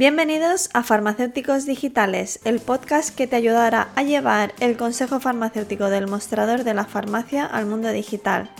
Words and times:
Bienvenidos 0.00 0.70
a 0.72 0.82
Farmacéuticos 0.82 1.66
Digitales, 1.66 2.40
el 2.44 2.58
podcast 2.58 3.14
que 3.14 3.26
te 3.26 3.36
ayudará 3.36 3.90
a 3.96 4.02
llevar 4.02 4.54
el 4.58 4.78
consejo 4.78 5.20
farmacéutico 5.20 5.90
del 5.90 6.08
mostrador 6.08 6.64
de 6.64 6.72
la 6.72 6.86
farmacia 6.86 7.44
al 7.44 7.66
mundo 7.66 7.90
digital. 7.90 8.50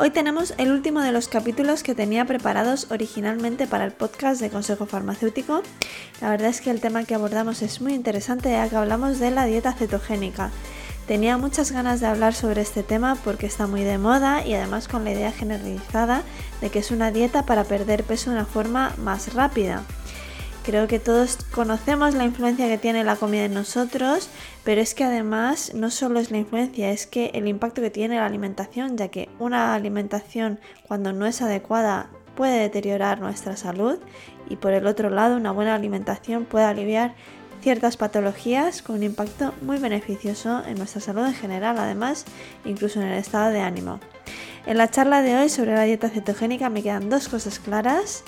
Hoy 0.00 0.10
tenemos 0.10 0.54
el 0.58 0.72
último 0.72 1.00
de 1.00 1.12
los 1.12 1.28
capítulos 1.28 1.84
que 1.84 1.94
tenía 1.94 2.24
preparados 2.24 2.90
originalmente 2.90 3.68
para 3.68 3.84
el 3.84 3.92
podcast 3.92 4.40
de 4.40 4.50
Consejo 4.50 4.86
Farmacéutico. 4.86 5.62
La 6.20 6.30
verdad 6.30 6.48
es 6.48 6.60
que 6.60 6.72
el 6.72 6.80
tema 6.80 7.04
que 7.04 7.14
abordamos 7.14 7.62
es 7.62 7.80
muy 7.80 7.94
interesante 7.94 8.50
ya 8.50 8.68
que 8.68 8.74
hablamos 8.74 9.20
de 9.20 9.30
la 9.30 9.44
dieta 9.44 9.74
cetogénica. 9.74 10.50
Tenía 11.06 11.38
muchas 11.38 11.70
ganas 11.70 12.00
de 12.00 12.08
hablar 12.08 12.34
sobre 12.34 12.60
este 12.60 12.82
tema 12.82 13.16
porque 13.22 13.46
está 13.46 13.68
muy 13.68 13.84
de 13.84 13.98
moda 13.98 14.44
y 14.44 14.54
además 14.54 14.88
con 14.88 15.04
la 15.04 15.12
idea 15.12 15.30
generalizada 15.30 16.22
de 16.60 16.70
que 16.70 16.80
es 16.80 16.90
una 16.90 17.12
dieta 17.12 17.46
para 17.46 17.62
perder 17.62 18.02
peso 18.02 18.30
de 18.30 18.36
una 18.38 18.46
forma 18.46 18.92
más 18.98 19.32
rápida. 19.34 19.84
Creo 20.64 20.86
que 20.86 21.00
todos 21.00 21.38
conocemos 21.52 22.14
la 22.14 22.24
influencia 22.24 22.68
que 22.68 22.78
tiene 22.78 23.02
la 23.02 23.16
comida 23.16 23.46
en 23.46 23.54
nosotros, 23.54 24.28
pero 24.62 24.80
es 24.80 24.94
que 24.94 25.02
además 25.02 25.74
no 25.74 25.90
solo 25.90 26.20
es 26.20 26.30
la 26.30 26.38
influencia, 26.38 26.92
es 26.92 27.08
que 27.08 27.32
el 27.34 27.48
impacto 27.48 27.82
que 27.82 27.90
tiene 27.90 28.14
la 28.14 28.26
alimentación, 28.26 28.96
ya 28.96 29.08
que 29.08 29.28
una 29.40 29.74
alimentación 29.74 30.60
cuando 30.86 31.12
no 31.12 31.26
es 31.26 31.42
adecuada 31.42 32.10
puede 32.36 32.60
deteriorar 32.60 33.20
nuestra 33.20 33.56
salud 33.56 33.98
y 34.48 34.54
por 34.54 34.72
el 34.72 34.86
otro 34.86 35.10
lado 35.10 35.36
una 35.36 35.50
buena 35.50 35.74
alimentación 35.74 36.44
puede 36.44 36.64
aliviar 36.64 37.14
ciertas 37.60 37.96
patologías 37.96 38.82
con 38.82 38.96
un 38.96 39.02
impacto 39.02 39.54
muy 39.62 39.78
beneficioso 39.78 40.62
en 40.64 40.76
nuestra 40.78 41.00
salud 41.00 41.26
en 41.26 41.34
general, 41.34 41.76
además 41.78 42.24
incluso 42.64 43.00
en 43.00 43.08
el 43.08 43.18
estado 43.18 43.50
de 43.50 43.60
ánimo. 43.60 43.98
En 44.64 44.78
la 44.78 44.88
charla 44.88 45.22
de 45.22 45.36
hoy 45.36 45.48
sobre 45.48 45.74
la 45.74 45.82
dieta 45.82 46.08
cetogénica 46.08 46.70
me 46.70 46.84
quedan 46.84 47.10
dos 47.10 47.28
cosas 47.28 47.58
claras. 47.58 48.22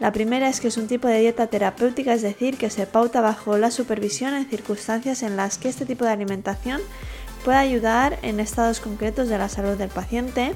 La 0.00 0.12
primera 0.12 0.48
es 0.48 0.60
que 0.60 0.68
es 0.68 0.76
un 0.76 0.86
tipo 0.86 1.08
de 1.08 1.18
dieta 1.18 1.48
terapéutica, 1.48 2.14
es 2.14 2.22
decir, 2.22 2.56
que 2.56 2.70
se 2.70 2.86
pauta 2.86 3.20
bajo 3.20 3.58
la 3.58 3.70
supervisión 3.72 4.34
en 4.34 4.48
circunstancias 4.48 5.22
en 5.22 5.36
las 5.36 5.58
que 5.58 5.68
este 5.68 5.86
tipo 5.86 6.04
de 6.04 6.12
alimentación 6.12 6.80
puede 7.44 7.58
ayudar 7.58 8.18
en 8.22 8.38
estados 8.38 8.80
concretos 8.80 9.28
de 9.28 9.38
la 9.38 9.48
salud 9.48 9.76
del 9.76 9.88
paciente. 9.88 10.54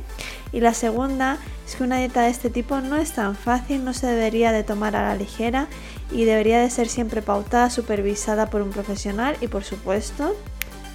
Y 0.52 0.60
la 0.60 0.74
segunda 0.74 1.38
es 1.66 1.74
que 1.74 1.82
una 1.82 1.98
dieta 1.98 2.22
de 2.22 2.30
este 2.30 2.50
tipo 2.50 2.80
no 2.80 2.96
es 2.96 3.12
tan 3.12 3.34
fácil, 3.34 3.84
no 3.84 3.94
se 3.94 4.06
debería 4.06 4.52
de 4.52 4.62
tomar 4.62 4.94
a 4.94 5.02
la 5.02 5.16
ligera 5.16 5.66
y 6.12 6.24
debería 6.24 6.60
de 6.60 6.70
ser 6.70 6.88
siempre 6.88 7.22
pautada, 7.22 7.70
supervisada 7.70 8.46
por 8.46 8.62
un 8.62 8.70
profesional 8.70 9.36
y 9.40 9.48
por 9.48 9.64
supuesto 9.64 10.36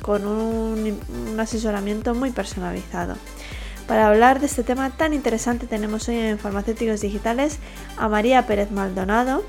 con 0.02 0.26
un, 0.26 0.98
un 1.32 1.40
asesoramiento 1.40 2.14
muy 2.14 2.32
personalizado. 2.32 3.16
Para 3.88 4.10
hablar 4.10 4.42
de 4.42 4.48
este 4.48 4.64
tema 4.64 4.90
tan 4.90 5.14
interesante 5.14 5.66
tenemos 5.66 6.10
hoy 6.10 6.18
en 6.18 6.40
Farmacéuticos 6.40 7.00
Digitales 7.00 7.58
a 7.96 8.10
María 8.10 8.46
Pérez 8.46 8.70
Maldonado. 8.70 9.46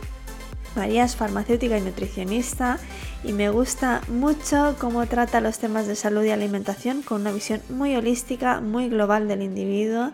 María 0.77 1.03
es 1.03 1.17
farmacéutica 1.17 1.77
y 1.77 1.81
nutricionista 1.81 2.79
y 3.25 3.33
me 3.33 3.51
gusta 3.51 4.01
mucho 4.07 4.77
cómo 4.79 5.05
trata 5.07 5.41
los 5.41 5.59
temas 5.59 5.89
de 5.89 5.97
salud 5.97 6.23
y 6.23 6.31
alimentación 6.31 7.03
con 7.03 7.23
una 7.23 7.33
visión 7.33 7.61
muy 7.69 7.97
holística, 7.97 8.61
muy 8.61 8.89
global 8.89 9.27
del 9.27 9.43
individuo. 9.43 10.13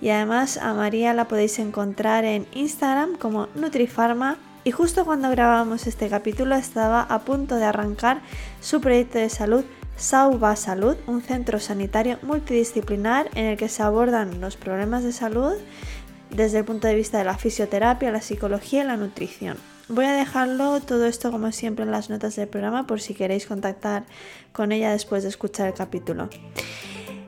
Y 0.00 0.08
además 0.08 0.56
a 0.56 0.72
María 0.72 1.12
la 1.12 1.28
podéis 1.28 1.58
encontrar 1.58 2.24
en 2.24 2.46
Instagram 2.54 3.18
como 3.18 3.48
Nutrifarma 3.54 4.38
y 4.64 4.70
justo 4.70 5.04
cuando 5.04 5.28
grabábamos 5.28 5.86
este 5.86 6.08
capítulo 6.08 6.54
estaba 6.54 7.02
a 7.02 7.18
punto 7.18 7.56
de 7.56 7.64
arrancar 7.64 8.22
su 8.62 8.80
proyecto 8.80 9.18
de 9.18 9.28
salud 9.28 9.64
Sauva 9.98 10.54
Salud, 10.54 10.96
un 11.08 11.22
centro 11.22 11.58
sanitario 11.58 12.18
multidisciplinar 12.22 13.28
en 13.34 13.46
el 13.46 13.56
que 13.56 13.68
se 13.68 13.82
abordan 13.82 14.40
los 14.40 14.56
problemas 14.56 15.02
de 15.02 15.12
salud 15.12 15.54
desde 16.30 16.58
el 16.58 16.64
punto 16.64 16.86
de 16.86 16.94
vista 16.94 17.18
de 17.18 17.24
la 17.24 17.36
fisioterapia, 17.36 18.12
la 18.12 18.20
psicología 18.20 18.84
y 18.84 18.86
la 18.86 18.96
nutrición. 18.96 19.56
Voy 19.88 20.04
a 20.04 20.12
dejarlo 20.12 20.80
todo 20.80 21.04
esto 21.06 21.32
como 21.32 21.50
siempre 21.50 21.84
en 21.84 21.90
las 21.90 22.10
notas 22.10 22.36
del 22.36 22.46
programa 22.46 22.86
por 22.86 23.00
si 23.00 23.14
queréis 23.14 23.46
contactar 23.46 24.04
con 24.52 24.70
ella 24.70 24.92
después 24.92 25.24
de 25.24 25.30
escuchar 25.30 25.66
el 25.66 25.74
capítulo. 25.74 26.28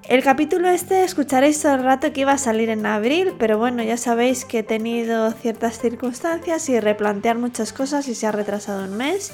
El 0.08 0.22
capítulo 0.22 0.68
este 0.68 1.02
escucharéis 1.02 1.60
todo 1.60 1.74
el 1.74 1.82
rato 1.82 2.12
que 2.12 2.20
iba 2.20 2.32
a 2.32 2.38
salir 2.38 2.68
en 2.68 2.86
abril, 2.86 3.32
pero 3.38 3.58
bueno, 3.58 3.82
ya 3.82 3.96
sabéis 3.96 4.44
que 4.44 4.60
he 4.60 4.62
tenido 4.62 5.32
ciertas 5.32 5.80
circunstancias 5.80 6.68
y 6.68 6.78
replantear 6.78 7.36
muchas 7.36 7.72
cosas 7.72 8.06
y 8.06 8.14
se 8.14 8.26
ha 8.28 8.32
retrasado 8.32 8.84
un 8.84 8.96
mes. 8.96 9.32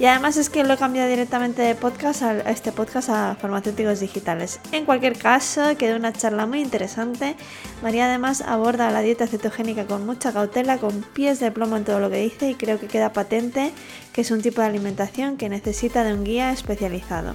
Y 0.00 0.06
además 0.06 0.38
es 0.38 0.48
que 0.48 0.64
lo 0.64 0.72
he 0.72 0.76
cambiado 0.78 1.10
directamente 1.10 1.60
de 1.60 1.74
podcast 1.74 2.22
a 2.22 2.50
este 2.50 2.72
podcast 2.72 3.10
a 3.10 3.36
farmacéuticos 3.38 4.00
digitales. 4.00 4.58
En 4.72 4.86
cualquier 4.86 5.18
caso, 5.18 5.76
quedó 5.76 5.96
una 5.96 6.10
charla 6.10 6.46
muy 6.46 6.62
interesante. 6.62 7.36
María 7.82 8.06
además 8.06 8.40
aborda 8.40 8.90
la 8.90 9.02
dieta 9.02 9.26
cetogénica 9.26 9.84
con 9.84 10.06
mucha 10.06 10.32
cautela, 10.32 10.78
con 10.78 11.02
pies 11.02 11.38
de 11.38 11.52
plomo 11.52 11.76
en 11.76 11.84
todo 11.84 12.00
lo 12.00 12.08
que 12.08 12.16
dice 12.16 12.48
y 12.48 12.54
creo 12.54 12.80
que 12.80 12.86
queda 12.86 13.12
patente 13.12 13.72
que 14.12 14.22
es 14.22 14.30
un 14.30 14.42
tipo 14.42 14.60
de 14.60 14.68
alimentación 14.68 15.36
que 15.36 15.48
necesita 15.48 16.04
de 16.04 16.14
un 16.14 16.24
guía 16.24 16.52
especializado. 16.52 17.34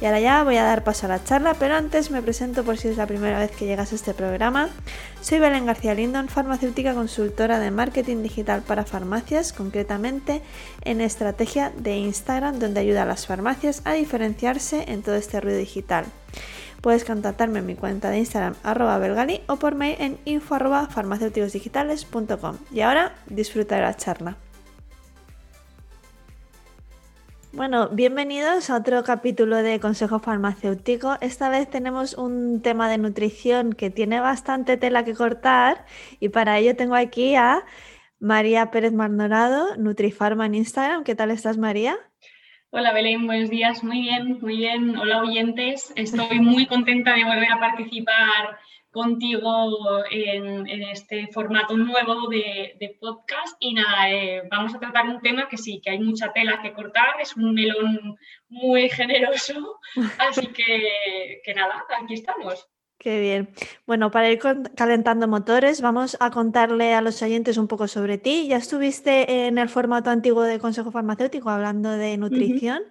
Y 0.00 0.06
ahora 0.06 0.20
ya 0.20 0.44
voy 0.44 0.56
a 0.56 0.64
dar 0.64 0.84
paso 0.84 1.06
a 1.06 1.08
la 1.08 1.24
charla, 1.24 1.54
pero 1.54 1.76
antes 1.76 2.10
me 2.10 2.20
presento 2.20 2.64
por 2.64 2.76
si 2.76 2.88
es 2.88 2.96
la 2.96 3.06
primera 3.06 3.38
vez 3.38 3.50
que 3.52 3.64
llegas 3.64 3.92
a 3.92 3.94
este 3.94 4.12
programa. 4.12 4.68
Soy 5.20 5.38
Belén 5.38 5.66
García 5.66 5.94
Lindon, 5.94 6.28
farmacéutica 6.28 6.94
consultora 6.94 7.58
de 7.58 7.70
marketing 7.70 8.22
digital 8.22 8.62
para 8.62 8.84
farmacias, 8.84 9.52
concretamente 9.52 10.42
en 10.82 11.00
estrategia 11.00 11.72
de 11.76 11.96
Instagram, 11.96 12.58
donde 12.58 12.80
ayuda 12.80 13.02
a 13.02 13.06
las 13.06 13.26
farmacias 13.26 13.82
a 13.84 13.92
diferenciarse 13.92 14.84
en 14.88 15.02
todo 15.02 15.14
este 15.14 15.40
ruido 15.40 15.58
digital. 15.58 16.04
Puedes 16.80 17.04
contactarme 17.04 17.60
en 17.60 17.66
mi 17.66 17.74
cuenta 17.76 18.10
de 18.10 18.18
Instagram 18.18 18.56
arroba 18.62 18.98
belgali 18.98 19.40
o 19.46 19.56
por 19.56 19.74
mail 19.74 19.96
en 20.00 20.18
info 20.26 20.56
arroba 20.56 20.86
farmacéuticosdigitales.com. 20.88 22.58
Y 22.70 22.82
ahora 22.82 23.14
disfruta 23.26 23.76
de 23.76 23.82
la 23.82 23.96
charla. 23.96 24.36
Bueno, 27.56 27.88
bienvenidos 27.90 28.68
a 28.68 28.78
otro 28.78 29.04
capítulo 29.04 29.62
de 29.62 29.78
Consejo 29.78 30.18
Farmacéutico. 30.18 31.16
Esta 31.20 31.48
vez 31.50 31.70
tenemos 31.70 32.14
un 32.14 32.60
tema 32.62 32.88
de 32.88 32.98
nutrición 32.98 33.74
que 33.74 33.90
tiene 33.90 34.18
bastante 34.18 34.76
tela 34.76 35.04
que 35.04 35.14
cortar 35.14 35.86
y 36.18 36.30
para 36.30 36.58
ello 36.58 36.74
tengo 36.74 36.96
aquí 36.96 37.36
a 37.36 37.64
María 38.18 38.72
Pérez 38.72 38.92
Maldonado, 38.92 39.76
Nutrifarma 39.76 40.46
en 40.46 40.56
Instagram. 40.56 41.04
¿Qué 41.04 41.14
tal 41.14 41.30
estás, 41.30 41.56
María? 41.56 41.96
Hola 42.70 42.92
Belén, 42.92 43.24
buenos 43.24 43.50
días. 43.50 43.84
Muy 43.84 44.00
bien, 44.00 44.40
muy 44.40 44.56
bien. 44.56 44.96
Hola 44.96 45.22
oyentes. 45.22 45.92
Estoy 45.94 46.40
muy 46.40 46.66
contenta 46.66 47.14
de 47.14 47.22
volver 47.22 47.52
a 47.52 47.60
participar 47.60 48.58
contigo 48.94 50.04
en, 50.10 50.66
este 50.68 51.26
formato 51.26 51.76
nuevo 51.76 52.28
de, 52.28 52.96
podcast. 53.00 53.56
Y 53.58 53.74
nada, 53.74 54.10
eh, 54.10 54.42
vamos 54.50 54.74
a 54.74 54.78
tratar 54.78 55.08
un 55.08 55.20
tema 55.20 55.48
que 55.48 55.58
sí, 55.58 55.80
que 55.82 55.90
hay 55.90 55.98
mucha 55.98 56.32
tela 56.32 56.62
que 56.62 56.72
cortar, 56.72 57.20
es 57.20 57.36
un 57.36 57.52
melón 57.52 58.16
muy 58.48 58.88
generoso, 58.88 59.80
así 60.18 60.46
que, 60.46 61.42
que 61.44 61.54
nada, 61.54 61.84
aquí 62.00 62.14
estamos. 62.14 62.68
Qué 62.96 63.20
bien. 63.20 63.50
Bueno, 63.84 64.12
para 64.12 64.30
ir 64.30 64.38
calentando 64.76 65.26
motores, 65.26 65.82
vamos 65.82 66.16
a 66.20 66.30
contarle 66.30 66.94
a 66.94 67.02
los 67.02 67.20
oyentes 67.20 67.58
un 67.58 67.66
poco 67.66 67.88
sobre 67.88 68.16
ti. 68.16 68.46
Ya 68.46 68.56
estuviste 68.56 69.46
en 69.46 69.58
el 69.58 69.68
formato 69.68 70.10
antiguo 70.10 70.42
de 70.42 70.60
Consejo 70.60 70.92
Farmacéutico 70.92 71.50
hablando 71.50 71.90
de 71.90 72.16
nutrición 72.16 72.82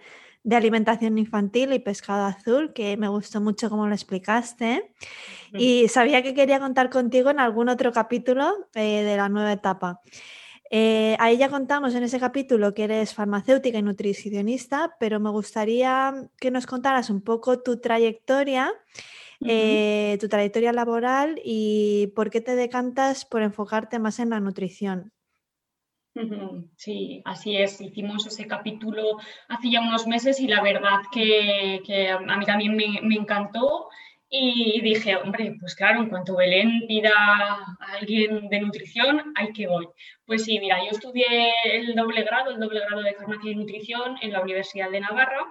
de 0.44 0.56
alimentación 0.56 1.18
infantil 1.18 1.74
y 1.74 1.80
pescado 1.80 2.26
azul, 2.26 2.74
que 2.74 2.98
me 2.98 3.08
gustó 3.08 3.40
mucho 3.40 3.70
cómo 3.70 3.88
lo 3.88 3.94
explicaste. 3.94 4.94
Y 5.54 5.88
sabía 5.88 6.22
que 6.22 6.34
quería 6.34 6.60
contar 6.60 6.90
contigo 6.90 7.30
en 7.30 7.40
algún 7.40 7.70
otro 7.70 7.92
capítulo 7.92 8.68
eh, 8.74 9.04
de 9.04 9.18
la 9.18 9.30
nueva 9.30 9.54
etapa. 9.54 10.02
Eh, 10.76 11.16
ahí 11.20 11.38
ya 11.38 11.50
contamos 11.50 11.94
en 11.94 12.04
ese 12.04 12.20
capítulo 12.20 12.74
que 12.74 12.86
eres 12.86 13.14
farmacéutica 13.14 13.78
y 13.78 13.84
nutricionista, 13.84 14.96
pero 15.00 15.20
me 15.20 15.30
gustaría 15.30 16.30
que 16.40 16.50
nos 16.50 16.66
contaras 16.66 17.12
un 17.12 17.22
poco 17.22 17.62
tu 17.62 17.80
trayectoria, 17.80 18.74
eh, 19.46 20.18
tu 20.20 20.28
trayectoria 20.30 20.74
laboral 20.74 21.40
y 21.44 22.08
por 22.16 22.32
qué 22.32 22.42
te 22.42 22.56
decantas 22.56 23.24
por 23.24 23.44
enfocarte 23.44 24.00
más 24.00 24.20
en 24.20 24.32
la 24.32 24.40
nutrición. 24.40 25.12
Sí, 26.78 27.22
así 27.26 27.58
es. 27.58 27.82
Hicimos 27.82 28.28
ese 28.28 28.48
capítulo 28.48 29.18
hace 29.48 29.72
ya 29.72 29.82
unos 29.82 30.06
meses 30.06 30.40
y 30.40 30.48
la 30.48 30.62
verdad 30.62 31.02
que, 31.12 31.82
a 32.12 32.38
mí 32.38 32.46
también 32.46 32.76
me, 32.76 33.16
encantó. 33.16 33.90
Y 34.36 34.82
dije, 34.82 35.16
hombre, 35.16 35.56
pues 35.60 35.76
claro, 35.76 36.02
en 36.02 36.10
cuanto 36.10 36.36
Belén 36.36 36.86
pida 36.88 37.12
a 37.16 37.76
alguien 38.00 38.50
de 38.50 38.62
nutrición, 38.62 39.34
hay 39.36 39.54
que 39.54 39.68
voy. 39.68 39.88
Pues 40.26 40.44
sí, 40.46 40.60
mira, 40.60 40.84
yo 40.84 40.90
estudié 40.92 41.52
el 41.66 41.94
doble 41.94 42.24
grado, 42.24 42.50
el 42.50 42.60
doble 42.60 42.80
grado 42.80 43.04
de 43.04 43.14
farmacia 43.14 43.52
y 43.52 43.56
nutrición 43.56 44.18
en 44.22 44.32
la 44.32 44.42
Universidad 44.42 44.90
de 44.90 45.02
Navarra. 45.02 45.46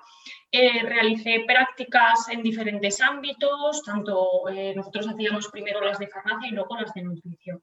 Eh, 0.51 0.83
realicé 0.83 1.45
prácticas 1.47 2.29
en 2.29 2.43
diferentes 2.43 3.01
ámbitos, 3.01 3.83
tanto 3.85 4.49
eh, 4.49 4.75
nosotros 4.75 5.09
hacíamos 5.09 5.49
primero 5.49 5.81
las 5.81 5.99
de 5.99 6.09
farmacia 6.09 6.49
y 6.49 6.53
luego 6.53 6.77
las 6.77 6.93
de 6.93 7.03
nutrición. 7.03 7.63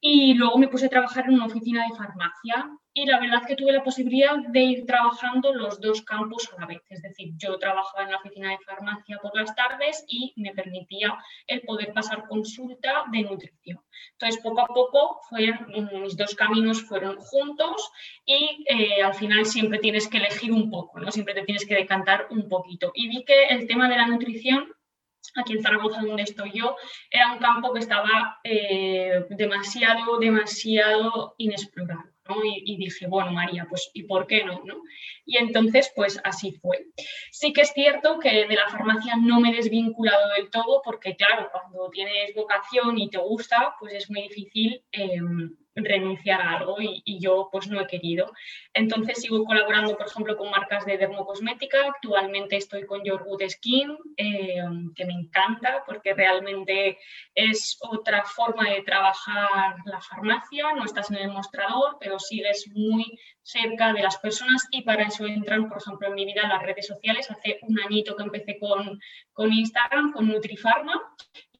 Y 0.00 0.34
luego 0.34 0.58
me 0.58 0.68
puse 0.68 0.86
a 0.86 0.90
trabajar 0.90 1.24
en 1.26 1.34
una 1.34 1.46
oficina 1.46 1.84
de 1.86 1.96
farmacia 1.96 2.70
y 2.94 3.06
la 3.06 3.20
verdad 3.20 3.42
que 3.46 3.54
tuve 3.54 3.72
la 3.72 3.82
posibilidad 3.82 4.36
de 4.48 4.60
ir 4.60 4.86
trabajando 4.86 5.52
los 5.52 5.80
dos 5.80 6.02
campos 6.02 6.50
a 6.52 6.60
la 6.60 6.66
vez. 6.66 6.82
Es 6.88 7.00
decir, 7.02 7.32
yo 7.36 7.58
trabajaba 7.58 8.04
en 8.04 8.10
la 8.10 8.16
oficina 8.16 8.50
de 8.50 8.58
farmacia 8.58 9.18
por 9.18 9.36
las 9.36 9.54
tardes 9.54 10.04
y 10.08 10.32
me 10.36 10.52
permitía 10.52 11.16
el 11.46 11.62
poder 11.62 11.92
pasar 11.92 12.26
consulta 12.28 13.04
de 13.12 13.22
nutrición. 13.22 13.80
Entonces, 14.12 14.40
poco 14.42 14.60
a 14.62 14.66
poco 14.66 15.20
fueron, 15.28 15.66
mis 16.02 16.16
dos 16.16 16.34
caminos 16.34 16.82
fueron 16.82 17.16
juntos 17.18 17.90
y 18.24 18.64
eh, 18.68 19.02
al 19.02 19.14
final 19.14 19.46
siempre 19.46 19.78
tienes 19.78 20.08
que 20.08 20.18
elegir 20.18 20.52
un 20.52 20.70
poco, 20.70 20.98
¿no? 20.98 21.10
Siempre 21.12 21.34
te 21.34 21.42
tienes 21.42 21.66
que 21.66 21.74
decantar 21.74 22.26
un 22.30 22.48
poquito. 22.48 22.90
Y 22.94 23.08
vi 23.08 23.24
que 23.24 23.46
el 23.46 23.66
tema 23.66 23.88
de 23.88 23.96
la 23.96 24.06
nutrición 24.06 24.66
aquí 25.36 25.54
en 25.54 25.62
Zaragoza 25.62 26.02
donde 26.02 26.22
estoy 26.22 26.52
yo, 26.52 26.76
era 27.10 27.32
un 27.32 27.38
campo 27.38 27.72
que 27.72 27.80
estaba 27.80 28.38
eh, 28.44 29.24
demasiado, 29.30 30.18
demasiado 30.18 31.34
inexplorado. 31.38 32.04
Y, 32.44 32.76
dije, 32.76 33.06
bueno, 33.06 33.32
María, 33.32 33.66
pues 33.68 33.90
¿y 33.94 34.02
por 34.02 34.26
qué 34.26 34.44
no, 34.44 34.60
no? 34.64 34.82
Y 35.24 35.38
entonces, 35.38 35.90
pues 35.96 36.20
así 36.24 36.52
fue. 36.52 36.86
Sí 37.30 37.54
que 37.54 37.62
es 37.62 37.72
cierto 37.72 38.18
que 38.18 38.46
de 38.46 38.54
la 38.54 38.68
farmacia 38.68 39.16
no 39.16 39.40
me 39.40 39.50
he 39.50 39.56
desvinculado 39.56 40.28
del 40.34 40.50
todo, 40.50 40.82
porque 40.84 41.16
claro, 41.16 41.48
cuando 41.50 41.88
tienes 41.90 42.34
vocación 42.34 42.98
y 42.98 43.08
te 43.08 43.16
gusta, 43.16 43.74
pues 43.80 43.94
es 43.94 44.10
muy 44.10 44.22
difícil 44.22 44.82
em, 44.92 45.56
renunciar 45.84 46.40
a 46.40 46.56
algo 46.58 46.76
y, 46.80 47.18
yo 47.20 47.48
pues 47.50 47.68
no 47.68 47.80
he 47.80 47.86
querido. 47.86 48.32
Entonces 48.72 49.20
sigo 49.20 49.44
colaborando, 49.44 49.96
por 49.96 50.06
ejemplo, 50.06 50.36
con 50.36 50.50
marcas 50.50 50.84
de 50.84 50.98
dermocosmética. 50.98 51.78
Actualmente 51.86 52.56
estoy 52.56 52.86
con 52.86 53.02
Your 53.04 53.24
Good 53.24 53.42
Skin, 53.48 53.96
eh, 54.16 54.62
que 54.94 55.04
me 55.04 55.14
encanta 55.14 55.82
porque 55.86 56.14
realmente 56.14 56.98
es 57.34 57.78
otra 57.80 58.24
forma 58.24 58.70
de 58.70 58.82
trabajar 58.82 59.76
la 59.84 60.00
farmacia. 60.00 60.72
No 60.74 60.84
estás 60.84 61.10
en 61.10 61.16
el 61.16 61.32
mostrador, 61.32 61.96
pero 62.00 62.18
sigues 62.18 62.68
muy 62.74 63.18
cerca 63.42 63.92
de 63.92 64.02
las 64.02 64.18
personas 64.18 64.66
y 64.70 64.82
para 64.82 65.04
eso 65.04 65.26
entran, 65.26 65.68
por 65.68 65.78
ejemplo, 65.78 66.08
en 66.08 66.14
mi 66.14 66.24
vida 66.24 66.46
las 66.46 66.62
redes 66.62 66.86
sociales. 66.86 67.30
Hace 67.30 67.58
un 67.62 67.80
añito 67.80 68.14
que 68.14 68.22
empecé 68.22 68.58
con, 68.58 69.00
con 69.32 69.52
Instagram, 69.52 70.12
con 70.12 70.28
Nutrifarma 70.28 71.00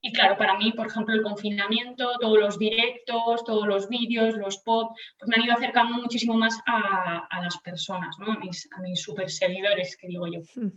y 0.01 0.13
claro, 0.13 0.37
para 0.37 0.57
mí, 0.57 0.73
por 0.73 0.87
ejemplo, 0.87 1.15
el 1.15 1.23
confinamiento, 1.23 2.13
todos 2.21 2.39
los 2.39 2.59
directos, 2.59 3.45
todos 3.45 3.67
los 3.67 3.89
vídeos, 3.89 4.37
los 4.37 4.59
pods, 4.59 4.95
pues 5.19 5.29
me 5.29 5.37
han 5.37 5.45
ido 5.45 5.55
acercando 5.55 5.95
muchísimo 5.95 6.35
más 6.35 6.61
a, 6.67 7.41
las 7.43 7.59
personas, 7.59 8.17
¿no? 8.19 8.33
a, 8.33 8.39
mis, 8.39 8.69
a 8.77 8.81
mis 8.81 9.03
super 9.03 9.29
seguidores, 9.29 9.97
que 9.97 10.07
digo 10.07 10.27
yo. 10.29 10.41
Hmm. 10.55 10.71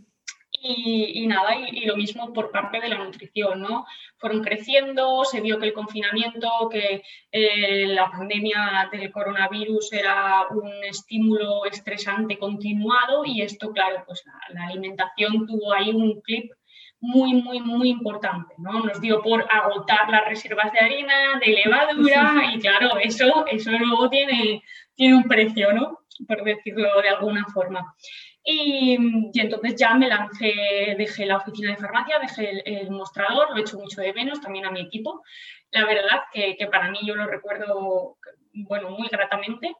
Y, 0.64 1.26
nada, 1.26 1.56
y, 1.56 1.86
lo 1.86 1.96
mismo 1.96 2.32
por 2.32 2.52
parte 2.52 2.78
de 2.80 2.88
la 2.88 2.98
nutrición, 2.98 3.62
¿no? 3.62 3.86
Fueron 4.18 4.42
creciendo, 4.42 5.24
se 5.24 5.40
vio 5.40 5.58
que 5.58 5.66
el 5.66 5.72
confinamiento, 5.72 6.68
que 6.70 7.02
eh, 7.32 7.86
la 7.86 8.10
pandemia 8.10 8.88
del 8.92 9.10
coronavirus 9.10 9.92
era 9.92 10.46
un 10.50 10.70
estímulo 10.84 11.64
estresante 11.64 12.38
continuado 12.38 13.24
y 13.24 13.42
esto, 13.42 13.72
claro, 13.72 14.04
pues 14.06 14.22
la 14.50 14.66
alimentación 14.66 15.46
tuvo 15.46 15.72
ahí 15.72 15.90
un 15.90 16.20
clip 16.20 16.52
muy, 17.02 17.34
muy, 17.34 17.60
muy 17.60 17.90
importante, 17.90 18.54
¿no? 18.58 18.84
Nos 18.84 19.00
dio 19.00 19.20
por 19.22 19.44
agotar 19.50 20.08
las 20.08 20.24
reservas 20.26 20.72
de 20.72 20.78
harina, 20.78 21.40
de 21.44 21.52
levadura 21.52 22.52
y 22.54 22.60
claro, 22.60 22.96
eso, 22.98 23.44
eso 23.50 23.72
luego 23.72 24.08
tiene, 24.08 24.62
tiene 24.94 25.16
un 25.16 25.24
precio, 25.24 25.72
¿no? 25.72 25.98
Por 26.28 26.44
decirlo 26.44 27.02
de 27.02 27.08
alguna 27.08 27.44
forma. 27.52 27.92
Y, 28.44 28.96
entonces 29.34 29.74
ya 29.74 29.94
me 29.94 30.08
lancé, 30.08 30.94
dejé 30.96 31.26
la 31.26 31.38
oficina 31.38 31.72
de 31.72 31.76
farmacia, 31.76 32.20
dejé 32.20 32.50
el, 32.50 32.62
el, 32.64 32.90
mostrador, 32.92 33.50
lo 33.50 33.56
he 33.56 33.62
hecho 33.62 33.78
mucho 33.78 34.00
de 34.00 34.12
menos, 34.12 34.40
también 34.40 34.66
a 34.66 34.70
mi 34.70 34.80
equipo. 34.82 35.24
La 35.72 35.84
verdad 35.84 36.22
que, 36.32 36.54
que 36.56 36.68
para 36.68 36.88
mí 36.88 37.00
yo 37.02 37.16
lo 37.16 37.26
recuerdo, 37.26 38.16
bueno, 38.52 38.90
muy 38.90 39.08
gratamente 39.08 39.74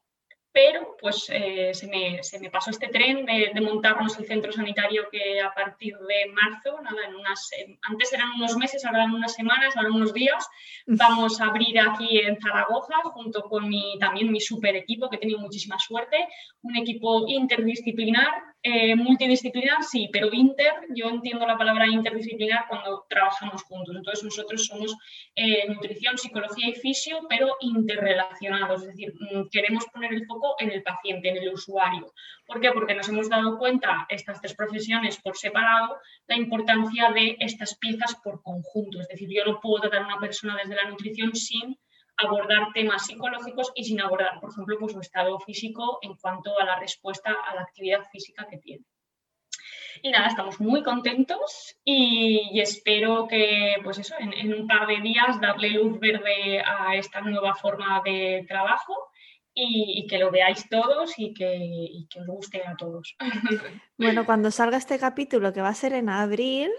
pero 0.53 0.97
pues 1.01 1.29
eh, 1.31 1.71
se, 1.73 1.87
me, 1.87 2.23
se, 2.23 2.39
me, 2.39 2.51
pasó 2.51 2.71
este 2.71 2.89
tren 2.89 3.25
de, 3.25 3.59
montarnos 3.61 4.19
el 4.19 4.27
centro 4.27 4.53
sanitario 4.53 5.09
que 5.11 5.41
a 5.41 5.53
partir 5.55 5.97
de 5.97 6.31
marzo, 6.31 6.79
nada, 6.83 7.07
en 7.09 7.15
unas, 7.15 7.51
antes 7.83 8.13
eran 8.13 8.33
unos 8.37 8.57
meses, 8.57 8.85
ahora 8.85 9.05
en 9.05 9.13
unas 9.13 9.35
semanas, 9.35 9.77
ahora 9.77 9.91
unos 9.91 10.13
días, 10.13 10.47
vamos 10.87 11.41
a 11.41 11.47
abrir 11.47 11.81
aquí 11.81 12.19
en 12.19 12.39
Zaragoza 12.39 12.95
junto 13.05 13.43
con 13.45 13.69
mi, 13.69 13.99
también 13.99 14.31
mi 14.31 14.41
super 14.41 14.77
equipo 14.77 15.09
que 15.09 15.17
he 15.17 15.21
tenido 15.21 15.39
muchísima 15.39 15.79
suerte, 15.79 16.29
un 16.63 16.77
equipo 16.77 17.27
interdisciplinar 17.27 18.52
eh, 18.64 18.94
multidisciplinar 18.94 19.82
sí, 19.82 20.09
pero 20.12 20.29
inter, 20.32 20.73
yo 20.94 21.09
entiendo 21.09 21.44
la 21.47 21.59
palabra 21.59 21.88
interdisciplinar 21.88 22.67
cuando 22.69 23.05
trabajamos 23.09 23.64
juntos. 23.64 23.97
Entonces 23.97 24.23
nosotros 24.23 24.67
somos 24.67 24.97
eh, 25.35 25.67
nutrición, 25.69 26.17
psicología 26.17 26.69
y 26.69 26.75
fisio, 26.75 27.26
pero 27.29 27.56
interrelacionados, 27.61 28.82
es 28.82 28.88
decir, 28.88 29.12
mm, 29.19 29.49
queremos 29.50 29.85
poner 29.87 30.12
el 30.12 30.26
foco 30.26 30.55
en 30.61 30.70
el 30.70 30.82
paciente, 30.82 31.31
en 31.31 31.38
el 31.38 31.53
usuario. 31.53 32.12
¿Por 32.47 32.61
qué? 32.61 32.70
Porque 32.70 32.94
nos 32.94 33.09
hemos 33.09 33.29
dado 33.29 33.59
cuenta, 33.59 34.06
estas 34.09 34.41
tres 34.41 34.55
profesiones 34.55 35.20
por 35.20 35.37
separado, 35.37 35.99
la 36.29 36.37
importancia 36.37 37.11
de 37.11 37.37
estas 37.41 37.76
piezas 37.79 38.15
por 38.23 38.43
conjunto. 38.43 39.00
Es 39.00 39.08
decir, 39.08 39.29
yo 39.29 39.44
no 39.44 39.61
puedo 39.61 39.81
tratar 39.81 40.03
a 40.03 40.06
una 40.06 40.20
persona 40.20 40.56
desde 40.56 40.76
la 40.76 40.88
nutrición 40.88 41.35
sin 41.35 41.76
abordar 42.23 42.73
temas 42.73 43.07
psicológicos 43.07 43.73
y 43.75 43.85
sin 43.85 44.01
abordar, 44.01 44.41
por 44.41 44.51
ejemplo, 44.51 44.77
pues, 44.79 44.93
su 44.93 45.01
estado 45.01 45.39
físico 45.41 45.99
en 46.03 46.15
cuanto 46.17 46.59
a 46.59 46.65
la 46.65 46.79
respuesta 46.79 47.35
a 47.47 47.55
la 47.55 47.63
actividad 47.63 48.05
física 48.11 48.47
que 48.49 48.59
tiene. 48.59 48.85
Y 50.03 50.11
nada, 50.11 50.29
estamos 50.29 50.59
muy 50.61 50.83
contentos 50.83 51.77
y, 51.85 52.59
espero 52.61 53.29
que, 53.29 53.77
pues 53.85 53.99
eso, 53.99 54.15
en, 54.19 54.55
un 54.55 54.67
par 54.67 54.87
de 54.87 55.01
días 55.01 55.41
darle 55.41 55.71
luz 55.71 56.01
verde 56.01 56.61
a 56.61 56.97
esta 56.97 57.21
nueva 57.21 57.55
forma 57.55 58.01
de 58.05 58.45
trabajo 58.49 59.11
y, 59.55 60.07
que 60.09 60.19
lo 60.19 60.31
veáis 60.31 60.69
todos 60.69 61.19
y 61.19 61.35
y 61.39 62.07
que 62.09 62.21
os 62.21 62.27
guste 62.27 62.63
a 62.67 62.75
todos. 62.77 63.17
Bueno, 63.99 64.27
cuando 64.27 64.51
salga 64.51 64.79
este 64.79 64.99
capítulo, 64.99 65.53
que 65.53 65.61
va 65.61 65.69
a 65.69 65.75
ser 65.75 65.93
en 65.93 66.09
abril, 66.09 66.71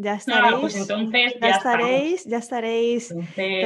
ya 0.00 0.14
estaréis, 0.14 0.60
pues 0.60 0.76
entonces 0.76 1.34
ya, 1.40 1.50
estaréis, 1.50 2.24
ya 2.24 2.38
estaréis 2.38 3.14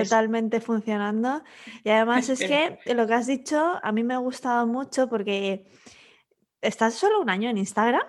totalmente 0.03 0.61
funcionando. 0.61 1.43
Y 1.85 1.91
además 1.91 2.29
es 2.29 2.41
que 2.41 2.79
lo 2.95 3.07
que 3.07 3.15
has 3.15 3.27
dicho 3.27 3.79
a 3.83 3.93
mí 3.93 4.03
me 4.03 4.15
ha 4.15 4.19
gustado 4.19 4.67
mucho 4.67 5.09
porque 5.09 5.65
estás 6.61 6.95
solo 6.95 7.21
un 7.21 7.31
año 7.31 7.49
en 7.51 7.59
Instagram. 7.59 8.03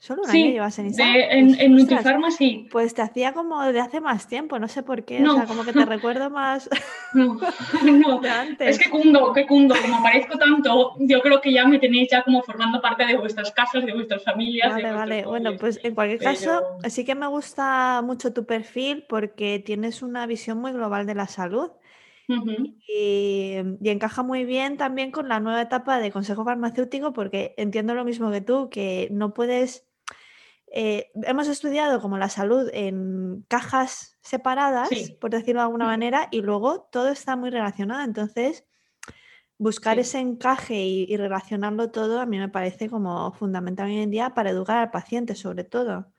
Solo 0.00 0.22
un 0.22 0.30
año 0.30 0.46
llevas 0.46 0.78
en 0.78 0.86
Instagram. 0.86 1.30
en, 1.30 1.60
en 1.60 2.30
sí. 2.30 2.66
Pues 2.72 2.94
te 2.94 3.02
hacía 3.02 3.34
como 3.34 3.62
de 3.70 3.80
hace 3.80 4.00
más 4.00 4.26
tiempo, 4.26 4.58
no 4.58 4.66
sé 4.66 4.82
por 4.82 5.04
qué. 5.04 5.22
O 5.22 5.34
sea, 5.34 5.44
como 5.44 5.62
que 5.62 5.74
te 5.74 5.84
recuerdo 5.84 6.30
más. 6.30 6.70
No, 7.12 7.38
no. 7.84 8.22
Es 8.60 8.78
que 8.78 8.88
cundo, 8.88 9.34
que 9.34 9.46
cundo, 9.46 9.74
como 9.82 9.96
aparezco 9.96 10.38
tanto, 10.38 10.94
yo 11.00 11.20
creo 11.20 11.42
que 11.42 11.52
ya 11.52 11.66
me 11.66 11.78
tenéis 11.78 12.08
ya 12.10 12.22
como 12.22 12.42
formando 12.42 12.80
parte 12.80 13.04
de 13.04 13.18
vuestras 13.18 13.52
casas, 13.52 13.84
de 13.84 13.92
vuestras 13.92 14.24
familias. 14.24 14.72
Vale, 14.72 14.90
vale. 14.90 15.26
Bueno, 15.26 15.50
pues 15.60 15.78
en 15.82 15.94
cualquier 15.94 16.20
caso, 16.20 16.62
sí 16.88 17.04
que 17.04 17.14
me 17.14 17.26
gusta 17.26 18.00
mucho 18.02 18.32
tu 18.32 18.46
perfil 18.46 19.04
porque 19.06 19.58
tienes 19.58 20.00
una 20.00 20.24
visión 20.24 20.56
muy 20.56 20.72
global 20.72 21.04
de 21.04 21.14
la 21.14 21.26
salud. 21.26 21.72
y, 22.26 23.56
y, 23.82 23.88
encaja 23.90 24.22
muy 24.22 24.46
bien 24.46 24.78
también 24.78 25.10
con 25.10 25.28
la 25.28 25.40
nueva 25.40 25.60
etapa 25.60 25.98
de 25.98 26.10
consejo 26.10 26.42
farmacéutico 26.44 27.12
porque 27.12 27.54
entiendo 27.58 27.92
lo 27.94 28.06
mismo 28.06 28.30
que 28.30 28.40
tú, 28.40 28.70
que 28.70 29.08
no 29.10 29.34
puedes 29.34 29.89
eh, 30.72 31.10
hemos 31.24 31.48
estudiado 31.48 32.00
como 32.00 32.16
la 32.16 32.28
salud 32.28 32.68
en 32.72 33.44
cajas 33.48 34.18
separadas, 34.20 34.88
por 35.20 35.30
decirlo 35.30 35.60
de 35.60 35.66
alguna 35.66 35.86
manera, 35.86 36.28
y 36.30 36.42
luego 36.42 36.88
todo 36.92 37.08
está 37.08 37.36
muy 37.36 37.50
relacionado. 37.50 38.04
Entonces, 38.04 38.64
buscar 39.58 39.98
ese 39.98 40.18
encaje 40.18 40.80
y, 40.80 41.16
relacionarlo 41.16 41.90
todo 41.90 42.20
a 42.20 42.26
mí 42.26 42.38
me 42.38 42.48
parece 42.48 42.88
como 42.88 43.32
fundamental 43.32 43.88
hoy 43.88 43.98
en 43.98 44.10
día 44.10 44.30
para 44.30 44.50
educar 44.50 44.78
al 44.78 44.90
paciente, 44.90 45.34
sobre 45.34 45.64
todo. 45.64 46.12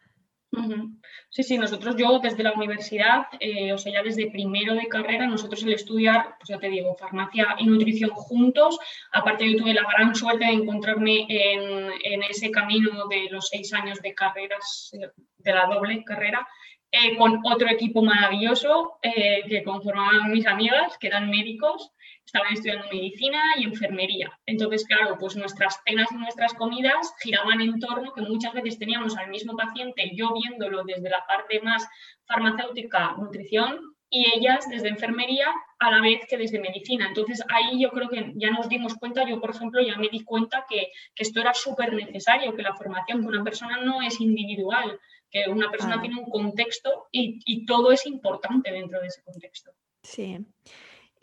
Sí, 1.29 1.43
sí, 1.43 1.58
nosotros, 1.58 1.96
yo 1.96 2.20
desde 2.20 2.43
la 2.43 2.51
universidad, 2.51 3.27
eh, 3.39 3.72
o 3.72 3.77
sea, 3.77 3.93
ya 3.93 4.03
desde 4.03 4.29
primero 4.29 4.74
de 4.75 4.88
carrera, 4.88 5.25
nosotros 5.25 5.63
el 5.63 5.74
estudiar, 5.74 6.36
pues 6.38 6.50
ya 6.50 6.60
te 6.60 6.70
digo, 6.70 6.93
farmacia 6.98 7.55
y 7.58 7.65
nutrición 7.65 8.10
juntos. 8.10 8.77
Aparte, 9.13 9.50
yo 9.50 9.58
tuve 9.58 9.74
la 9.74 9.88
gran 9.89 10.13
suerte 10.13 10.46
de 10.46 10.51
encontrarme 10.51 11.25
en, 11.29 12.24
ese 12.24 12.51
camino 12.51 13.08
de 13.08 13.29
los 13.29 13.48
seis 13.48 13.72
años 13.74 14.01
de 14.01 14.13
carreras, 14.13 14.91
de 15.38 15.53
la 15.53 15.67
doble 15.67 16.03
carrera, 16.03 16.46
eh, 16.91 17.15
con 17.15 17.39
otro 17.46 17.70
equipo 17.70 18.01
maravilloso 18.01 19.00
eh, 19.01 19.43
que 19.48 19.63
conformaban 19.63 20.31
mis 20.31 20.46
amigas, 20.46 20.98
que 20.98 21.08
eran 21.08 21.29
médicos 21.29 21.91
estaban 22.25 22.54
estudiando 22.54 22.88
medicina 22.92 23.42
y 23.58 23.63
enfermería. 23.63 24.40
Entonces, 24.46 24.86
claro, 24.86 25.18
pues 25.20 25.36
nuestras 25.36 25.80
cenas 25.86 26.10
y 26.12 26.16
nuestras 26.16 26.54
comidas 26.54 27.13
giraban 27.22 27.62
en 27.62 27.80
torno 27.80 28.13
que 28.13 28.22
muchas 28.22 28.54
veces 28.54 28.80
teníamos 28.80 29.18
al 29.18 29.30
mismo 29.30 29.56
paciente, 29.56 30.12
yo 30.16 30.34
viéndolo 30.34 30.84
desde 30.84 31.10
la 31.10 31.25
parte 31.28 31.60
más 31.62 31.88
farmacéutica, 32.25 33.16
nutrición, 33.18 33.96
y 34.13 34.25
ellas 34.38 34.68
desde 34.70 34.90
enfermería 34.90 35.48
a 35.80 35.90
la 35.90 36.01
vez 36.01 36.20
que 36.30 36.38
desde 36.38 36.60
medicina. 36.60 37.08
Entonces 37.08 37.42
ahí 37.50 37.82
yo 37.82 37.90
creo 37.92 38.10
que 38.10 38.34
ya 38.36 38.51
nos 38.51 38.68
dimos 38.68 38.96
cuenta, 38.96 39.28
yo 39.28 39.40
por 39.40 39.51
ejemplo 39.51 39.82
ya 39.82 39.96
me 39.96 40.10
di 40.10 40.24
cuenta 40.24 40.66
que, 40.70 40.92
esto 41.16 41.40
era 41.40 41.54
súper 41.54 41.94
necesario, 41.94 42.54
que 42.54 42.62
la 42.62 42.75
formación 42.75 43.24
con 43.24 43.34
una 43.34 43.44
persona 43.44 43.78
no 43.78 44.01
es 44.01 44.20
individual, 44.20 45.00
que 45.30 45.46
una 45.50 45.72
persona 45.72 46.01
tiene 46.01 46.20
un 46.20 46.30
contexto 46.30 47.08
y, 47.10 47.40
y 47.46 47.66
todo 47.66 47.94
es 47.94 48.06
importante 48.06 48.70
dentro 48.70 49.00
de 49.00 49.08
ese 49.08 49.24
contexto. 49.24 49.72
Sí. 50.04 50.38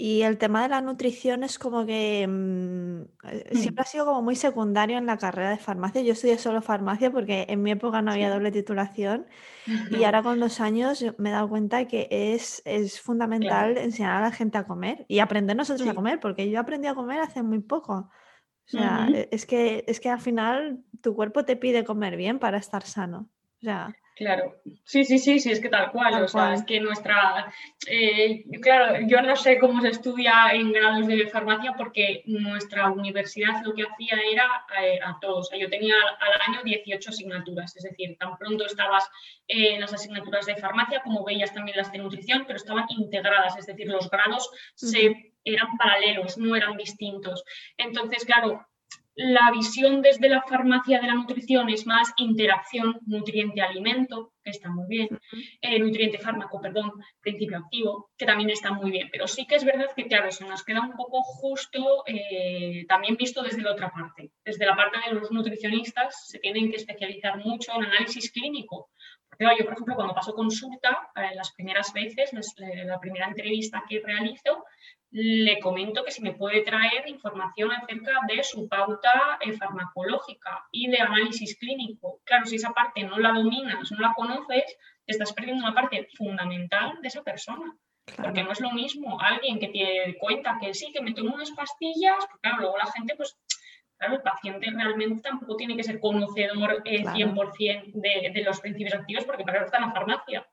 Y 0.00 0.22
el 0.22 0.38
tema 0.38 0.62
de 0.62 0.68
la 0.68 0.80
nutrición 0.80 1.42
es 1.42 1.58
como 1.58 1.84
que 1.84 2.24
mm, 2.24 3.00
eh, 3.26 3.50
siempre 3.54 3.82
ha 3.82 3.84
sido 3.84 4.04
como 4.04 4.22
muy 4.22 4.36
secundario 4.36 4.96
en 4.96 5.06
la 5.06 5.18
carrera 5.18 5.50
de 5.50 5.58
farmacia. 5.58 6.02
Yo 6.02 6.12
estudié 6.12 6.38
solo 6.38 6.62
farmacia 6.62 7.10
porque 7.10 7.46
en 7.48 7.64
mi 7.64 7.72
época 7.72 8.00
no 8.00 8.12
había 8.12 8.30
doble 8.30 8.52
titulación 8.52 9.26
y 9.90 10.04
ahora 10.04 10.22
con 10.22 10.38
los 10.38 10.60
años 10.60 11.04
me 11.18 11.30
he 11.30 11.32
dado 11.32 11.48
cuenta 11.48 11.86
que 11.88 12.06
es, 12.10 12.62
es 12.64 13.00
fundamental 13.00 13.76
enseñar 13.76 14.18
a 14.18 14.20
la 14.20 14.30
gente 14.30 14.56
a 14.56 14.68
comer 14.68 15.04
y 15.08 15.18
aprender 15.18 15.56
nosotros 15.56 15.88
a 15.88 15.94
comer, 15.94 16.20
porque 16.20 16.48
yo 16.48 16.60
aprendí 16.60 16.86
a 16.86 16.94
comer 16.94 17.18
hace 17.18 17.42
muy 17.42 17.58
poco. 17.58 17.94
O 18.68 18.70
sea, 18.70 19.08
e, 19.12 19.28
es 19.32 19.46
que, 19.46 19.84
es 19.88 19.98
que 19.98 20.10
al 20.10 20.20
final 20.20 20.84
tu 21.00 21.16
cuerpo 21.16 21.44
te 21.44 21.56
pide 21.56 21.84
comer 21.84 22.16
bien 22.16 22.38
para 22.38 22.58
estar 22.58 22.84
sano. 22.84 23.28
O 23.56 23.64
sea, 23.64 23.92
Claro, 24.18 24.56
sí, 24.84 25.04
sí, 25.04 25.16
sí, 25.20 25.38
sí, 25.38 25.52
es 25.52 25.60
que 25.60 25.68
tal 25.68 25.92
cual, 25.92 26.24
o 26.24 26.26
sea, 26.26 26.52
es 26.52 26.64
que 26.64 26.80
nuestra, 26.80 27.54
eh, 27.86 28.42
claro, 28.60 29.06
yo 29.06 29.22
no 29.22 29.36
sé 29.36 29.60
cómo 29.60 29.80
se 29.80 29.90
estudia 29.90 30.50
en 30.54 30.72
grados 30.72 31.06
de 31.06 31.28
farmacia 31.28 31.74
porque 31.78 32.24
nuestra 32.26 32.90
universidad 32.90 33.62
lo 33.62 33.74
que 33.74 33.84
hacía 33.84 34.18
era 34.28 34.66
eh, 34.82 34.98
a 35.04 35.16
todos, 35.20 35.46
o 35.46 35.50
sea, 35.50 35.58
yo 35.60 35.70
tenía 35.70 35.94
al 36.18 36.52
año 36.52 36.64
18 36.64 37.10
asignaturas, 37.10 37.76
es 37.76 37.84
decir, 37.84 38.16
tan 38.18 38.36
pronto 38.38 38.66
estabas 38.66 39.08
en 39.46 39.80
las 39.80 39.92
asignaturas 39.92 40.46
de 40.46 40.56
farmacia 40.56 41.00
como 41.04 41.24
veías 41.24 41.54
también 41.54 41.76
las 41.76 41.92
de 41.92 41.98
nutrición, 41.98 42.42
pero 42.44 42.56
estaban 42.56 42.86
integradas, 42.88 43.56
es 43.56 43.66
decir, 43.66 43.86
los 43.86 44.10
grados 44.10 44.50
se, 44.74 45.32
eran 45.44 45.76
paralelos, 45.76 46.36
no 46.38 46.56
eran 46.56 46.76
distintos. 46.76 47.44
Entonces, 47.76 48.24
claro, 48.24 48.66
la 49.18 49.50
visión 49.50 50.00
desde 50.00 50.28
la 50.28 50.42
farmacia 50.42 51.00
de 51.00 51.08
la 51.08 51.14
nutrición 51.14 51.68
es 51.70 51.88
más 51.88 52.12
interacción 52.18 53.00
nutriente-alimento, 53.04 54.32
que 54.44 54.50
está 54.50 54.70
muy 54.70 54.86
bien, 54.86 55.08
eh, 55.60 55.80
nutriente-fármaco, 55.80 56.60
perdón, 56.60 56.92
principio 57.20 57.58
activo, 57.58 58.10
que 58.16 58.26
también 58.26 58.50
está 58.50 58.70
muy 58.70 58.92
bien. 58.92 59.08
Pero 59.10 59.26
sí 59.26 59.44
que 59.44 59.56
es 59.56 59.64
verdad 59.64 59.90
que, 59.96 60.06
claro, 60.06 60.30
se 60.30 60.44
nos 60.44 60.62
queda 60.62 60.82
un 60.82 60.92
poco 60.92 61.24
justo 61.24 62.04
eh, 62.06 62.84
también 62.86 63.16
visto 63.16 63.42
desde 63.42 63.62
la 63.62 63.72
otra 63.72 63.90
parte. 63.90 64.30
Desde 64.44 64.64
la 64.64 64.76
parte 64.76 64.98
de 65.04 65.12
los 65.12 65.32
nutricionistas 65.32 66.28
se 66.28 66.38
tienen 66.38 66.70
que 66.70 66.76
especializar 66.76 67.44
mucho 67.44 67.72
en 67.74 67.86
análisis 67.86 68.30
clínico. 68.30 68.90
Porque, 69.28 69.46
yo, 69.58 69.64
por 69.64 69.74
ejemplo, 69.74 69.96
cuando 69.96 70.14
paso 70.14 70.32
consulta, 70.32 71.10
eh, 71.16 71.34
las 71.34 71.52
primeras 71.54 71.92
veces, 71.92 72.30
la 72.84 73.00
primera 73.00 73.26
entrevista 73.26 73.82
que 73.88 74.00
realizo, 74.00 74.64
le 75.10 75.58
comento 75.60 76.04
que 76.04 76.10
si 76.10 76.22
me 76.22 76.34
puede 76.34 76.62
traer 76.62 77.08
información 77.08 77.72
acerca 77.72 78.12
de 78.28 78.42
su 78.42 78.68
pauta 78.68 79.38
eh, 79.40 79.52
farmacológica 79.52 80.66
y 80.70 80.88
de 80.88 81.00
análisis 81.00 81.56
clínico. 81.58 82.20
Claro, 82.24 82.44
si 82.44 82.56
esa 82.56 82.72
parte 82.72 83.02
no 83.04 83.18
la 83.18 83.32
dominas, 83.32 83.90
no 83.90 84.00
la 84.00 84.12
conoces, 84.14 84.76
estás 85.06 85.32
perdiendo 85.32 85.64
una 85.64 85.74
parte 85.74 86.08
fundamental 86.14 86.98
de 87.00 87.08
esa 87.08 87.22
persona. 87.22 87.74
Porque 88.16 88.42
no 88.42 88.52
es 88.52 88.60
lo 88.60 88.70
mismo 88.70 89.20
alguien 89.20 89.58
que 89.58 89.68
te 89.68 90.16
cuenta 90.18 90.58
que 90.60 90.72
sí, 90.72 90.92
que 90.92 91.02
me 91.02 91.12
tomo 91.12 91.34
unas 91.34 91.50
pastillas, 91.50 92.24
porque 92.26 92.40
claro, 92.40 92.60
luego 92.60 92.78
la 92.78 92.90
gente, 92.92 93.14
pues, 93.16 93.38
claro, 93.98 94.14
el 94.14 94.22
paciente 94.22 94.70
realmente 94.70 95.22
tampoco 95.22 95.56
tiene 95.56 95.76
que 95.76 95.84
ser 95.84 96.00
conocedor 96.00 96.82
100% 96.84 97.92
de, 97.92 98.30
de, 98.32 98.42
los 98.42 98.60
principios 98.60 98.94
activos, 98.94 99.24
porque 99.26 99.44
para 99.44 99.58
eso 99.58 99.66
está 99.66 99.76
en 99.76 99.84
la 99.84 99.92
farmacia 99.92 100.46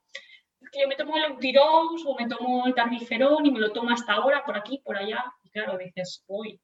que 0.76 0.82
yo 0.82 0.88
me 0.88 0.96
tomo 0.96 1.16
el 1.18 1.32
Eutirox 1.32 2.04
o 2.06 2.16
me 2.16 2.28
tomo 2.28 2.66
el 2.68 2.76
Tarniferón 2.76 3.46
y 3.46 3.52
me 3.52 3.60
lo 3.60 3.72
tomo 3.72 3.92
hasta 3.92 4.14
ahora, 4.14 4.44
por 4.46 4.58
aquí, 4.58 4.82
por 4.84 4.98
allá. 4.98 5.24
Y 5.44 5.50
claro, 5.50 5.78
dices, 5.78 6.24
uy, 6.28 6.60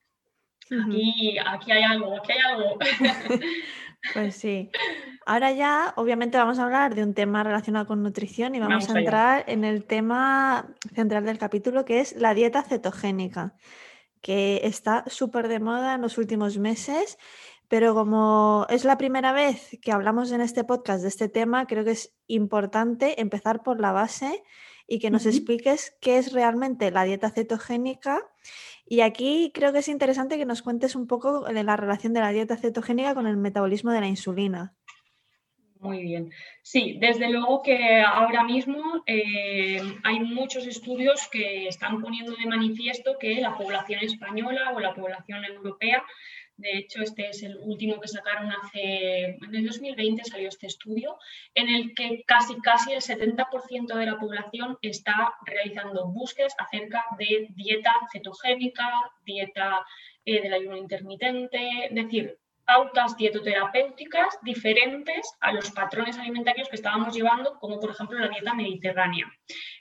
aquí, 0.65 1.37
aquí 1.45 1.71
hay 1.71 1.83
algo, 1.83 2.17
aquí 2.17 2.31
hay 2.33 2.39
algo. 2.39 2.77
Pues 4.13 4.35
sí. 4.35 4.71
Ahora 5.27 5.51
ya, 5.51 5.93
obviamente, 5.95 6.35
vamos 6.35 6.57
a 6.57 6.63
hablar 6.63 6.95
de 6.95 7.03
un 7.03 7.13
tema 7.13 7.43
relacionado 7.43 7.85
con 7.85 8.01
nutrición 8.01 8.55
y 8.55 8.59
vamos, 8.59 8.89
a 8.89 8.97
entrar 8.97 9.43
en 9.47 9.63
el 9.63 9.85
tema 9.85 10.73
central 10.95 11.23
del 11.23 11.37
capítulo, 11.37 11.85
que 11.85 11.99
es 11.99 12.15
la 12.15 12.33
dieta 12.33 12.63
cetogénica, 12.63 13.53
que 14.19 14.61
está 14.63 15.03
súper 15.05 15.47
de 15.47 15.59
moda 15.59 15.93
en 15.93 16.01
los 16.01 16.17
últimos 16.17 16.57
meses 16.57 17.19
pero 17.71 17.93
como 17.93 18.65
es 18.69 18.83
la 18.83 18.97
primera 18.97 19.31
vez 19.31 19.79
que 19.81 19.93
hablamos 19.93 20.33
en 20.33 20.41
este 20.41 20.65
podcast 20.65 21.03
de 21.03 21.07
este 21.07 21.29
tema, 21.29 21.67
creo 21.67 21.85
que 21.85 21.91
es 21.91 22.13
importante 22.27 23.21
empezar 23.21 23.63
por 23.63 23.79
la 23.79 23.93
base 23.93 24.43
y 24.89 24.99
que 24.99 25.09
nos 25.09 25.25
expliques 25.25 25.95
qué 26.01 26.17
es 26.17 26.33
realmente 26.33 26.91
la 26.91 27.05
dieta 27.05 27.29
cetogénica. 27.29 28.19
Y 28.85 28.99
aquí 28.99 29.53
creo 29.53 29.71
que 29.71 29.79
es 29.79 29.87
interesante 29.87 30.37
que 30.37 30.45
nos 30.45 30.63
cuentes 30.63 30.97
un 30.97 31.07
poco 31.07 31.47
la 31.49 31.77
relación 31.77 32.11
de 32.11 32.19
la 32.19 32.31
dieta 32.31 32.57
cetogénica 32.57 33.15
con 33.15 33.25
el 33.25 33.37
metabolismo 33.37 33.91
de 33.91 34.01
la 34.01 34.07
insulina. 34.07 34.75
Muy 35.79 36.03
bien. 36.03 36.29
Sí, 36.61 36.97
desde 36.99 37.29
luego 37.29 37.61
que 37.61 38.01
ahora 38.01 38.43
mismo 38.43 39.01
eh, 39.07 39.81
hay 40.03 40.19
muchos 40.19 40.67
estudios 40.67 41.29
que 41.31 41.69
están 41.69 42.01
poniendo 42.01 42.33
de 42.35 42.45
manifiesto 42.47 43.17
que 43.17 43.35
la 43.35 43.57
población 43.57 44.03
española 44.03 44.73
o 44.75 44.79
la 44.81 44.93
población 44.93 45.45
europea 45.45 46.03
de 46.61 46.77
hecho, 46.77 47.01
este 47.01 47.29
es 47.29 47.41
el 47.43 47.57
último 47.57 47.99
que 47.99 48.07
sacaron 48.07 48.51
hace, 48.51 49.25
en 49.25 49.55
el 49.55 49.65
2020 49.65 50.23
salió 50.23 50.47
este 50.47 50.67
estudio, 50.67 51.17
en 51.55 51.69
el 51.69 51.93
que 51.95 52.23
casi, 52.25 52.55
casi 52.61 52.93
el 52.93 53.01
70% 53.01 53.95
de 53.95 54.05
la 54.05 54.19
población 54.19 54.77
está 54.81 55.33
realizando 55.45 56.07
búsquedas 56.07 56.55
acerca 56.59 57.03
de 57.17 57.47
dieta 57.55 57.93
cetogénica, 58.11 58.87
dieta 59.25 59.85
eh, 60.25 60.41
del 60.41 60.53
ayuno 60.53 60.77
intermitente, 60.77 61.85
es 61.85 61.95
decir, 61.95 62.37
pautas 62.71 63.17
dietoterapéuticas 63.17 64.39
diferentes 64.43 65.35
a 65.41 65.51
los 65.51 65.71
patrones 65.71 66.17
alimentarios 66.17 66.69
que 66.69 66.77
estábamos 66.77 67.13
llevando, 67.13 67.59
como 67.59 67.81
por 67.81 67.91
ejemplo 67.91 68.17
la 68.17 68.29
dieta 68.29 68.53
mediterránea. 68.53 69.29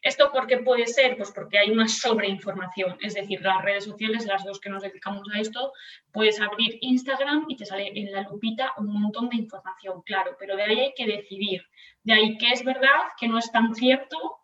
¿Esto 0.02 0.32
por 0.32 0.48
qué 0.48 0.58
puede 0.58 0.88
ser? 0.88 1.16
Pues 1.16 1.30
porque 1.30 1.58
hay 1.58 1.70
una 1.70 1.86
sobreinformación, 1.86 2.98
es 3.00 3.14
decir, 3.14 3.42
las 3.42 3.62
redes 3.62 3.84
sociales, 3.84 4.26
las 4.26 4.42
dos 4.44 4.58
que 4.58 4.70
nos 4.70 4.82
dedicamos 4.82 5.28
a 5.32 5.38
esto, 5.38 5.72
puedes 6.10 6.40
abrir 6.40 6.78
Instagram 6.80 7.44
y 7.46 7.56
te 7.56 7.64
sale 7.64 7.92
en 7.94 8.10
la 8.10 8.22
lupita 8.22 8.74
un 8.76 9.00
montón 9.00 9.28
de 9.28 9.36
información, 9.36 10.02
claro, 10.02 10.36
pero 10.36 10.56
de 10.56 10.64
ahí 10.64 10.80
hay 10.80 10.94
que 10.96 11.06
decidir, 11.06 11.62
de 12.02 12.12
ahí 12.12 12.38
que 12.38 12.50
es 12.50 12.64
verdad, 12.64 13.02
que 13.20 13.28
no 13.28 13.38
es 13.38 13.52
tan 13.52 13.72
cierto 13.72 14.39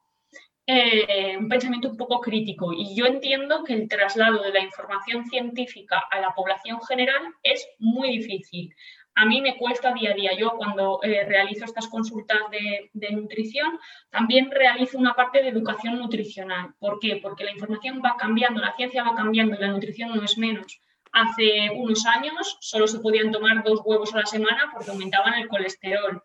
eh, 0.67 1.37
un 1.39 1.49
pensamiento 1.49 1.89
un 1.89 1.97
poco 1.97 2.21
crítico 2.21 2.73
y 2.73 2.97
yo 2.97 3.07
entiendo 3.07 3.63
que 3.63 3.73
el 3.73 3.89
traslado 3.89 4.43
de 4.43 4.53
la 4.53 4.61
información 4.61 5.25
científica 5.27 6.03
a 6.11 6.21
la 6.21 6.35
población 6.35 6.81
general 6.83 7.23
es 7.43 7.67
muy 7.79 8.19
difícil. 8.19 8.75
A 9.15 9.25
mí 9.25 9.41
me 9.41 9.57
cuesta 9.57 9.95
día 9.95 10.11
a 10.11 10.15
día. 10.15 10.37
Yo 10.37 10.57
cuando 10.59 11.01
eh, 11.03 11.25
realizo 11.25 11.65
estas 11.65 11.89
consultas 11.89 12.39
de, 12.51 12.91
de, 12.93 13.13
nutrición, 13.13 13.79
también 14.11 14.51
realizo 14.51 14.99
una 14.99 15.15
parte 15.15 15.41
de 15.41 15.49
educación 15.49 15.99
nutricional. 15.99 16.75
¿Por 16.79 16.99
qué? 16.99 17.21
Porque 17.23 17.45
la 17.45 17.53
información 17.53 18.03
va 18.05 18.17
cambiando, 18.19 18.61
la 18.61 18.75
ciencia 18.75 19.05
va 19.05 19.15
cambiando 19.15 19.55
y 19.55 19.59
la 19.59 19.69
nutrición 19.69 20.15
no 20.15 20.23
es 20.23 20.37
menos. 20.37 20.81
Hace 21.13 21.71
unos 21.75 22.05
años 22.05 22.59
solo 22.61 22.87
se 22.87 22.99
podían 22.99 23.31
tomar 23.31 23.65
dos 23.65 23.81
huevos 23.85 24.13
a 24.15 24.19
la 24.19 24.27
semana 24.27 24.69
porque 24.71 24.91
aumentaban 24.91 25.33
el 25.35 25.49
colesterol. 25.49 26.21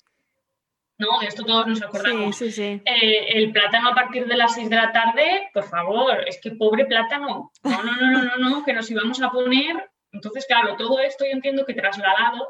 ¿No? 1.01 1.19
De 1.19 1.25
esto 1.25 1.43
todos 1.43 1.67
nos 1.67 1.81
acordamos. 1.81 2.41
Eh, 2.41 2.79
el 2.85 3.51
plátano 3.51 3.89
a 3.89 3.95
partir 3.95 4.27
de 4.27 4.37
las 4.37 4.53
6 4.53 4.69
de 4.69 4.75
la 4.75 4.91
tarde, 4.91 5.49
por 5.53 5.63
favor, 5.63 6.23
es 6.27 6.39
que 6.41 6.51
pobre 6.51 6.85
plátano. 6.85 7.51
No, 7.63 7.83
no, 7.83 7.95
no, 7.95 8.11
no, 8.11 8.23
no, 8.23 8.49
no 8.49 8.63
que 8.63 8.73
nos 8.73 8.89
íbamos 8.89 9.21
a 9.21 9.31
poner. 9.31 9.89
Entonces, 10.13 10.45
claro, 10.45 10.75
todo 10.77 10.99
esto 10.99 11.25
yo 11.25 11.31
entiendo 11.31 11.65
que 11.65 11.73
trasladado 11.73 12.47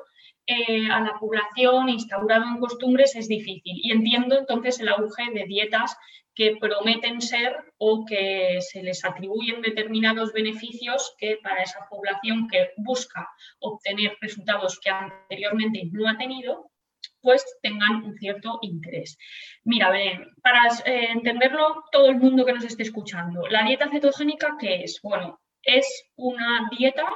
eh, 0.47 0.87
a 0.91 0.99
la 0.99 1.13
población, 1.19 1.89
instaurado 1.89 2.43
en 2.45 2.59
costumbres, 2.59 3.15
es 3.15 3.27
difícil. 3.27 3.79
Y 3.83 3.91
entiendo 3.91 4.37
entonces 4.37 4.79
el 4.79 4.89
auge 4.89 5.31
de 5.33 5.45
dietas 5.45 5.95
que 6.33 6.57
prometen 6.59 7.21
ser 7.21 7.55
o 7.77 8.05
que 8.05 8.59
se 8.61 8.81
les 8.83 9.03
atribuyen 9.05 9.61
determinados 9.61 10.33
beneficios 10.33 11.13
que 11.17 11.37
para 11.43 11.63
esa 11.63 11.87
población 11.89 12.47
que 12.49 12.71
busca 12.77 13.29
obtener 13.59 14.17
resultados 14.21 14.79
que 14.79 14.89
anteriormente 14.89 15.89
no 15.91 16.09
ha 16.09 16.17
tenido, 16.17 16.70
pues 17.21 17.45
tengan 17.61 18.03
un 18.03 18.15
cierto 18.15 18.59
interés. 18.61 19.17
Mira, 19.63 19.91
para 20.41 20.67
eh, 20.85 21.09
entenderlo 21.11 21.83
todo 21.91 22.07
el 22.09 22.17
mundo 22.17 22.45
que 22.45 22.53
nos 22.53 22.63
esté 22.63 22.83
escuchando, 22.83 23.47
la 23.47 23.63
dieta 23.63 23.89
cetogénica, 23.89 24.55
¿qué 24.59 24.83
es? 24.83 24.99
Bueno, 25.01 25.39
es 25.63 26.11
una 26.15 26.69
dieta, 26.77 27.07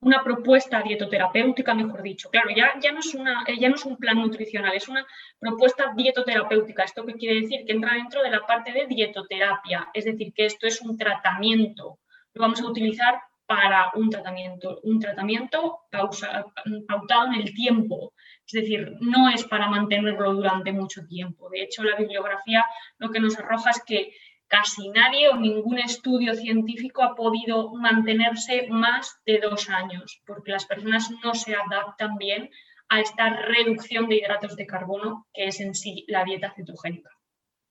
una 0.00 0.24
propuesta 0.24 0.82
dietoterapéutica, 0.82 1.74
mejor 1.74 2.02
dicho. 2.02 2.30
Claro, 2.30 2.50
ya, 2.54 2.72
ya, 2.80 2.92
no 2.92 3.00
es 3.00 3.14
una, 3.14 3.44
ya 3.58 3.68
no 3.68 3.74
es 3.74 3.84
un 3.84 3.96
plan 3.96 4.18
nutricional, 4.18 4.74
es 4.74 4.88
una 4.88 5.06
propuesta 5.38 5.92
dietoterapéutica. 5.96 6.84
¿Esto 6.84 7.04
qué 7.04 7.14
quiere 7.14 7.40
decir? 7.42 7.64
Que 7.66 7.72
entra 7.72 7.94
dentro 7.94 8.22
de 8.22 8.30
la 8.30 8.46
parte 8.46 8.72
de 8.72 8.86
dietoterapia, 8.86 9.90
es 9.92 10.04
decir, 10.06 10.32
que 10.34 10.46
esto 10.46 10.66
es 10.66 10.80
un 10.80 10.96
tratamiento 10.96 11.98
lo 12.34 12.42
vamos 12.42 12.60
a 12.60 12.66
utilizar 12.66 13.20
para 13.46 13.90
un 13.94 14.08
tratamiento, 14.08 14.80
un 14.84 14.98
tratamiento 14.98 15.80
pautado 15.90 17.26
en 17.26 17.34
el 17.34 17.52
tiempo. 17.54 18.14
Es 18.52 18.62
decir, 18.62 18.96
no 19.00 19.30
es 19.30 19.44
para 19.44 19.68
mantenerlo 19.68 20.34
durante 20.34 20.72
mucho 20.72 21.06
tiempo. 21.06 21.48
De 21.48 21.62
hecho, 21.62 21.82
la 21.82 21.96
bibliografía 21.96 22.64
lo 22.98 23.10
que 23.10 23.18
nos 23.18 23.38
arroja 23.38 23.70
es 23.70 23.82
que 23.82 24.12
casi 24.46 24.90
nadie 24.90 25.30
o 25.30 25.36
ningún 25.36 25.78
estudio 25.78 26.34
científico 26.34 27.02
ha 27.02 27.14
podido 27.14 27.72
mantenerse 27.72 28.66
más 28.68 29.18
de 29.24 29.38
dos 29.38 29.70
años, 29.70 30.20
porque 30.26 30.52
las 30.52 30.66
personas 30.66 31.10
no 31.24 31.34
se 31.34 31.54
adaptan 31.54 32.18
bien 32.18 32.50
a 32.90 33.00
esta 33.00 33.30
reducción 33.30 34.06
de 34.10 34.16
hidratos 34.16 34.54
de 34.56 34.66
carbono 34.66 35.26
que 35.32 35.46
es 35.46 35.58
en 35.60 35.74
sí 35.74 36.04
la 36.08 36.24
dieta 36.24 36.52
cetogénica. 36.54 37.08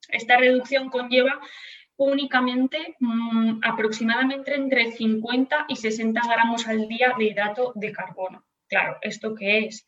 Esta 0.08 0.36
reducción 0.36 0.90
conlleva 0.90 1.40
únicamente 1.96 2.96
mm, 2.98 3.60
aproximadamente 3.62 4.56
entre 4.56 4.90
50 4.90 5.66
y 5.68 5.76
60 5.76 6.20
gramos 6.26 6.66
al 6.66 6.88
día 6.88 7.14
de 7.16 7.26
hidrato 7.26 7.72
de 7.76 7.92
carbono. 7.92 8.44
Claro, 8.66 8.98
¿esto 9.02 9.36
qué 9.36 9.66
es? 9.66 9.86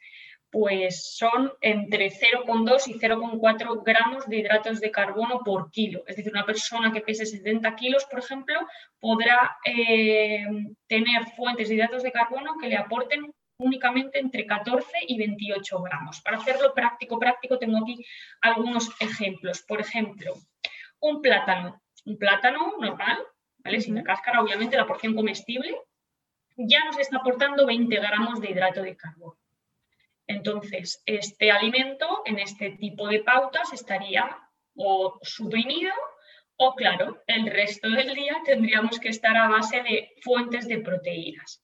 Pues 0.55 1.17
son 1.17 1.53
entre 1.61 2.11
0,2 2.11 2.87
y 2.87 2.95
0,4 2.95 3.83
gramos 3.85 4.29
de 4.29 4.37
hidratos 4.37 4.79
de 4.81 4.93
carbono 4.93 5.41
por 5.45 5.69
kilo. 5.73 6.05
Es 6.07 6.15
decir, 6.15 6.33
una 6.33 6.47
persona 6.47 6.93
que 6.93 7.01
pese 7.01 7.27
70 7.27 7.75
kilos, 7.75 8.05
por 8.05 8.21
ejemplo, 8.21 8.61
podrá 9.01 9.57
eh, 9.65 10.47
tener 10.87 11.27
fuentes 11.35 11.69
de 11.69 11.75
hidratos 11.75 12.05
de 12.05 12.13
carbono 12.13 12.55
que 12.61 12.69
le 12.69 12.77
aporten 12.77 13.35
únicamente 13.59 14.21
entre 14.21 14.47
14 14.47 14.87
y 15.09 15.19
28 15.19 15.83
gramos. 15.83 16.21
Para 16.21 16.37
hacerlo 16.37 16.73
práctico, 16.73 17.19
práctico, 17.19 17.59
tengo 17.59 17.79
aquí 17.79 18.05
algunos 18.41 18.91
ejemplos. 19.01 19.65
Por 19.67 19.81
ejemplo, 19.81 20.35
un 21.01 21.21
plátano 21.21 21.81
un 22.05 22.19
plátano 22.19 22.75
normal, 22.79 23.19
¿vale? 23.59 23.81
Sin 23.81 23.95
la 23.95 24.03
cáscara, 24.03 24.43
obviamente 24.43 24.77
la 24.77 24.87
porción 24.87 25.15
comestible, 25.15 25.75
ya 26.57 26.85
nos 26.85 26.99
está 26.99 27.17
aportando 27.17 27.67
20 27.67 27.97
gramos 27.97 28.41
de 28.41 28.51
hidrato 28.51 28.83
de 28.83 28.97
carbono. 28.97 29.37
Entonces, 30.27 31.03
este 31.07 31.51
alimento 31.51 32.23
en 32.25 32.39
este 32.39 32.71
tipo 32.71 33.09
de 33.09 33.23
pautas 33.23 33.73
estaría 33.73 34.39
o 34.77 35.19
suprimido 35.23 35.93
o, 36.57 36.75
claro, 36.75 37.23
el 37.27 37.47
resto 37.47 37.91
del 37.91 38.15
día 38.15 38.41
tendríamos 38.45 38.99
que 39.01 39.09
estar 39.09 39.37
a 39.37 39.49
base 39.49 39.83
de 39.83 40.11
fuentes 40.23 40.69
de 40.69 40.79
proteínas. 40.79 41.63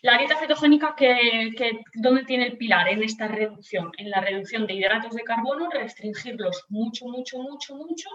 La 0.00 0.18
dieta 0.18 0.36
cetogénica, 0.36 0.94
que, 0.96 1.52
¿dónde 1.94 2.24
tiene 2.24 2.46
el 2.46 2.56
pilar 2.56 2.88
en 2.88 3.02
esta 3.02 3.28
reducción? 3.28 3.92
En 3.98 4.10
la 4.10 4.20
reducción 4.20 4.66
de 4.66 4.74
hidratos 4.74 5.14
de 5.14 5.22
carbono, 5.22 5.70
restringirlos 5.70 6.64
mucho, 6.68 7.06
mucho, 7.06 7.38
mucho, 7.38 7.76
mucho 7.76 8.08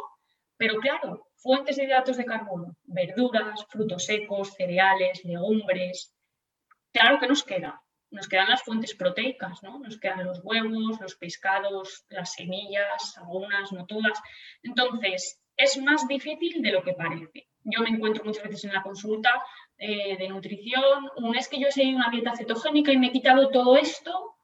pero 0.58 0.80
claro, 0.80 1.28
fuentes 1.36 1.78
de 1.78 1.84
hidratos 1.84 2.18
de 2.18 2.26
carbono, 2.26 2.76
verduras, 2.86 3.66
frutos 3.70 4.06
secos, 4.06 4.54
cereales, 4.56 5.24
legumbres. 5.24 6.14
Claro 6.92 7.20
que 7.20 7.28
nos 7.28 7.44
queda. 7.44 7.80
Nos 8.12 8.28
quedan 8.28 8.50
las 8.50 8.64
fuentes 8.64 8.96
proteicas, 8.96 9.62
¿no? 9.64 9.80
Nos 9.80 10.00
quedan 10.00 10.26
los 10.26 10.40
huevos, 10.44 11.00
los 11.02 11.16
pescados, 11.16 12.06
las 12.10 12.34
semillas, 12.34 13.18
algunas, 13.18 13.72
no 13.72 13.86
todas. 13.86 14.20
Entonces, 14.64 15.42
es 15.56 15.78
más 15.82 16.08
difícil 16.08 16.62
de 16.62 16.72
lo 16.72 16.84
que 16.84 16.94
parece. 16.94 17.48
Yo 17.64 17.82
me 17.82 17.90
encuentro 17.90 18.24
muchas 18.24 18.44
veces 18.44 18.64
en 18.66 18.74
la 18.74 18.82
consulta 18.82 19.44
eh, 19.78 20.16
de 20.18 20.30
nutrición, 20.30 21.10
un 21.18 21.36
es 21.36 21.50
que 21.50 21.60
yo 21.60 21.68
he 21.68 21.72
seguido 21.72 21.98
una 21.98 22.10
dieta 22.10 22.36
cetogénica 22.36 22.94
y 22.94 22.98
me 22.98 23.08
he 23.08 23.12
quitado 23.12 23.50
todo 23.50 23.76
esto 23.76 24.38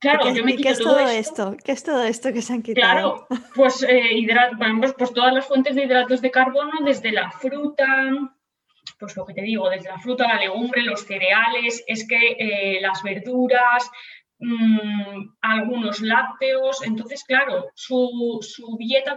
Claro, 0.00 0.32
yo 0.32 0.42
me 0.44 0.56
¿Qué 0.56 0.70
es 0.70 0.78
todo, 0.78 0.98
esto? 0.98 1.56
¿Qué 1.62 1.72
es 1.72 1.82
todo 1.82 2.02
esto 2.02 2.32
que 2.32 2.40
se 2.40 2.54
han 2.54 2.62
quitado? 2.62 3.26
Claro, 3.26 3.26
pues, 3.54 3.82
eh, 3.82 4.26
pues 4.98 5.12
todas 5.12 5.34
las 5.34 5.46
fuentes 5.46 5.76
de 5.76 5.84
hidratos 5.84 6.22
de 6.22 6.30
carbono, 6.30 6.72
desde 6.82 7.12
la 7.12 7.30
fruta, 7.30 7.86
pues 9.00 9.16
lo 9.16 9.24
que 9.24 9.34
te 9.34 9.42
digo, 9.42 9.70
desde 9.70 9.88
la 9.88 9.98
fruta, 9.98 10.28
la 10.28 10.38
legumbre, 10.38 10.82
los 10.82 11.00
cereales, 11.06 11.82
es 11.86 12.06
que 12.06 12.36
eh, 12.38 12.80
las 12.82 13.02
verduras, 13.02 13.90
mm, 14.38 15.36
algunos 15.40 16.00
lácteos. 16.02 16.82
Entonces, 16.84 17.24
claro, 17.24 17.70
su, 17.74 18.38
su, 18.42 18.76
dieta 18.78 19.16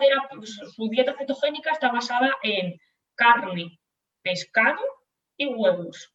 su 0.73 0.89
dieta 0.89 1.15
cetogénica 1.17 1.71
está 1.71 1.91
basada 1.91 2.37
en 2.41 2.79
carne, 3.15 3.77
pescado 4.21 4.81
y 5.37 5.47
huevos. 5.47 6.13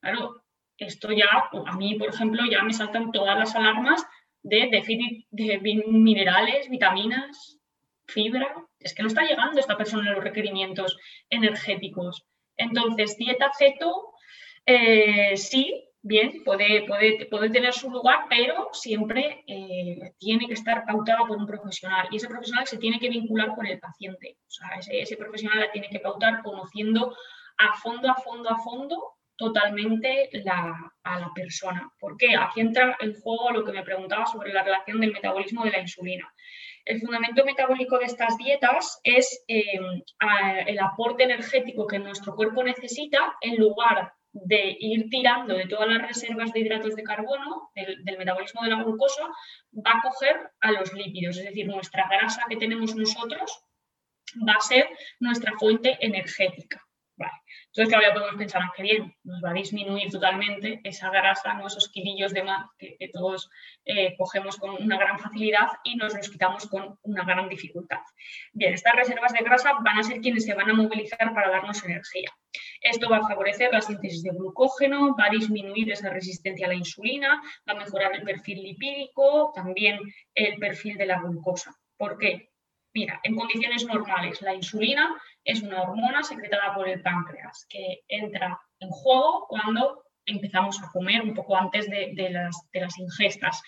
Claro, 0.00 0.44
esto 0.78 1.10
ya, 1.10 1.50
a 1.66 1.76
mí, 1.76 1.96
por 1.96 2.08
ejemplo, 2.08 2.42
ya 2.48 2.62
me 2.62 2.72
saltan 2.72 3.10
todas 3.10 3.36
las 3.38 3.56
alarmas 3.56 4.06
de 4.42 4.68
déficit 4.70 5.26
de 5.30 5.58
minerales, 5.86 6.68
vitaminas, 6.68 7.58
fibra. 8.06 8.54
Es 8.78 8.94
que 8.94 9.02
no 9.02 9.08
está 9.08 9.22
llegando 9.22 9.58
esta 9.58 9.76
persona 9.76 10.10
a 10.10 10.14
los 10.14 10.24
requerimientos 10.24 10.96
energéticos. 11.30 12.24
Entonces, 12.56 13.16
dieta 13.16 13.50
ceto, 13.56 14.14
eh, 14.66 15.36
sí, 15.36 15.84
bien, 16.02 16.42
puede, 16.44 16.86
puede, 16.86 17.26
puede, 17.26 17.50
tener 17.50 17.72
su 17.72 17.90
lugar, 17.90 18.26
pero 18.28 18.68
siempre 18.72 19.44
eh, 19.46 20.12
tiene 20.18 20.46
que 20.46 20.54
estar 20.54 20.84
pautada 20.84 21.26
por 21.26 21.36
un 21.36 21.46
profesional 21.46 22.08
y 22.10 22.16
ese 22.16 22.28
profesional 22.28 22.66
se 22.66 22.78
tiene 22.78 22.98
que 22.98 23.08
vincular 23.08 23.54
con 23.54 23.66
el 23.66 23.78
paciente. 23.78 24.36
O 24.46 24.50
sea, 24.50 24.68
ese, 24.78 25.00
ese 25.00 25.16
profesional 25.16 25.60
la 25.60 25.72
tiene 25.72 25.88
que 25.88 26.00
pautar 26.00 26.42
conociendo 26.42 27.16
a 27.58 27.74
fondo, 27.74 28.10
a 28.10 28.14
fondo, 28.16 28.50
a 28.50 28.58
fondo 28.58 29.14
totalmente 29.36 30.30
a 31.04 31.18
la 31.18 31.30
persona. 31.34 31.90
¿Por 31.98 32.16
qué? 32.16 32.36
Aquí 32.36 32.60
entra 32.60 32.96
en 33.00 33.14
juego 33.20 33.50
lo 33.50 33.64
que 33.64 33.72
me 33.72 33.82
preguntaba 33.82 34.26
sobre 34.26 34.52
la 34.52 34.62
relación 34.62 35.00
del 35.00 35.12
metabolismo 35.12 35.64
de 35.64 35.70
la 35.72 35.80
insulina. 35.80 36.32
El 36.84 37.00
fundamento 37.00 37.44
metabólico 37.44 37.98
de 37.98 38.04
estas 38.04 38.36
dietas 38.36 39.00
es 39.04 39.44
eh, 39.48 39.80
el 40.66 40.78
aporte 40.78 41.24
energético 41.24 41.86
que 41.86 41.98
nuestro 41.98 42.34
cuerpo 42.34 42.62
necesita 42.62 43.36
en 43.40 43.56
lugar 43.56 44.12
de 44.32 44.76
ir 44.80 45.08
tirando 45.08 45.54
de 45.54 45.66
todas 45.66 45.88
las 45.88 46.02
reservas 46.02 46.52
de 46.52 46.60
hidratos 46.60 46.96
de 46.96 47.04
carbono, 47.04 47.70
del, 47.74 48.04
del, 48.04 48.18
metabolismo 48.18 48.62
de 48.62 48.70
la 48.70 48.82
glucosa, 48.82 49.22
va 49.74 49.92
a 49.92 50.02
coger 50.02 50.50
a 50.60 50.72
los 50.72 50.92
lípidos, 50.92 51.38
es 51.38 51.44
decir, 51.44 51.66
nuestra 51.66 52.08
grasa 52.10 52.42
que 52.48 52.56
tenemos 52.56 52.94
nosotros 52.96 53.64
va 54.46 54.54
a 54.54 54.60
ser 54.60 54.88
nuestra 55.20 55.52
fuente 55.58 55.96
energética. 56.00 56.83
Entonces, 57.16 57.88
claro, 57.88 58.06
ya 58.06 58.14
podemos 58.14 58.36
pensar, 58.36 58.62
ah, 58.62 58.72
qué 58.76 58.82
bien, 58.82 59.14
nos 59.24 59.42
va 59.42 59.50
a 59.50 59.54
disminuir 59.54 60.10
totalmente 60.10 60.80
esa 60.84 61.10
grasa, 61.10 61.60
esos 61.66 61.88
kilillos 61.88 62.32
de 62.32 62.42
más 62.42 62.66
que, 62.78 62.96
todos 63.12 63.50
eh, 63.84 64.14
cogemos 64.16 64.56
con 64.56 64.82
una 64.82 64.98
gran 64.98 65.18
facilidad 65.18 65.68
y 65.84 65.96
nos 65.96 66.14
los 66.14 66.28
quitamos 66.28 66.68
con 66.68 66.98
una 67.02 67.24
gran 67.24 67.48
dificultad. 67.48 67.98
Bien, 68.52 68.74
estas 68.74 68.94
reservas 68.94 69.32
de 69.32 69.44
grasa 69.44 69.72
van 69.82 69.98
a 69.98 70.02
ser 70.02 70.20
quienes 70.20 70.44
se 70.44 70.54
van 70.54 70.70
a 70.70 70.74
movilizar 70.74 71.32
para 71.34 71.50
darnos 71.50 71.84
energía. 71.84 72.30
Esto 72.80 73.08
va 73.08 73.18
a 73.18 73.28
favorecer 73.28 73.72
la 73.72 73.80
síntesis 73.80 74.22
de 74.22 74.30
glucógeno, 74.30 75.14
va 75.18 75.26
a 75.26 75.30
disminuir 75.30 75.90
esa 75.90 76.10
resistencia 76.10 76.66
a 76.66 76.68
la 76.68 76.74
insulina, 76.74 77.42
va 77.68 77.72
a 77.72 77.84
mejorar 77.84 78.14
el 78.14 78.22
perfil 78.22 78.62
lipídico, 78.62 79.52
también 79.54 79.98
el 80.34 80.58
perfil 80.58 80.96
de 80.96 81.06
la 81.06 81.20
glucosa. 81.20 81.74
¿Por 81.96 82.18
qué? 82.18 82.50
Mira, 82.96 83.18
en 83.24 83.34
condiciones 83.34 83.84
normales, 83.86 84.40
la 84.40 84.54
insulina 84.54 85.20
es 85.44 85.62
una 85.62 85.82
hormona 85.82 86.22
secretada 86.22 86.74
por 86.74 86.88
el 86.88 87.02
páncreas 87.02 87.66
que 87.68 88.00
entra 88.08 88.58
en 88.80 88.88
juego 88.88 89.46
cuando 89.48 90.04
empezamos 90.26 90.82
a 90.82 90.90
comer 90.90 91.22
un 91.22 91.34
poco 91.34 91.56
antes 91.56 91.88
de, 91.88 92.30
las, 92.30 92.98
ingestas. 92.98 93.62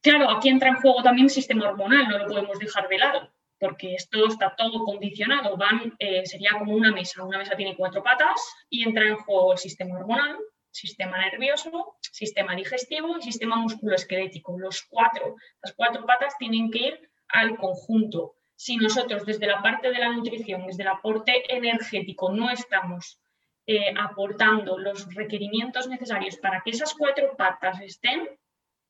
Claro, 0.00 0.30
aquí 0.30 0.48
entra 0.48 0.68
en 0.68 0.76
juego 0.76 1.02
también 1.02 1.26
el 1.26 1.30
sistema 1.30 1.68
hormonal, 1.68 2.08
no 2.08 2.18
lo 2.18 2.26
podemos 2.26 2.58
dejar 2.58 2.88
de 2.88 2.98
lado, 2.98 3.32
porque 3.58 3.94
esto 3.94 4.26
está 4.26 4.54
todo 4.56 4.84
condicionado. 4.84 5.56
Van, 5.56 5.94
eh, 5.98 6.24
sería 6.26 6.52
como 6.58 6.74
una 6.74 6.92
mesa. 6.92 7.24
Una 7.24 7.38
mesa 7.38 7.56
tiene 7.56 7.76
cuatro 7.76 8.02
patas 8.02 8.40
y 8.68 8.84
entra 8.84 9.06
en 9.06 9.16
juego 9.16 9.52
el 9.52 9.58
sistema 9.58 9.98
hormonal, 9.98 10.36
sistema 10.70 11.18
nervioso, 11.18 11.96
sistema 12.00 12.54
digestivo 12.56 13.18
y 13.18 13.22
sistema 13.22 13.56
musculoesquelético. 13.56 14.58
Los 14.58 14.82
cuatro, 14.88 15.36
las 15.62 15.74
cuatro 15.74 16.04
patas 16.06 16.36
tienen 16.38 16.70
que 16.70 16.78
ir 16.78 17.10
al 17.28 17.56
conjunto 17.56 18.36
si 18.62 18.76
nosotros 18.76 19.26
desde 19.26 19.48
la 19.48 19.60
parte 19.60 19.90
de 19.90 19.98
la 19.98 20.12
nutrición, 20.12 20.64
desde 20.64 20.84
el 20.84 20.88
aporte 20.90 21.52
energético, 21.52 22.30
no 22.30 22.48
estamos 22.48 23.20
eh, 23.66 23.92
aportando 23.98 24.78
los 24.78 25.12
requerimientos 25.16 25.88
necesarios 25.88 26.36
para 26.36 26.60
que 26.60 26.70
esas 26.70 26.94
cuatro 26.94 27.34
patas 27.36 27.80
estén, 27.80 28.28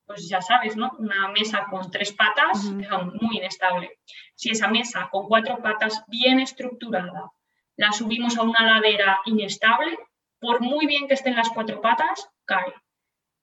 pues 0.04 0.28
ya 0.28 0.42
sabes, 0.42 0.76
¿no? 0.76 0.92
Una 0.98 1.28
mesa 1.28 1.64
con 1.70 1.90
tres 1.90 2.12
patas 2.12 2.58
es 2.58 3.22
muy 3.22 3.38
inestable. 3.38 3.98
Si 4.34 4.50
esa 4.50 4.68
mesa 4.68 5.08
con 5.10 5.26
cuatro 5.26 5.62
patas 5.62 6.04
bien 6.06 6.38
estructurada 6.38 7.32
la 7.76 7.92
subimos 7.92 8.36
a 8.36 8.42
una 8.42 8.62
ladera 8.66 9.20
inestable, 9.24 9.98
por 10.38 10.60
muy 10.60 10.86
bien 10.86 11.08
que 11.08 11.14
estén 11.14 11.34
las 11.34 11.48
cuatro 11.48 11.80
patas, 11.80 12.28
cae. 12.44 12.74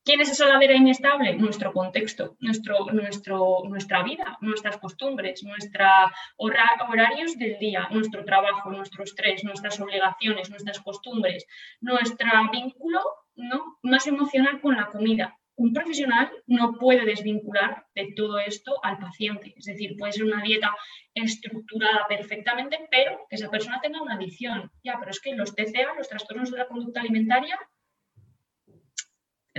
¿Quién 0.09 0.21
es 0.21 0.31
esa 0.31 0.47
ladera 0.47 0.73
inestable? 0.73 1.35
Nuestro 1.35 1.71
contexto, 1.71 2.35
nuestro, 2.39 2.87
nuestro, 2.91 3.61
nuestra 3.65 4.01
vida, 4.01 4.39
nuestras 4.41 4.77
costumbres, 4.77 5.43
nuestros 5.43 5.87
horarios 6.35 7.37
del 7.37 7.59
día, 7.59 7.87
nuestro 7.91 8.25
trabajo, 8.25 8.71
nuestro 8.71 9.03
estrés, 9.03 9.43
nuestras 9.43 9.79
obligaciones, 9.79 10.49
nuestras 10.49 10.79
costumbres, 10.79 11.45
nuestro 11.79 12.27
vínculo 12.51 13.01
¿no? 13.35 13.77
más 13.83 14.07
emocional 14.07 14.59
con 14.61 14.77
la 14.77 14.87
comida. 14.87 15.37
un 15.57 15.73
profesional 15.73 16.31
no 16.47 16.79
puede 16.79 17.05
desvincular 17.05 17.85
de 17.93 18.11
todo 18.15 18.39
esto 18.39 18.83
al 18.83 18.97
paciente. 18.97 19.53
Es 19.57 19.65
decir, 19.65 19.95
puede 19.95 20.13
ser 20.13 20.23
una 20.23 20.41
dieta 20.41 20.75
estructurada 21.13 22.07
perfectamente, 22.07 22.79
pero 22.89 23.27
que 23.29 23.35
esa 23.35 23.51
persona 23.51 23.79
tenga 23.79 24.01
una 24.01 24.15
adicción. 24.15 24.71
Ya, 24.83 24.95
pero 24.97 25.11
es 25.11 25.19
que 25.19 25.35
los 25.35 25.53
TCA, 25.53 25.93
los 25.95 26.09
trastornos 26.09 26.49
de 26.49 26.57
la 26.57 26.67
conducta 26.67 27.01
alimentaria, 27.01 27.59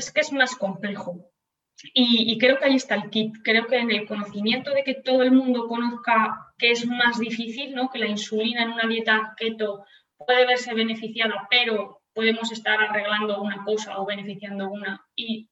es 0.01 0.13
que 0.13 0.21
es 0.21 0.33
más 0.33 0.57
complejo. 0.57 1.31
Y, 1.95 2.37
creo 2.39 2.59
que 2.59 2.67
ahí 2.67 2.77
está 2.77 2.95
el 2.95 3.09
kit. 3.11 3.35
Creo 3.43 3.67
que 3.67 3.79
en 3.79 3.91
el 3.91 4.07
conocimiento 4.07 4.71
de 4.73 4.83
que 4.85 4.95
todo 4.95 5.23
el 5.23 5.33
mundo 5.33 5.67
conozca 5.67 6.53
que 6.59 6.73
es 6.73 6.87
más 6.87 7.19
difícil, 7.19 7.75
¿no? 7.75 7.91
que 7.91 7.99
la 7.99 8.07
insulina 8.07 8.63
en 8.63 8.73
una 8.73 8.87
dieta 8.87 9.35
keto 9.37 9.85
puede 10.19 10.47
verse 10.47 10.75
beneficiada, 10.75 11.47
pero 11.51 12.03
podemos 12.13 12.53
estar 12.53 12.79
arreglando 12.81 13.41
una 13.41 13.65
cosa 13.65 13.99
o 13.99 14.05
beneficiando 14.05 14.69
una 14.69 15.07
y 15.17 15.49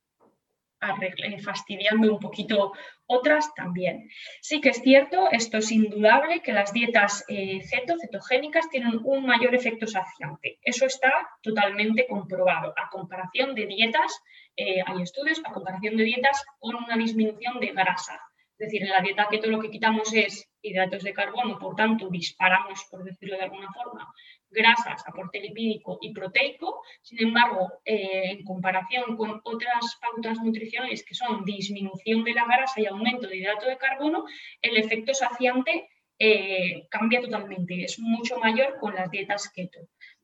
fastidiando 1.42 2.12
un 2.12 2.20
poquito 2.20 2.72
otras 3.06 3.52
también. 3.54 4.08
Sí 4.40 4.60
que 4.60 4.70
es 4.70 4.80
cierto, 4.82 5.28
esto 5.30 5.58
es 5.58 5.72
indudable, 5.72 6.40
que 6.40 6.52
las 6.52 6.72
dietas 6.72 7.24
eh, 7.28 7.60
ceto, 7.62 7.94
cetogénicas, 8.00 8.68
tienen 8.68 9.00
un 9.04 9.26
mayor 9.26 9.54
efecto 9.54 9.86
saciante. 9.86 10.58
Eso 10.62 10.86
está 10.86 11.12
totalmente 11.42 12.06
comprobado. 12.06 12.74
A 12.76 12.88
comparación 12.90 13.54
de 13.54 13.66
dietas, 13.66 14.20
eh, 14.56 14.82
hay 14.86 15.02
estudios, 15.02 15.40
a 15.44 15.52
comparación 15.52 15.96
de 15.96 16.04
dietas 16.04 16.44
con 16.58 16.76
una 16.76 16.96
disminución 16.96 17.60
de 17.60 17.68
grasa. 17.68 18.20
Es 18.58 18.66
decir, 18.66 18.82
en 18.82 18.90
la 18.90 19.00
dieta 19.00 19.28
keto 19.30 19.48
lo 19.48 19.60
que 19.60 19.70
quitamos 19.70 20.12
es 20.12 20.47
hidratos 20.68 21.02
de 21.02 21.12
carbono, 21.12 21.58
por 21.58 21.74
tanto 21.74 22.08
disparamos, 22.08 22.84
por 22.90 23.04
decirlo 23.04 23.36
de 23.36 23.44
alguna 23.44 23.72
forma, 23.72 24.12
grasas, 24.50 25.02
aporte 25.06 25.40
lipídico 25.40 25.98
y 26.00 26.12
proteico. 26.12 26.82
Sin 27.02 27.20
embargo, 27.20 27.80
eh, 27.84 28.30
en 28.30 28.44
comparación 28.44 29.16
con 29.16 29.40
otras 29.44 29.98
pautas 30.00 30.38
nutricionales 30.42 31.04
que 31.04 31.14
son 31.14 31.44
disminución 31.44 32.24
de 32.24 32.34
la 32.34 32.44
grasa 32.44 32.80
y 32.80 32.86
aumento 32.86 33.26
de 33.26 33.36
hidrato 33.36 33.66
de 33.66 33.78
carbono, 33.78 34.24
el 34.62 34.76
efecto 34.76 35.14
saciante 35.14 35.88
eh, 36.18 36.86
cambia 36.90 37.20
totalmente, 37.20 37.84
es 37.84 37.98
mucho 38.00 38.38
mayor 38.38 38.78
con 38.80 38.94
las 38.94 39.10
dietas 39.10 39.50
keto. 39.54 39.80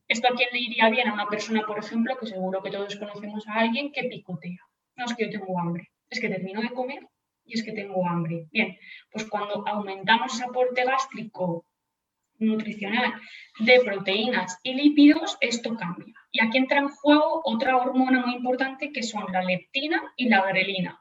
¿Esto 0.09 0.29
a 0.29 0.37
quién 0.37 0.51
le 0.53 0.59
iría 0.59 0.91
bien? 0.91 1.09
A 1.09 1.15
una 1.15 1.29
persona, 1.29 1.63
por 1.67 1.79
ejemplo, 1.79 2.19
que 2.19 2.27
seguro 2.27 2.63
que 2.63 2.71
todos 2.71 2.97
conocemos 2.97 3.47
a 3.49 3.55
alguien 3.55 3.91
que 3.93 4.05
picotea. 4.05 4.61
No 4.97 5.07
es 5.07 5.15
que 5.15 5.25
yo 5.25 5.31
tengo 5.31 5.59
hambre, 5.59 5.91
es 6.11 6.21
que 6.21 6.29
termino 6.29 6.61
de 6.61 6.71
comer 6.71 7.09
y 7.45 7.55
es 7.55 7.65
que 7.65 7.73
tengo 7.73 8.07
hambre. 8.09 8.47
Bien, 8.51 8.79
pues 9.11 9.25
cuando 9.27 9.67
aumentamos 9.67 10.35
ese 10.35 10.45
aporte 10.45 10.85
gástrico 10.85 11.65
nutricional 12.39 13.15
de 13.61 13.81
proteínas 13.81 14.59
y 14.63 14.75
lípidos, 14.75 15.37
esto 15.41 15.77
cambia. 15.77 16.15
Y 16.33 16.43
aquí 16.43 16.59
entra 16.59 16.81
en 16.81 16.89
juego 16.89 17.43
otra 17.45 17.77
hormona 17.77 18.25
muy 18.25 18.35
importante 18.37 18.93
que 18.93 19.03
son 19.03 19.25
la 19.33 19.43
leptina 19.43 20.03
y 20.17 20.29
la 20.29 20.45
grelina, 20.47 21.01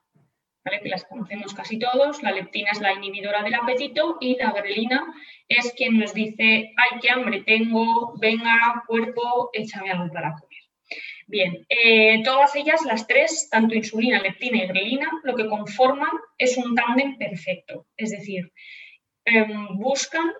¿vale? 0.64 0.82
que 0.82 0.90
las 0.90 1.06
conocemos 1.06 1.54
casi 1.54 1.80
todos. 1.80 2.22
La 2.22 2.32
leptina 2.32 2.72
es 2.72 2.82
la 2.82 2.94
inhibidora 2.94 3.42
del 3.42 3.56
apetito 3.56 4.18
y 4.22 4.36
la 4.38 4.52
grelina 4.52 5.14
es 5.48 5.74
quien 5.76 5.98
nos 5.98 6.14
dice, 6.14 6.74
ay, 6.78 7.00
qué 7.02 7.10
hambre 7.10 7.42
tengo, 7.42 8.14
venga, 8.20 8.84
cuerpo, 8.88 9.50
échame 9.54 9.92
algo 9.92 10.14
para 10.14 10.34
comer. 10.34 10.53
Bien, 11.34 11.66
eh, 11.68 12.22
todas 12.24 12.56
ellas, 12.56 12.86
las 12.86 13.08
tres, 13.08 13.50
tanto 13.50 13.74
insulina, 13.74 14.22
leptina 14.22 14.58
y 14.64 14.68
grelina, 14.68 15.10
lo 15.24 15.34
que 15.34 15.48
conforman 15.48 16.12
es 16.38 16.56
un 16.58 16.76
tándem 16.76 17.18
perfecto, 17.18 17.88
es 17.98 18.12
decir, 18.12 18.52
em, 19.26 19.80
buscan 19.80 20.32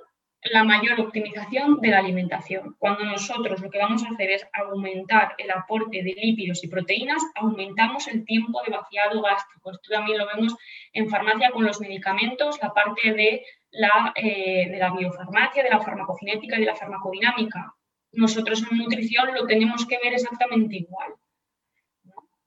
la 0.44 0.64
mayor 0.64 1.02
optimización 1.02 1.82
de 1.82 1.88
la 1.88 1.98
alimentación. 1.98 2.76
Cuando 2.78 3.06
nosotros 3.06 3.60
lo 3.60 3.72
que 3.72 3.80
vamos 3.80 4.04
a 4.04 4.10
hacer 4.10 4.30
es 4.30 4.46
aumentar 4.54 5.34
el 5.40 5.50
aporte 5.50 6.04
de 6.04 6.14
lípidos 6.14 6.64
y 6.64 6.68
proteínas, 6.68 7.24
aumentamos 7.34 8.08
el 8.08 8.24
tiempo 8.24 8.62
de 8.62 8.78
vaciado 8.78 9.20
gástrico. 9.20 9.72
Esto 9.72 9.94
también 9.96 10.20
lo 10.20 10.28
vemos 10.28 10.56
en 10.94 11.10
farmacia 11.10 11.50
con 11.50 11.66
los 11.66 11.82
medicamentos, 11.82 12.60
la 12.62 12.72
parte 12.72 13.14
de 13.14 13.44
la, 13.72 14.14
eh, 14.16 14.70
de 14.70 14.78
la 14.78 14.92
biofarmacia, 14.92 15.64
de 15.64 15.72
la 15.72 15.82
farmacocinética 15.82 16.58
y 16.58 16.60
de 16.60 16.68
la 16.68 16.76
farmacodinámica. 16.76 17.74
Nosotros 18.14 18.64
en 18.70 18.78
nutrición 18.78 19.34
lo 19.34 19.46
tenemos 19.46 19.86
que 19.86 20.00
ver 20.04 20.14
exactamente 20.14 20.78
igual. 20.78 21.14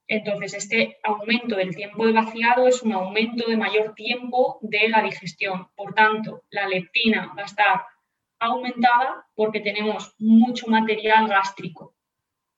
Entonces, 0.07 0.53
este 0.53 0.97
aumento 1.03 1.55
del 1.57 1.75
tiempo 1.75 2.05
de 2.05 2.13
vaciado 2.13 2.67
es 2.67 2.81
un 2.81 2.93
aumento 2.93 3.49
de 3.49 3.57
mayor 3.57 3.93
tiempo 3.93 4.57
de 4.61 4.87
la 4.87 5.03
digestión. 5.03 5.67
Por 5.75 5.93
tanto, 5.93 6.43
la 6.49 6.67
leptina 6.67 7.33
va 7.37 7.41
a 7.41 7.45
estar 7.45 7.85
aumentada 8.39 9.27
porque 9.35 9.59
tenemos 9.59 10.15
mucho 10.19 10.67
material 10.67 11.27
gástrico. 11.27 11.93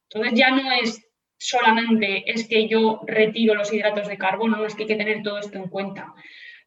Entonces, 0.08 0.38
ya 0.38 0.52
no 0.52 0.72
es 0.72 1.04
solamente 1.40 2.30
es 2.30 2.48
que 2.48 2.68
yo 2.68 3.00
retiro 3.08 3.56
los 3.56 3.74
hidratos 3.74 4.08
de 4.08 4.18
carbono, 4.18 4.58
no 4.58 4.66
es 4.66 4.76
que 4.76 4.84
hay 4.84 4.90
que 4.90 4.96
tener 4.96 5.24
todo 5.24 5.40
esto 5.40 5.58
en 5.58 5.70
cuenta. 5.70 6.14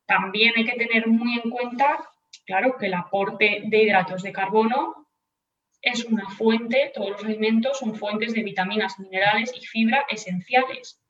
También 0.06 0.54
hay 0.56 0.64
que 0.64 0.76
tener 0.76 1.06
muy 1.06 1.38
en 1.38 1.50
cuenta, 1.50 2.08
claro, 2.44 2.76
que 2.78 2.86
el 2.86 2.94
aporte 2.94 3.62
de 3.66 3.82
hidratos 3.82 4.22
de 4.22 4.32
carbono 4.32 5.01
es 5.82 6.04
una 6.04 6.30
fuente, 6.30 6.92
todos 6.94 7.10
los 7.10 7.24
alimentos 7.24 7.78
son 7.78 7.96
fuentes 7.96 8.32
de 8.34 8.44
vitaminas, 8.44 8.98
minerales 9.00 9.52
y 9.54 9.66
fibra 9.66 10.06
esenciales. 10.08 11.00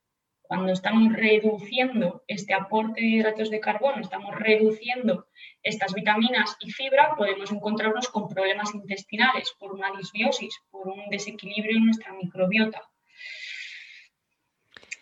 Cuando 0.40 0.72
estamos 0.72 1.12
reduciendo 1.12 2.24
este 2.26 2.54
aporte 2.54 3.00
de 3.00 3.06
hidratos 3.06 3.50
de 3.50 3.60
carbono, 3.60 4.00
estamos 4.00 4.34
reduciendo 4.34 5.26
estas 5.62 5.94
vitaminas 5.94 6.56
y 6.60 6.70
fibra, 6.70 7.14
podemos 7.16 7.52
encontrarnos 7.52 8.08
con 8.08 8.28
problemas 8.28 8.74
intestinales 8.74 9.54
por 9.58 9.72
una 9.72 9.92
disbiosis, 9.96 10.58
por 10.70 10.88
un 10.88 11.08
desequilibrio 11.10 11.76
en 11.76 11.86
nuestra 11.86 12.12
microbiota. 12.14 12.82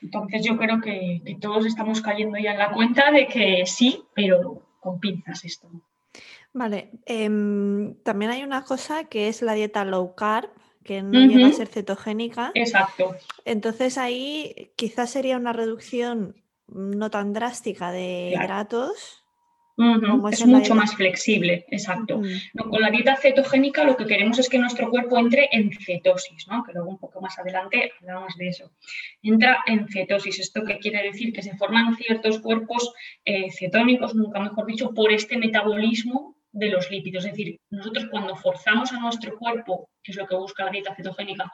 Entonces 0.02 0.44
yo 0.44 0.56
creo 0.56 0.80
que, 0.80 1.20
que 1.24 1.36
todos 1.36 1.66
estamos 1.66 2.00
cayendo 2.00 2.38
ya 2.38 2.52
en 2.52 2.58
la 2.58 2.72
cuenta 2.72 3.10
de 3.10 3.26
que 3.26 3.66
sí, 3.66 4.02
pero 4.14 4.76
con 4.80 4.98
pinzas 4.98 5.44
esto. 5.44 5.68
Vale, 6.52 6.90
em, 7.06 7.94
también 8.02 8.30
hay 8.32 8.42
una 8.42 8.64
cosa 8.64 9.04
que 9.04 9.28
es 9.28 9.40
la 9.42 9.54
dieta 9.54 9.84
low 9.84 10.14
carb, 10.14 10.50
que 10.82 11.02
no 11.02 11.20
llega 11.20 11.48
a 11.48 11.52
ser 11.52 11.68
cetogénica. 11.68 12.50
Exacto. 12.54 13.14
Entonces 13.44 13.98
ahí 13.98 14.72
quizás 14.76 15.10
sería 15.10 15.36
una 15.36 15.52
reducción 15.52 16.42
no 16.66 17.10
tan 17.10 17.32
drástica 17.32 17.92
de 17.92 18.32
hidratos. 18.34 19.24
Es 20.30 20.44
mucho 20.44 20.74
más 20.74 20.94
flexible, 20.94 21.64
exacto. 21.70 22.20
con 22.68 22.82
la 22.82 22.90
dieta 22.90 23.16
cetogénica 23.16 23.82
lo 23.82 23.96
que 23.96 24.04
queremos 24.04 24.38
es 24.38 24.50
que 24.50 24.58
nuestro 24.58 24.90
cuerpo 24.90 25.16
entre 25.18 25.48
en 25.52 25.72
cetosis, 25.72 26.46
¿no? 26.48 26.62
que 26.64 26.72
luego 26.74 26.90
un 26.90 26.98
poco 26.98 27.22
más 27.22 27.38
adelante 27.38 27.92
hablamos 28.02 28.36
de 28.36 28.48
eso. 28.48 28.70
Entra 29.22 29.64
en 29.66 29.88
cetosis, 29.88 30.38
¿esto 30.38 30.64
qué 30.66 30.78
quiere 30.78 31.02
decir? 31.02 31.32
Que 31.32 31.42
se 31.42 31.56
forman 31.56 31.96
ciertos 31.96 32.40
cuerpos 32.40 32.92
eh, 33.24 33.50
cetónicos, 33.50 34.14
nunca 34.14 34.40
mejor 34.40 34.66
dicho, 34.66 34.92
por 34.92 35.12
este 35.12 35.38
metabolismo 35.38 36.36
de 36.52 36.68
los 36.68 36.90
lípidos. 36.90 37.24
Es 37.24 37.32
decir, 37.32 37.60
nosotros 37.70 38.06
cuando 38.10 38.36
forzamos 38.36 38.92
a 38.92 39.00
nuestro 39.00 39.36
cuerpo, 39.38 39.90
que 40.02 40.12
es 40.12 40.18
lo 40.18 40.26
que 40.26 40.36
busca 40.36 40.64
la 40.64 40.70
dieta 40.70 40.94
cetogénica, 40.94 41.52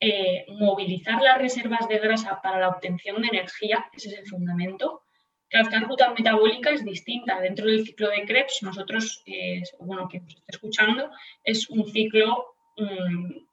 eh, 0.00 0.46
movilizar 0.48 1.20
las 1.20 1.38
reservas 1.38 1.88
de 1.88 1.98
grasa 1.98 2.40
para 2.40 2.60
la 2.60 2.68
obtención 2.68 3.20
de 3.20 3.28
energía, 3.28 3.84
ese 3.92 4.08
es 4.10 4.18
el 4.18 4.26
fundamento. 4.26 5.02
Esta 5.50 5.80
ruta 5.80 6.12
metabólica 6.12 6.70
es 6.70 6.84
distinta. 6.84 7.40
Dentro 7.40 7.66
del 7.66 7.84
ciclo 7.84 8.10
de 8.10 8.24
Krebs, 8.24 8.62
nosotros, 8.62 9.22
eh, 9.26 9.62
bueno, 9.80 10.08
que 10.08 10.20
nos 10.20 10.34
esté 10.34 10.52
escuchando, 10.52 11.10
es 11.42 11.68
un 11.70 11.90
ciclo 11.90 12.54
mm, 12.76 13.48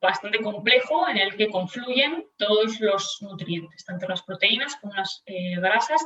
bastante 0.00 0.40
complejo 0.40 1.08
en 1.08 1.18
el 1.18 1.36
que 1.36 1.50
confluyen 1.50 2.26
todos 2.36 2.80
los 2.80 3.18
nutrientes, 3.22 3.84
tanto 3.84 4.06
las 4.06 4.22
proteínas 4.22 4.76
como 4.76 4.94
las 4.94 5.22
eh, 5.26 5.56
grasas, 5.56 6.04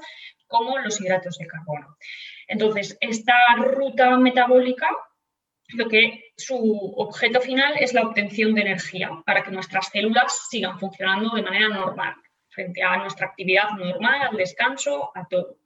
como 0.51 0.79
los 0.79 1.01
hidratos 1.01 1.39
de 1.39 1.47
carbono. 1.47 1.97
Entonces, 2.49 2.99
esta 3.01 3.35
ruta 3.57 4.19
metabólica, 4.19 4.89
lo 5.69 5.89
que 5.89 6.33
su 6.37 6.93
objeto 6.97 7.41
final 7.41 7.75
es 7.79 7.95
la 7.95 8.03
obtención 8.03 8.55
de 8.55 8.63
energía 8.63 9.11
para 9.25 9.45
que 9.45 9.53
nuestras 9.53 9.87
células 9.87 10.49
sigan 10.51 10.79
funcionando 10.81 11.37
de 11.37 11.43
manera 11.43 11.69
normal 11.69 12.17
frente 12.49 12.83
a 12.83 12.97
nuestra 12.97 13.29
actividad 13.29 13.71
normal, 13.79 14.23
al 14.23 14.37
descanso, 14.37 15.13
a 15.15 15.25
todo. 15.29 15.59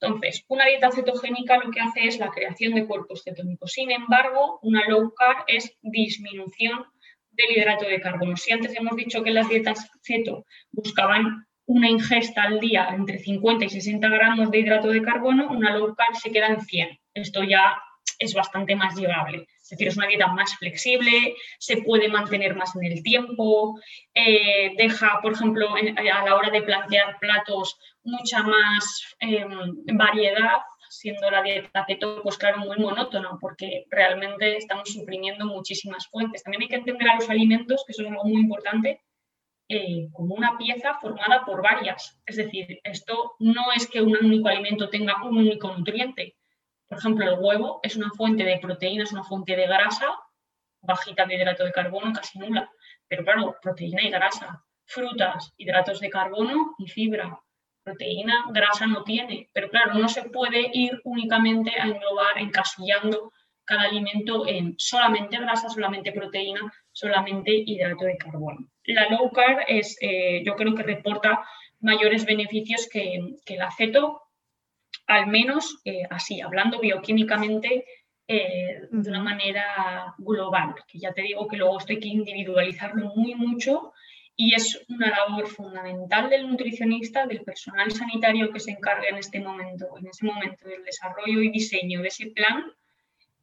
Entonces, 0.00 0.46
una 0.48 0.64
dieta 0.64 0.90
cetogénica 0.90 1.58
lo 1.58 1.70
que 1.70 1.80
hace 1.80 2.06
es 2.06 2.18
la 2.18 2.30
creación 2.30 2.74
de 2.74 2.86
cuerpos 2.86 3.22
cetónicos. 3.22 3.72
Sin 3.72 3.90
embargo, 3.90 4.58
una 4.62 4.88
low 4.88 5.12
carb 5.12 5.44
es 5.46 5.76
disminución 5.82 6.86
del 7.32 7.58
hidrato 7.58 7.84
de 7.84 8.00
carbono. 8.00 8.34
Si 8.38 8.50
antes 8.50 8.74
hemos 8.74 8.96
dicho 8.96 9.22
que 9.22 9.30
las 9.30 9.50
dietas 9.50 9.90
ceto 10.02 10.46
buscaban 10.70 11.46
una 11.72 11.88
ingesta 11.88 12.42
al 12.42 12.60
día 12.60 12.88
entre 12.90 13.18
50 13.18 13.64
y 13.64 13.70
60 13.70 14.08
gramos 14.08 14.50
de 14.50 14.58
hidrato 14.58 14.88
de 14.88 15.02
carbono, 15.02 15.48
una 15.50 15.74
low 15.74 15.94
se 16.20 16.30
queda 16.30 16.48
en 16.48 16.60
100. 16.60 16.98
Esto 17.14 17.42
ya 17.42 17.82
es 18.18 18.34
bastante 18.34 18.76
más 18.76 18.94
llevable. 18.94 19.46
Es 19.62 19.70
decir, 19.70 19.88
es 19.88 19.96
una 19.96 20.06
dieta 20.06 20.26
más 20.26 20.54
flexible, 20.56 21.34
se 21.58 21.78
puede 21.78 22.08
mantener 22.08 22.54
más 22.54 22.76
en 22.76 22.84
el 22.92 23.02
tiempo, 23.02 23.80
eh, 24.14 24.72
deja, 24.76 25.20
por 25.22 25.32
ejemplo, 25.32 25.74
a 25.74 26.24
la 26.24 26.36
hora 26.36 26.50
de 26.50 26.62
plantear 26.62 27.18
platos 27.20 27.78
mucha 28.04 28.42
más 28.42 29.16
em, 29.20 29.50
variedad, 29.94 30.58
siendo 30.90 31.30
la 31.30 31.42
dieta 31.42 31.86
keto, 31.88 32.22
pues 32.22 32.36
claro, 32.36 32.58
muy 32.58 32.78
monótona, 32.78 33.38
porque 33.40 33.86
realmente 33.88 34.58
estamos 34.58 34.92
suprimiendo 34.92 35.46
muchísimas 35.46 36.06
fuentes. 36.08 36.42
También 36.42 36.62
hay 36.62 36.68
que 36.68 36.76
entender 36.76 37.08
a 37.08 37.16
los 37.16 37.30
alimentos, 37.30 37.82
que 37.86 37.92
eso 37.92 38.02
es 38.02 38.10
algo 38.10 38.24
muy 38.24 38.42
importante, 38.42 39.00
eh, 39.74 40.10
como 40.12 40.34
una 40.34 40.58
pieza 40.58 40.98
formada 41.00 41.46
por 41.46 41.62
varias. 41.62 42.20
Es 42.26 42.36
decir, 42.36 42.78
esto 42.84 43.36
no 43.38 43.72
es 43.74 43.88
que 43.88 44.02
un 44.02 44.14
único 44.22 44.48
alimento 44.48 44.90
tenga 44.90 45.24
un 45.24 45.38
único 45.38 45.74
nutriente. 45.74 46.36
Por 46.86 46.98
ejemplo, 46.98 47.24
el 47.24 47.38
huevo 47.38 47.80
es 47.82 47.96
una 47.96 48.10
fuente 48.10 48.44
de 48.44 48.58
proteínas, 48.58 49.12
una 49.12 49.24
fuente 49.24 49.56
de 49.56 49.66
grasa, 49.66 50.08
bajita 50.82 51.24
de 51.24 51.36
hidrato 51.36 51.64
de 51.64 51.72
carbono, 51.72 52.12
casi 52.12 52.38
nula. 52.38 52.70
Pero 53.08 53.24
claro, 53.24 53.56
proteína 53.62 54.02
y 54.02 54.10
grasa. 54.10 54.62
Frutas, 54.84 55.54
hidratos 55.56 56.00
de 56.00 56.10
carbono 56.10 56.74
y 56.76 56.86
fibra. 56.88 57.40
Proteína, 57.82 58.44
grasa 58.50 58.86
no 58.86 59.04
tiene. 59.04 59.48
Pero 59.54 59.70
claro, 59.70 59.94
no 59.94 60.08
se 60.10 60.24
puede 60.24 60.70
ir 60.74 61.00
únicamente 61.04 61.80
a 61.80 61.86
englobar, 61.86 62.36
encasillando 62.36 63.32
cada 63.64 63.84
alimento 63.84 64.46
en 64.46 64.74
solamente 64.76 65.38
grasa, 65.38 65.70
solamente 65.70 66.12
proteína, 66.12 66.60
solamente 66.92 67.50
hidrato 67.54 68.04
de 68.04 68.18
carbono. 68.18 68.68
La 68.84 69.08
low 69.08 69.30
carb 69.30 69.60
es, 69.68 69.96
eh, 70.00 70.42
yo 70.44 70.56
creo 70.56 70.74
que 70.74 70.82
reporta 70.82 71.44
mayores 71.80 72.24
beneficios 72.24 72.88
que, 72.88 73.18
el 73.46 73.62
aceto, 73.62 74.22
al 75.06 75.26
menos 75.26 75.80
eh, 75.84 76.02
así, 76.10 76.40
hablando 76.40 76.80
bioquímicamente 76.80 77.84
eh, 78.26 78.80
de 78.90 79.10
una 79.10 79.22
manera 79.22 80.14
global, 80.18 80.74
que 80.86 80.98
ya 80.98 81.12
te 81.12 81.22
digo 81.22 81.46
que 81.48 81.56
luego 81.56 81.78
esto 81.78 81.92
hay 81.92 82.00
que 82.00 82.08
individualizarlo 82.08 83.12
muy 83.14 83.34
mucho 83.34 83.92
y 84.36 84.54
es 84.54 84.84
una 84.88 85.10
labor 85.10 85.46
fundamental 85.46 86.30
del 86.30 86.48
nutricionista, 86.48 87.26
del 87.26 87.42
personal 87.42 87.90
sanitario 87.90 88.50
que 88.50 88.60
se 88.60 88.70
encarga 88.70 89.08
en 89.08 89.18
este 89.18 89.40
momento, 89.40 89.98
en 89.98 90.06
ese 90.06 90.24
momento 90.24 90.68
del 90.68 90.84
desarrollo 90.84 91.40
y 91.42 91.50
diseño 91.50 92.00
de 92.00 92.08
ese 92.08 92.30
plan, 92.30 92.64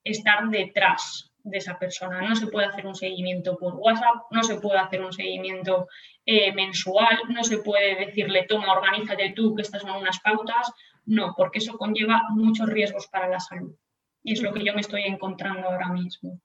estar 0.03 0.49
detrás 0.49 1.28
de 1.49 1.57
esa 1.57 1.77
persona. 1.77 2.21
No 2.21 2.35
se 2.35 2.47
puede 2.47 2.67
hacer 2.67 2.85
un 2.85 2.95
seguimiento 2.95 3.57
por 3.57 3.75
WhatsApp, 3.75 4.25
no 4.31 4.43
se 4.43 4.59
puede 4.59 4.79
hacer 4.79 5.01
un 5.01 5.13
seguimiento 5.13 5.87
eh, 6.25 6.53
mensual, 6.53 7.17
no 7.29 7.43
se 7.43 7.57
puede 7.57 7.95
decirle, 8.05 8.45
toma, 8.47 8.73
organízate 8.73 9.33
tú, 9.35 9.55
que 9.55 9.61
estas 9.61 9.81
son 9.81 9.91
unas 9.91 10.19
pautas. 10.19 10.71
No, 11.05 11.33
porque 11.35 11.59
eso 11.59 11.77
conlleva 11.77 12.21
muchos 12.29 12.67
riesgos 12.69 13.07
para 13.07 13.27
la 13.27 13.39
salud. 13.39 13.75
Y 14.23 14.33
es 14.33 14.41
lo 14.41 14.53
que 14.53 14.63
yo 14.63 14.73
me 14.73 14.81
estoy 14.81 15.03
encontrando 15.03 15.67
ahora 15.67 15.89
mismo. 15.89 16.39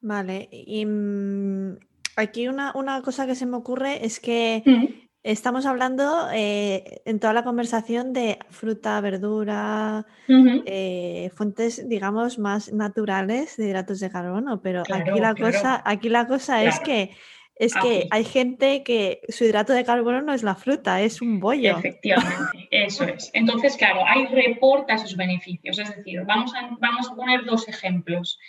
Vale, 0.00 0.48
y 0.50 0.84
mm, 0.84 1.78
aquí 2.16 2.48
una, 2.48 2.72
cosa 3.02 3.26
que 3.26 3.34
se 3.34 3.46
me 3.46 3.56
ocurre 3.56 4.04
es 4.04 4.20
que 4.20 4.62
mm. 4.64 5.01
Estamos 5.24 5.66
hablando 5.66 6.28
eh, 6.32 7.00
en 7.04 7.20
toda 7.20 7.32
la 7.32 7.44
conversación 7.44 8.12
de 8.12 8.40
fruta, 8.50 9.00
verdura, 9.00 10.04
eh, 10.28 11.30
fuentes, 11.34 11.88
digamos, 11.88 12.40
más 12.40 12.72
naturales 12.72 13.56
de 13.56 13.68
hidratos 13.68 14.00
de 14.00 14.10
carbono, 14.10 14.60
pero 14.60 14.82
aquí 14.82 15.20
la 15.20 15.34
cosa, 15.36 15.80
aquí 15.84 16.08
la 16.08 16.26
cosa 16.26 16.64
es 16.64 16.80
que 16.80 17.12
es 17.54 17.74
que 17.74 18.08
hay 18.10 18.24
gente 18.24 18.82
que 18.82 19.20
su 19.28 19.44
hidrato 19.44 19.72
de 19.72 19.84
carbono 19.84 20.20
no 20.22 20.32
es 20.32 20.42
la 20.42 20.56
fruta, 20.56 21.00
es 21.00 21.22
un 21.22 21.38
bollo. 21.38 21.78
Efectivamente, 21.78 22.68
eso 22.70 23.04
es. 23.04 23.30
Entonces, 23.34 23.76
claro, 23.76 24.04
hay 24.04 24.26
reporta 24.26 24.98
sus 24.98 25.16
beneficios. 25.16 25.78
Es 25.78 25.94
decir, 25.94 26.22
vamos 26.26 26.52
a, 26.56 26.76
vamos 26.80 27.08
a 27.08 27.14
poner 27.14 27.44
dos 27.44 27.68
ejemplos 27.68 28.40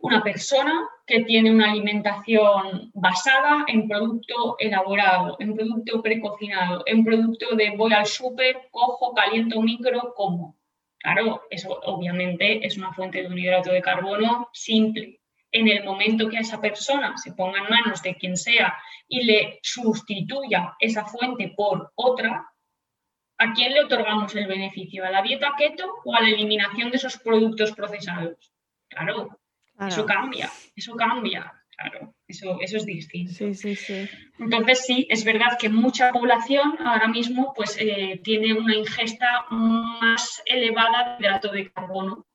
una 0.00 0.22
persona 0.22 0.88
que 1.06 1.24
tiene 1.24 1.50
una 1.50 1.72
alimentación 1.72 2.90
basada 2.94 3.64
en 3.66 3.88
producto 3.88 4.56
elaborado, 4.58 5.36
en 5.40 5.54
producto 5.54 6.02
precocinado, 6.02 6.82
en 6.86 7.04
producto 7.04 7.56
de 7.56 7.70
voy 7.76 7.92
al 7.92 8.06
súper, 8.06 8.68
cojo, 8.70 9.14
caliento 9.14 9.60
micro, 9.60 10.14
como. 10.14 10.56
Claro, 10.98 11.42
eso 11.50 11.80
obviamente 11.84 12.64
es 12.66 12.76
una 12.76 12.92
fuente 12.92 13.22
de 13.22 13.28
un 13.28 13.38
hidrato 13.38 13.70
de 13.70 13.82
carbono 13.82 14.48
simple. 14.52 15.20
En 15.50 15.66
el 15.68 15.82
momento 15.84 16.28
que 16.28 16.38
esa 16.38 16.60
persona 16.60 17.16
se 17.16 17.32
ponga 17.32 17.58
en 17.58 17.70
manos 17.70 18.02
de 18.02 18.14
quien 18.16 18.36
sea 18.36 18.76
y 19.08 19.24
le 19.24 19.58
sustituya 19.62 20.76
esa 20.78 21.06
fuente 21.06 21.54
por 21.56 21.92
otra, 21.94 22.52
¿a 23.38 23.52
quién 23.52 23.72
le 23.72 23.84
otorgamos 23.84 24.34
el 24.34 24.46
beneficio? 24.46 25.04
¿A 25.04 25.10
la 25.10 25.22
dieta 25.22 25.54
keto 25.56 25.86
o 26.04 26.14
a 26.14 26.20
la 26.20 26.28
eliminación 26.28 26.90
de 26.90 26.98
esos 26.98 27.16
productos 27.18 27.72
procesados? 27.72 28.52
Claro, 28.88 29.38
eso 29.86 30.04
cambia, 30.06 30.50
eso 30.74 30.96
cambia, 30.96 31.52
claro, 31.76 32.14
eso, 32.26 32.58
eso 32.60 32.76
es 32.76 32.86
distinto. 32.86 33.32
Sí, 33.32 33.54
sí, 33.54 33.76
sí. 33.76 34.08
Entonces 34.38 34.84
sí, 34.84 35.06
es 35.08 35.24
verdad 35.24 35.56
que 35.58 35.68
mucha 35.68 36.12
población 36.12 36.76
ahora 36.84 37.08
mismo 37.08 37.52
pues 37.54 37.76
eh, 37.80 38.20
tiene 38.24 38.54
una 38.54 38.74
ingesta 38.74 39.46
más 39.50 40.42
elevada 40.46 41.16
de 41.18 41.26
hidrato 41.26 41.52
de 41.52 41.70
carbono 41.70 42.26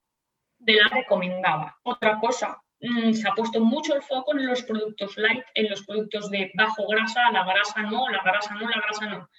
de 0.59 0.75
la 0.75 0.87
recomendada. 0.87 1.77
Otra 1.83 2.19
cosa, 2.19 2.61
mm, 2.79 3.11
se 3.11 3.27
ha 3.27 3.33
puesto 3.33 3.59
mucho 3.59 3.95
el 3.95 4.01
foco 4.01 4.33
en 4.33 4.47
los 4.47 4.63
productos 4.63 5.17
light, 5.17 5.43
en 5.55 5.69
los 5.69 5.83
productos 5.83 6.29
de 6.29 6.51
bajo 6.53 6.87
grasa, 6.87 7.29
la 7.31 7.43
grasa 7.43 7.83
no, 7.83 8.07
la 8.09 8.23
grasa 8.23 8.55
no, 8.55 8.69
la 8.69 8.81
grasa 8.81 9.05
no. 9.07 9.29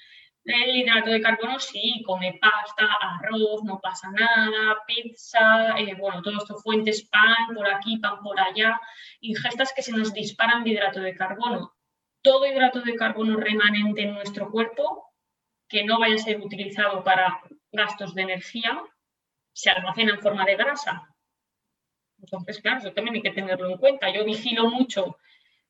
El 0.44 0.76
hidrato 0.76 1.10
de 1.10 1.22
carbono 1.22 1.58
sí, 1.58 2.02
come 2.06 2.38
pasta, 2.38 2.86
arroz, 3.00 3.64
no 3.64 3.80
pasa 3.80 4.10
nada, 4.10 4.76
pizza, 4.86 5.78
eh, 5.78 5.94
bueno, 5.94 6.20
todo 6.20 6.36
esto 6.36 6.56
fuentes, 6.56 7.02
pan 7.08 7.54
por 7.54 7.66
aquí, 7.66 7.96
pan 7.96 8.20
por 8.22 8.38
allá, 8.38 8.78
ingestas 9.20 9.72
que 9.74 9.82
se 9.82 9.92
nos 9.92 10.12
disparan 10.12 10.62
de 10.62 10.70
hidrato 10.70 11.00
de 11.00 11.16
carbono. 11.16 11.74
Todo 12.20 12.46
hidrato 12.46 12.82
de 12.82 12.94
carbono 12.94 13.38
remanente 13.38 14.02
en 14.02 14.12
nuestro 14.12 14.50
cuerpo, 14.50 15.14
que 15.66 15.84
no 15.84 15.98
vaya 15.98 16.16
a 16.16 16.18
ser 16.18 16.38
utilizado 16.40 17.02
para 17.02 17.40
gastos 17.72 18.14
de 18.14 18.22
energía, 18.22 18.82
se 19.54 19.70
almacena 19.70 20.12
en 20.12 20.20
forma 20.20 20.44
de 20.44 20.56
grasa. 20.56 21.08
Entonces, 22.18 22.60
claro, 22.60 22.78
eso 22.78 22.92
también 22.92 23.16
hay 23.16 23.22
que 23.22 23.30
tenerlo 23.30 23.70
en 23.70 23.78
cuenta. 23.78 24.10
Yo 24.10 24.24
vigilo 24.24 24.68
mucho 24.68 25.16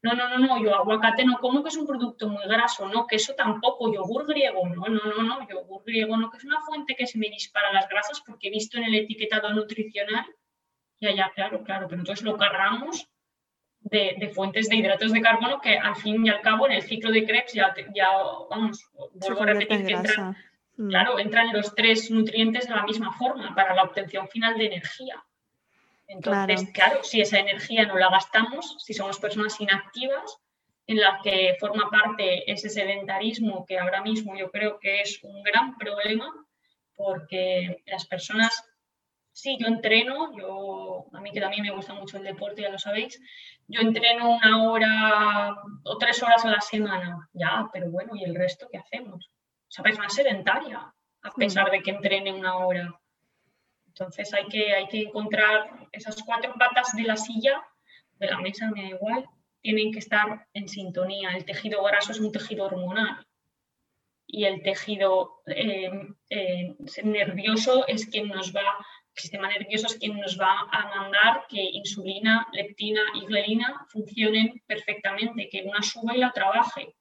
no, 0.05 0.13
no, 0.13 0.29
no, 0.29 0.39
no, 0.39 0.63
yo 0.63 0.75
aguacate 0.77 1.25
no 1.25 1.39
como 1.39 1.63
que 1.63 1.71
es 1.71 1.77
un 1.79 1.87
producto 1.87 2.29
muy 2.29 2.45
graso, 2.47 2.87
no, 2.87 3.07
queso 3.07 3.35
tampoco, 3.35 3.91
yogur 3.91 4.27
griego, 4.27 4.69
no, 4.69 4.85
no, 4.87 5.01
no, 5.03 5.23
no, 5.23 5.49
yogur 5.49 5.83
griego 5.83 6.15
no, 6.19 6.31
que 6.31 6.37
es 6.37 6.45
una 6.45 6.61
fuente 6.61 6.95
que 6.95 7.07
se 7.07 7.19
me 7.19 7.31
dispara 7.31 7.73
las 7.73 7.89
grasas 7.89 8.21
porque 8.21 8.49
he 8.49 8.51
visto 8.51 8.77
en 8.77 8.85
el 8.85 8.95
etiquetado 8.97 9.49
nutricional, 9.55 10.27
ya, 11.01 11.15
ya, 11.15 11.33
claro, 11.35 11.65
claro, 11.65 11.87
pero 11.89 12.03
entonces 12.03 12.23
lo 12.23 12.37
cargamos 12.37 13.09
de, 13.81 14.31
fuentes 14.35 14.69
de 14.69 14.77
hidratos 14.77 15.11
de 15.11 15.23
carbono 15.23 15.59
que 15.63 15.79
al 15.79 15.97
fin 15.97 16.27
y 16.27 16.29
al 16.29 16.43
cabo 16.43 16.67
en 16.67 16.73
el 16.73 16.83
ciclo 16.83 17.11
de 17.11 17.25
Krebs 17.25 17.55
ya, 17.55 17.75
ya 17.95 18.11
vamos, 18.51 18.87
vuelvo 19.15 19.43
a 19.43 19.47
repetir 19.47 19.87
que 19.87 19.93
entran, 19.95 20.37
mm. 20.77 20.89
claro, 20.91 21.19
entran 21.19 21.51
los 21.51 21.75
tres 21.75 22.11
nutrientes 22.11 22.69
de 22.69 22.75
la 22.75 22.85
misma 22.85 23.11
forma 23.13 23.55
para 23.55 23.75
la 23.75 23.85
obtención 23.85 24.29
final 24.29 24.59
de 24.59 24.67
energía. 24.67 25.25
Entonces, 26.07 26.71
claro. 26.73 27.03
si 27.03 27.21
esa 27.21 27.39
energía 27.39 27.87
no 27.87 27.97
la 27.97 28.11
gastamos, 28.11 28.77
si 28.79 28.93
somos 28.93 29.19
personas 29.19 29.61
inactivas, 29.61 30.39
en 30.87 31.01
las 31.01 31.23
que 31.23 31.57
forma 31.59 31.91
parte 31.91 32.51
ese 32.51 32.69
sedentarismo 32.69 33.65
que 33.67 33.79
ahora 33.79 34.03
mismo 34.03 34.37
yo 34.37 34.51
creo 34.51 34.79
que 34.79 35.01
es 35.01 35.19
un 35.23 35.43
gran 35.43 35.77
problema, 35.79 36.31
porque 36.95 37.83
las 37.87 38.07
personas, 38.07 38.63
sí, 39.33 39.57
yo 39.59 39.67
entreno, 39.67 40.37
yo, 40.37 41.07
a 41.13 41.21
mí 41.21 41.33
que 41.33 41.41
también 41.41 41.63
me 41.63 41.71
gusta 41.71 41.95
mucho 41.95 42.19
el 42.19 42.25
deporte, 42.25 42.63
ya 42.63 42.69
lo 42.69 42.79
sabéis, 42.79 43.21
yo 43.67 43.81
entreno 43.81 44.37
una 44.37 44.63
hora 44.63 45.57
o 45.85 45.99
tres 45.99 46.23
horas 46.23 46.45
a 46.45 46.51
la 46.51 46.61
semana, 46.61 47.29
ya, 47.33 47.69
pero 47.73 47.91
bueno, 47.91 48.15
¿y 48.15 48.25
el 48.25 48.35
resto 48.35 48.69
qué 48.71 48.79
hacemos? 48.79 49.27
O 49.27 49.71
sea, 49.71 49.85
es 49.91 49.99
más 49.99 50.15
sedentaria, 50.15 50.95
a 51.23 51.31
pesar 51.33 51.71
de 51.71 51.83
que 51.83 51.91
entrene 51.91 52.33
una 52.33 52.59
hora. 52.59 52.95
Entonces 53.97 54.35
hay 54.35 54.47
que, 54.47 54.75
hay 54.75 54.89
que 54.89 55.03
encontrar 55.03 55.89
esas 55.93 56.21
cuatro 56.25 56.53
patas 56.59 56.95
de 56.97 57.05
la 57.05 57.17
silla, 57.17 57.63
de 58.19 58.27
la 58.27 58.41
mesa, 58.41 58.71
me 58.71 58.83
da 58.83 58.89
igual, 58.89 59.25
tienen 59.61 59.93
que 59.93 60.01
estar 60.01 60.47
en 60.53 60.69
sintonía. 60.69 61.31
El 61.31 61.45
tejido 61.45 61.83
graso 61.85 62.11
es 62.11 62.19
un 62.19 62.33
tejido 62.33 62.65
hormonal 62.65 63.25
y 64.27 64.45
el 64.45 64.63
tejido 64.63 65.43
eh, 65.47 65.91
eh, 66.29 66.75
nervioso 67.05 67.87
es 67.87 68.07
quien 68.07 68.29
nos 68.29 68.55
va, 68.55 68.63
el 69.15 69.23
sistema 69.23 69.49
nervioso 69.49 69.87
es 69.87 69.97
quien 69.97 70.19
nos 70.19 70.41
va 70.41 70.69
a 70.73 70.89
mandar 70.89 71.47
que 71.49 71.63
insulina, 71.63 72.49
leptina 72.53 73.03
y 73.15 73.27
glelina 73.27 73.87
funcionen 73.91 74.61
perfectamente, 74.67 75.49
que 75.49 75.63
una 75.63 75.83
suba 75.83 76.17
y 76.17 76.19
la 76.19 76.33
trabaje. 76.33 76.97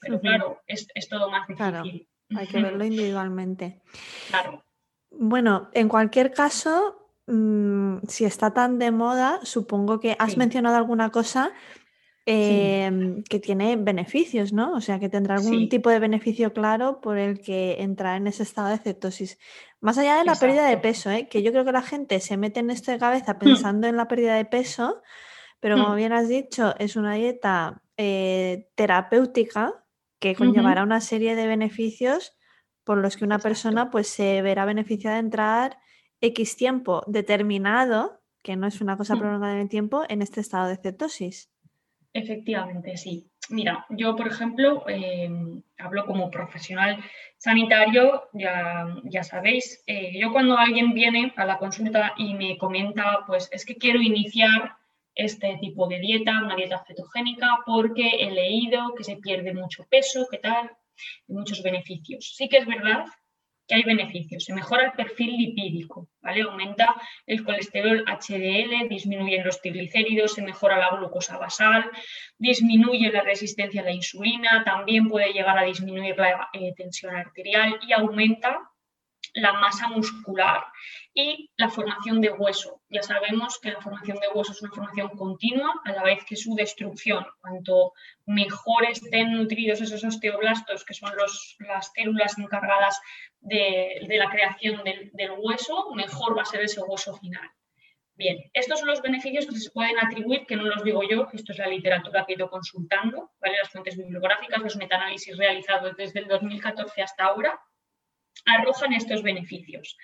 Pero 0.00 0.20
claro, 0.20 0.60
es, 0.66 0.88
todo 1.08 1.30
más 1.30 1.46
difícil. 1.46 2.08
hay 2.36 2.46
que 2.48 2.60
verlo 2.60 2.84
individualmente. 2.84 3.80
Claro. 4.28 4.64
Bueno, 5.18 5.68
en 5.72 5.88
cualquier 5.88 6.32
caso, 6.32 6.96
mm, 7.26 7.98
si 8.08 8.24
está 8.24 8.52
tan 8.52 8.78
de 8.78 8.90
moda, 8.90 9.40
supongo 9.42 10.00
que 10.00 10.16
has 10.18 10.36
mencionado 10.36 10.76
alguna 10.76 11.10
cosa 11.10 11.52
em, 12.26 13.22
que 13.24 13.38
tiene 13.38 13.76
beneficios, 13.76 14.54
¿no? 14.54 14.72
O 14.72 14.80
sea, 14.80 14.98
que 14.98 15.10
tendrá 15.10 15.34
algún 15.34 15.68
tipo 15.68 15.90
de 15.90 15.98
beneficio 15.98 16.54
claro 16.54 17.02
por 17.02 17.18
el 17.18 17.40
que 17.40 17.82
entrar 17.82 18.16
en 18.16 18.26
ese 18.26 18.42
estado 18.42 18.70
de 18.70 18.78
cetosis. 18.78 19.38
Más 19.80 19.98
allá 19.98 20.16
de 20.16 20.24
la 20.24 20.34
pérdida 20.34 20.66
de 20.66 20.78
peso, 20.78 21.10
¿eh? 21.10 21.28
que 21.28 21.42
yo 21.42 21.52
creo 21.52 21.66
que 21.66 21.72
la 21.72 21.82
gente 21.82 22.20
se 22.20 22.38
mete 22.38 22.60
en 22.60 22.70
esto 22.70 22.90
de 22.90 22.98
cabeza 22.98 23.34
hmm. 23.34 23.38
pensando 23.38 23.86
en 23.88 23.98
la 23.98 24.08
pérdida 24.08 24.36
de 24.36 24.46
peso, 24.46 25.02
pero 25.60 25.76
como 25.76 25.92
hmm. 25.92 25.96
bien 25.96 26.12
has 26.14 26.26
dicho, 26.26 26.74
es 26.78 26.96
una 26.96 27.14
dieta 27.14 27.82
eh, 27.98 28.70
terapéutica 28.74 29.84
que 30.18 30.34
conllevará 30.34 30.82
una 30.82 31.02
serie 31.02 31.34
de 31.34 31.46
beneficios 31.46 32.34
por 32.84 32.98
los 32.98 33.16
que 33.16 33.24
una 33.24 33.38
persona 33.38 33.90
pues 33.90 34.08
se 34.08 34.42
verá 34.42 34.64
beneficiada 34.64 35.16
de 35.16 35.22
entrar 35.22 35.78
X 36.20 36.56
tiempo 36.56 37.02
determinado, 37.06 38.20
que 38.42 38.56
no 38.56 38.66
es 38.66 38.80
una 38.80 38.96
cosa 38.96 39.16
mm. 39.16 39.18
prolongada 39.18 39.54
en 39.54 39.60
el 39.60 39.68
tiempo, 39.68 40.04
en 40.08 40.22
este 40.22 40.40
estado 40.40 40.68
de 40.68 40.76
cetosis. 40.76 41.50
Efectivamente, 42.12 42.96
sí. 42.96 43.28
mira, 43.48 43.86
yo 43.90 44.14
por 44.14 44.28
ejemplo 44.28 44.84
eh, 44.86 45.28
hablo 45.78 46.06
como 46.06 46.30
profesional 46.30 47.02
sanitario, 47.38 48.28
ya, 48.32 48.86
ya 49.02 49.24
sabéis, 49.24 49.82
eh, 49.88 50.16
yo 50.16 50.30
cuando 50.30 50.56
alguien 50.56 50.94
viene 50.94 51.32
a 51.36 51.44
la 51.44 51.58
consulta 51.58 52.14
y 52.16 52.34
me 52.34 52.56
comenta, 52.56 53.24
pues 53.26 53.48
es 53.50 53.66
que 53.66 53.76
quiero 53.76 54.00
iniciar 54.00 54.76
este 55.16 55.58
tipo 55.60 55.88
de 55.88 55.98
dieta, 55.98 56.42
una 56.42 56.56
dieta 56.56 56.84
cetogénica, 56.86 57.48
porque 57.66 58.08
he 58.20 58.30
leído 58.30 58.94
que 58.94 59.04
se 59.04 59.16
pierde 59.16 59.52
mucho 59.52 59.84
peso, 59.90 60.26
que 60.30 60.38
tal, 60.38 60.70
muchos 61.26 61.62
beneficios. 61.62 62.34
Sí 62.36 62.48
que 62.48 62.58
es 62.58 62.66
verdad 62.66 63.04
que 63.66 63.76
hay 63.76 63.82
beneficios. 63.82 64.44
Se 64.44 64.54
mejora 64.54 64.84
el 64.84 64.92
perfil 64.92 65.36
lipídico, 65.36 66.08
¿vale? 66.20 66.42
Aumenta 66.42 66.94
el 67.26 67.44
colesterol 67.44 68.04
HDL, 68.06 68.88
disminuyen 68.88 69.44
los 69.44 69.60
triglicéridos, 69.60 70.34
se 70.34 70.42
mejora 70.42 70.78
la 70.78 70.90
glucosa 70.96 71.38
basal, 71.38 71.90
disminuye 72.38 73.10
la 73.10 73.22
resistencia 73.22 73.80
a 73.80 73.84
la 73.84 73.92
insulina, 73.92 74.64
también 74.64 75.08
puede 75.08 75.32
llegar 75.32 75.58
a 75.58 75.64
disminuir 75.64 76.16
la 76.16 76.48
eh, 76.52 76.74
tensión 76.76 77.14
arterial 77.14 77.78
y 77.86 77.92
aumenta 77.92 78.70
la 79.34 79.54
masa 79.54 79.88
muscular 79.88 80.62
y 81.14 81.48
la 81.56 81.70
formación 81.70 82.20
de 82.20 82.30
hueso. 82.30 82.82
Ya 82.88 83.02
sabemos 83.02 83.60
que 83.60 83.70
la 83.70 83.80
formación 83.80 84.18
de 84.18 84.28
hueso 84.34 84.52
es 84.52 84.60
una 84.62 84.72
formación 84.72 85.08
continua 85.10 85.80
a 85.84 85.92
la 85.92 86.02
vez 86.02 86.24
que 86.24 86.34
su 86.34 86.56
destrucción. 86.56 87.24
Cuanto 87.40 87.92
mejor 88.26 88.84
estén 88.84 89.32
nutridos 89.32 89.80
esos 89.80 90.02
osteoblastos, 90.02 90.84
que 90.84 90.92
son 90.92 91.12
las 91.16 91.92
células 91.94 92.36
encargadas 92.36 93.00
de, 93.40 94.04
la 94.08 94.28
creación 94.28 94.82
del, 94.82 95.30
hueso, 95.38 95.94
mejor 95.94 96.36
va 96.36 96.42
a 96.42 96.46
ser 96.46 96.62
ese 96.62 96.80
hueso 96.80 97.14
final. 97.14 97.48
Bien, 98.16 98.38
estos 98.52 98.80
son 98.80 98.88
los 98.88 99.02
beneficios 99.02 99.46
que 99.46 99.56
se 99.56 99.70
pueden 99.70 99.98
atribuir, 99.98 100.46
que 100.46 100.56
no 100.56 100.64
los 100.64 100.84
digo 100.84 101.02
yo, 101.08 101.28
esto 101.32 101.52
es 101.52 101.58
la 101.58 101.66
literatura 101.66 102.24
que 102.24 102.32
he 102.32 102.36
ido 102.36 102.48
consultando, 102.48 103.32
¿vale? 103.40 103.58
las 103.58 103.70
fuentes 103.70 103.96
bibliográficas, 103.96 104.62
los 104.62 104.76
metaanálisis 104.76 105.36
realizados 105.36 105.96
desde 105.96 106.20
el 106.20 106.28
2014 106.28 107.02
hasta 107.02 107.24
ahora, 107.24 107.60
arrojan 108.46 108.92
estos 108.92 109.22
beneficios. 109.22 109.96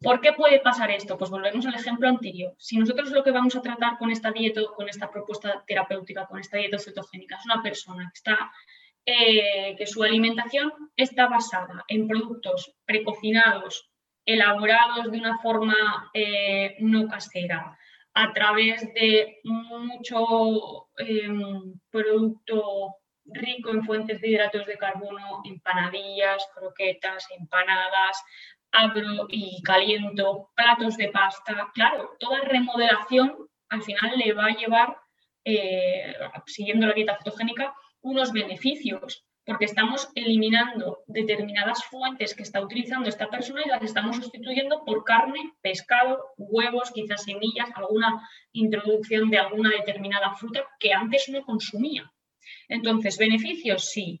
¿Por 0.00 0.20
qué 0.20 0.32
puede 0.32 0.60
pasar 0.60 0.90
esto? 0.90 1.16
Pues 1.16 1.30
volvemos 1.30 1.66
al 1.66 1.74
ejemplo 1.74 2.08
anterior. 2.08 2.54
Si 2.58 2.76
nosotros 2.76 3.10
lo 3.10 3.24
que 3.24 3.30
vamos 3.30 3.56
a 3.56 3.62
tratar 3.62 3.96
con 3.98 4.10
esta 4.10 4.30
dieta, 4.30 4.60
con 4.74 4.88
esta 4.88 5.10
propuesta 5.10 5.64
terapéutica, 5.66 6.26
con 6.26 6.38
esta 6.38 6.58
dieta 6.58 6.78
cetogénica, 6.78 7.36
es 7.36 7.46
una 7.46 7.62
persona 7.62 8.10
que 8.12 8.18
está 8.18 8.52
eh, 9.08 9.76
que 9.78 9.86
su 9.86 10.02
alimentación 10.02 10.72
está 10.96 11.28
basada 11.28 11.84
en 11.86 12.08
productos 12.08 12.74
precocinados, 12.84 13.88
elaborados 14.24 15.12
de 15.12 15.18
una 15.18 15.38
forma 15.38 16.10
eh, 16.12 16.74
no 16.80 17.06
casera, 17.06 17.78
a 18.14 18.32
través 18.32 18.82
de 18.94 19.38
mucho 19.44 20.88
em, 20.98 21.78
producto 21.88 22.96
rico 23.32 23.70
en 23.70 23.84
fuentes 23.84 24.20
de 24.20 24.28
hidratos 24.28 24.66
de 24.66 24.78
carbono, 24.78 25.42
empanadillas, 25.44 26.46
croquetas, 26.54 27.26
empanadas, 27.38 28.22
abro 28.72 29.26
y 29.28 29.62
caliento, 29.62 30.50
platos 30.54 30.96
de 30.96 31.08
pasta. 31.08 31.70
Claro, 31.74 32.16
toda 32.18 32.40
remodelación 32.40 33.48
al 33.68 33.82
final 33.82 34.16
le 34.16 34.32
va 34.32 34.46
a 34.46 34.56
llevar, 34.56 34.96
eh, 35.44 36.14
siguiendo 36.46 36.86
la 36.86 36.92
dieta 36.92 37.18
cetogénica, 37.18 37.74
unos 38.00 38.32
beneficios, 38.32 39.24
porque 39.44 39.64
estamos 39.64 40.08
eliminando 40.14 41.04
determinadas 41.06 41.84
fuentes 41.84 42.34
que 42.34 42.42
está 42.42 42.60
utilizando 42.60 43.08
esta 43.08 43.28
persona 43.28 43.62
y 43.64 43.68
las 43.68 43.82
estamos 43.82 44.16
sustituyendo 44.16 44.84
por 44.84 45.04
carne, 45.04 45.52
pescado, 45.62 46.32
huevos, 46.36 46.90
quizás 46.92 47.22
semillas, 47.22 47.70
alguna 47.74 48.28
introducción 48.52 49.30
de 49.30 49.38
alguna 49.38 49.70
determinada 49.70 50.34
fruta 50.34 50.66
que 50.80 50.92
antes 50.92 51.28
no 51.28 51.44
consumía. 51.44 52.12
Entonces, 52.68 53.18
beneficios 53.18 53.90
sí, 53.90 54.20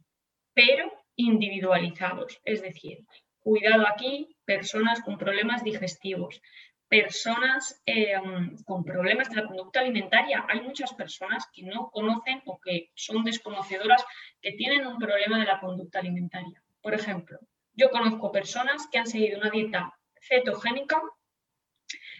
pero 0.54 0.92
individualizados. 1.16 2.40
Es 2.44 2.62
decir, 2.62 3.04
cuidado 3.40 3.86
aquí, 3.86 4.36
personas 4.44 5.02
con 5.02 5.18
problemas 5.18 5.62
digestivos, 5.64 6.40
personas 6.88 7.82
em, 7.86 8.56
con 8.64 8.84
problemas 8.84 9.28
de 9.28 9.36
la 9.36 9.46
conducta 9.46 9.80
alimentaria. 9.80 10.44
Hay 10.48 10.60
muchas 10.60 10.94
personas 10.94 11.46
que 11.52 11.62
no 11.62 11.90
conocen 11.90 12.42
o 12.46 12.58
que 12.60 12.90
son 12.94 13.24
desconocedoras 13.24 14.04
que 14.40 14.52
tienen 14.52 14.86
un 14.86 14.98
problema 14.98 15.38
de 15.38 15.46
la 15.46 15.60
conducta 15.60 15.98
alimentaria. 15.98 16.62
Por 16.80 16.94
ejemplo, 16.94 17.38
yo 17.74 17.90
conozco 17.90 18.32
personas 18.32 18.86
que 18.90 18.98
han 18.98 19.06
seguido 19.06 19.38
una 19.38 19.50
dieta 19.50 19.92
cetogénica 20.20 21.02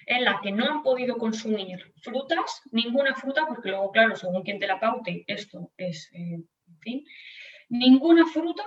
en 0.06 0.24
la 0.24 0.40
que 0.40 0.52
no 0.52 0.64
han 0.64 0.82
podido 0.82 1.18
consumir 1.18 1.92
frutas, 2.00 2.62
ninguna 2.70 3.14
fruta, 3.14 3.44
porque 3.46 3.70
luego, 3.70 3.90
claro, 3.90 4.14
según 4.14 4.42
quien 4.42 4.60
te 4.60 4.68
la 4.68 4.78
paute, 4.78 5.24
esto 5.26 5.72
es, 5.76 6.08
eh, 6.12 6.40
en 6.68 6.78
fin, 6.80 7.04
ninguna 7.68 8.24
fruta, 8.26 8.62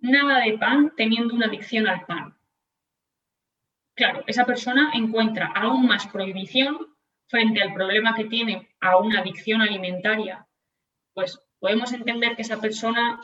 nada 0.00 0.38
de 0.38 0.56
pan, 0.56 0.92
teniendo 0.96 1.34
una 1.34 1.46
adicción 1.46 1.88
al 1.88 2.06
pan. 2.06 2.36
Claro, 3.94 4.22
esa 4.26 4.46
persona 4.46 4.92
encuentra 4.94 5.52
aún 5.54 5.86
más 5.86 6.06
prohibición 6.06 6.78
frente 7.26 7.60
al 7.60 7.74
problema 7.74 8.14
que 8.14 8.24
tiene 8.24 8.68
a 8.80 8.98
una 8.98 9.20
adicción 9.20 9.60
alimentaria. 9.60 10.46
Pues 11.12 11.38
podemos 11.58 11.92
entender 11.92 12.36
que 12.36 12.42
esa 12.42 12.60
persona 12.60 13.20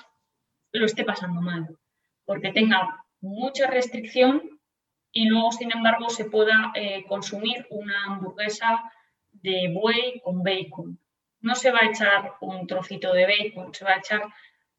lo 0.73 0.87
esté 0.87 1.05
pasando 1.05 1.41
mal, 1.41 1.79
porque 2.25 2.53
tenga 2.53 3.05
mucha 3.21 3.69
restricción 3.69 4.58
y 5.13 5.27
luego, 5.27 5.53
sin 5.53 5.73
embargo, 5.73 6.11
se 6.11 6.27
pueda 6.27 6.73
eh, 6.75 7.05
consumir 7.07 7.67
una 7.71 8.05
hamburguesa 8.05 8.83
de 9.33 9.73
buey 9.73 10.21
con 10.21 10.43
bacon. 10.43 10.99
No 11.41 11.55
se 11.55 11.71
va 11.71 11.81
a 11.83 11.87
echar 11.87 12.35
un 12.41 12.67
trocito 12.67 13.13
de 13.13 13.27
bacon, 13.27 13.73
se 13.73 13.85
va 13.85 13.93
a 13.93 13.99
echar 13.99 14.23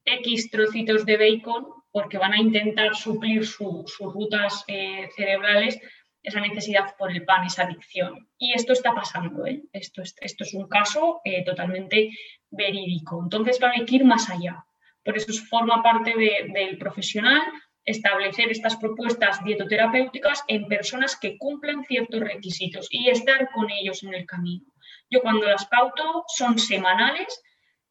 X 0.06 0.52
trocitos 0.52 1.06
de 1.06 1.18
bacon 1.18 1.68
porque 1.92 2.18
van 2.18 2.34
a 2.34 2.38
intentar 2.40 2.96
suplir 2.96 3.46
sus 3.46 3.98
rutas 4.00 4.64
eh, 4.68 5.10
cerebrales 5.16 5.80
esa 6.22 6.42
necesidad 6.42 6.96
por 6.98 7.12
el 7.12 7.24
pan, 7.24 7.46
esa 7.46 7.64
adicción. 7.64 8.28
Y 8.38 8.54
esto 8.54 8.74
está 8.74 8.94
pasando, 8.94 9.46
¿eh? 9.46 9.64
esto, 9.72 10.02
es, 10.02 10.54
un 10.54 10.68
caso 10.68 11.22
totalmente 11.46 12.12
verídico. 12.52 13.22
Entonces, 13.24 13.58
claro, 13.58 13.76
hay 13.78 13.86
que 13.86 13.96
ir 13.96 14.06
más 14.06 14.30
allá. 14.30 14.66
Por 15.04 15.16
eso 15.16 15.32
forma 15.50 15.82
parte 15.82 16.14
del 16.54 16.78
profesional 16.78 17.42
establecer 17.90 18.52
estas 18.52 18.76
propuestas 18.78 19.44
dietoterapéuticas 19.44 20.44
en 20.48 20.68
personas 20.68 21.16
que 21.16 21.38
cumplen 21.38 21.84
ciertos 21.86 22.20
requisitos 22.20 22.88
y 22.90 23.10
estar 23.10 23.50
con 23.52 23.70
ellos 23.70 24.04
en 24.04 24.14
el 24.14 24.26
camino. 24.26 24.66
Yo 25.10 25.22
cuando 25.22 25.48
las 25.48 25.66
pauto 25.66 26.24
son 26.28 26.60
semanales 26.60 27.42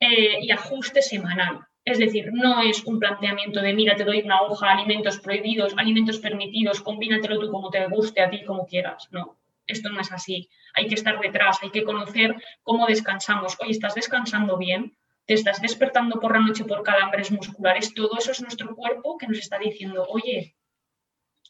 eh, 0.00 0.38
y 0.40 0.50
ajuste 0.50 1.02
semanal. 1.02 1.60
Es 1.84 1.98
decir, 1.98 2.30
no 2.32 2.60
es 2.60 2.84
un 2.84 2.98
planteamiento 2.98 3.60
de, 3.60 3.72
mira, 3.72 3.96
te 3.96 4.04
doy 4.04 4.20
una 4.20 4.42
hoja, 4.42 4.70
alimentos 4.70 5.18
prohibidos, 5.20 5.74
alimentos 5.76 6.18
permitidos, 6.18 6.82
combínatelo 6.82 7.40
tú 7.40 7.50
como 7.50 7.70
te 7.70 7.86
guste 7.86 8.20
a 8.20 8.30
ti, 8.30 8.44
como 8.44 8.66
quieras. 8.66 9.08
No, 9.10 9.38
esto 9.66 9.88
no 9.88 10.00
es 10.00 10.12
así. 10.12 10.48
Hay 10.74 10.86
que 10.86 10.94
estar 10.94 11.18
detrás, 11.18 11.58
hay 11.62 11.70
que 11.70 11.84
conocer 11.84 12.36
cómo 12.62 12.86
descansamos. 12.86 13.56
Oye, 13.60 13.70
¿estás 13.72 13.94
descansando 13.94 14.58
bien? 14.58 14.96
Te 15.28 15.34
estás 15.34 15.60
despertando 15.60 16.18
por 16.18 16.32
la 16.32 16.40
noche 16.40 16.64
por 16.64 16.82
calambres 16.82 17.30
musculares, 17.30 17.92
todo 17.92 18.16
eso 18.18 18.32
es 18.32 18.40
nuestro 18.40 18.74
cuerpo 18.74 19.18
que 19.18 19.28
nos 19.28 19.38
está 19.38 19.58
diciendo, 19.58 20.06
oye, 20.08 20.56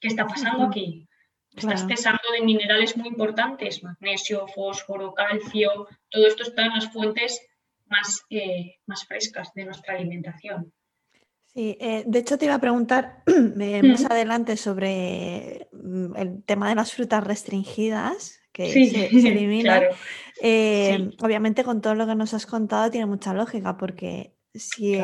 ¿qué 0.01 0.09
está 0.09 0.27
pasando 0.27 0.65
aquí? 0.65 1.09
Estás 1.55 1.87
cesando 1.87 2.29
de 2.33 2.45
minerales 2.45 2.97
muy 2.97 3.07
importantes, 3.07 3.85
magnesio, 3.85 4.49
fósforo, 4.49 5.15
calcio, 5.15 5.87
todo 6.11 6.27
esto 6.27 6.43
está 6.43 6.67
en 6.67 6.75
las 6.75 6.93
fuentes 6.93 7.41
más, 7.87 8.25
eh, 8.31 8.75
más 8.87 9.07
frescas 9.07 9.55
de 9.55 9.67
nuestra 9.67 9.95
alimentación. 9.95 10.73
Sí, 11.47 11.77
eh, 11.81 12.03
de 12.05 12.19
hecho 12.19 12.37
te 12.37 12.47
iba 12.47 12.55
a 12.55 12.61
preguntar 12.61 13.23
más 13.85 14.05
adelante 14.07 14.57
sobre 14.57 15.69
mm, 15.71 16.17
el 16.17 16.43
tema 16.43 16.69
de 16.69 16.75
las 16.75 16.93
frutas 16.93 17.23
restringidas, 17.23 18.41
que 18.53 18.73
se, 18.73 19.07
eliminan. 19.29 19.85
Eh, 20.41 21.11
obviamente 21.21 21.65
con 21.65 21.81
todo 21.81 21.95
lo 21.95 22.07
que 22.07 22.15
nos 22.15 22.35
has 22.35 22.47
contado 22.47 22.91
tiene 22.91 23.07
mucha 23.07 23.35
lógica, 23.35 23.77
porque 23.77 24.35
si 24.55 24.99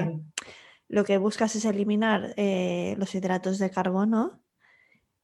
lo 0.88 1.04
que 1.04 1.18
buscas 1.18 1.56
es 1.56 1.64
eliminar 1.64 2.34
eh, 2.36 2.94
los 2.98 3.14
hidratos 3.14 3.58
de 3.58 3.70
carbono, 3.70 4.40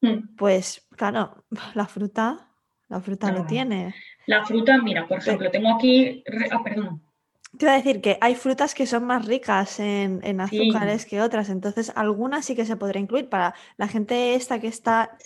mm. 0.01 0.35
pues 0.37 0.87
claro, 0.95 1.45
la 1.75 1.85
fruta, 1.87 2.49
la 2.89 2.99
fruta 2.99 3.31
lo 3.31 3.45
tiene. 3.45 3.95
La 4.25 4.45
fruta, 4.45 4.77
mira, 4.77 5.07
por 5.07 5.19
ejemplo, 5.19 5.49
tengo 5.49 5.75
aquí, 5.75 6.23
ah, 6.51 6.63
perdón. 6.63 7.01
Te 7.57 7.65
iba 7.65 7.73
a 7.73 7.77
decir 7.77 7.99
que 7.99 8.17
hay 8.21 8.35
frutas 8.35 8.73
que 8.73 8.85
son 8.85 9.03
más 9.05 9.25
ricas 9.25 9.81
en, 9.81 10.39
azúcares 10.39 11.05
que 11.05 11.21
otras, 11.21 11.49
entonces 11.49 11.91
algunas 11.95 12.45
sí 12.45 12.55
que 12.55 12.65
se 12.65 12.77
podría 12.77 13.01
incluir 13.01 13.27
para 13.27 13.53
la 13.75 13.89
gente 13.89 14.35
esta 14.35 14.61
que 14.61 14.67
está 14.67 15.17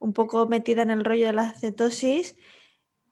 un 0.00 0.12
poco 0.12 0.46
metida 0.46 0.82
en 0.82 0.90
el 0.90 1.04
rollo 1.04 1.26
de 1.26 1.32
la 1.34 1.52
cetosis. 1.52 2.36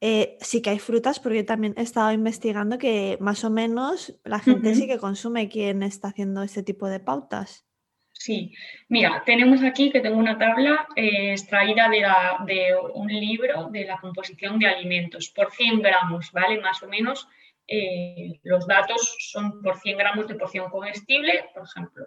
Eh, 0.01 0.37
sí 0.41 0.61
que 0.61 0.71
hay 0.71 0.79
frutas, 0.79 1.21
porque 1.21 1.39
yo 1.39 1.45
también 1.47 1.75
he 1.77 1.83
estado 1.83 2.13
investigando 2.13 2.79
que 2.79 3.17
más 3.21 3.45
o 3.45 3.51
menos 3.51 4.15
la 4.25 4.39
gente 4.41 4.75
sí 4.75 4.87
que 4.87 4.99
consume 4.99 5.49
quien 5.49 5.83
está 5.83 6.09
haciendo 6.09 6.43
este 6.43 6.63
tipo 6.63 6.89
de 6.89 7.01
pautas. 7.01 7.67
Sí, 8.13 8.55
mira, 8.89 9.23
tenemos 9.27 9.63
aquí 9.63 9.91
que 9.91 10.01
tengo 10.01 10.17
una 10.17 10.39
tabla 10.39 10.89
eh, 10.97 11.33
extraída 11.33 11.89
de, 11.89 12.07
de, 12.47 12.75
un 12.95 13.09
libro 13.09 13.69
de 13.71 13.85
la 13.85 13.99
composición 13.99 14.59
de 14.59 14.67
alimentos 14.67 15.29
por 15.29 15.53
100 15.53 15.83
gramos, 15.83 16.33
¿vale? 16.33 16.59
Más 16.61 16.83
o 16.83 16.89
menos 16.89 17.29
eh, 17.69 18.41
los 18.43 18.67
datos 18.67 19.17
son 19.19 19.61
por 19.63 19.79
100 19.79 19.99
gramos 19.99 20.29
de 20.29 20.37
porción 20.37 20.71
comestible, 20.71 21.45
por 21.55 21.65
ejemplo. 21.65 22.07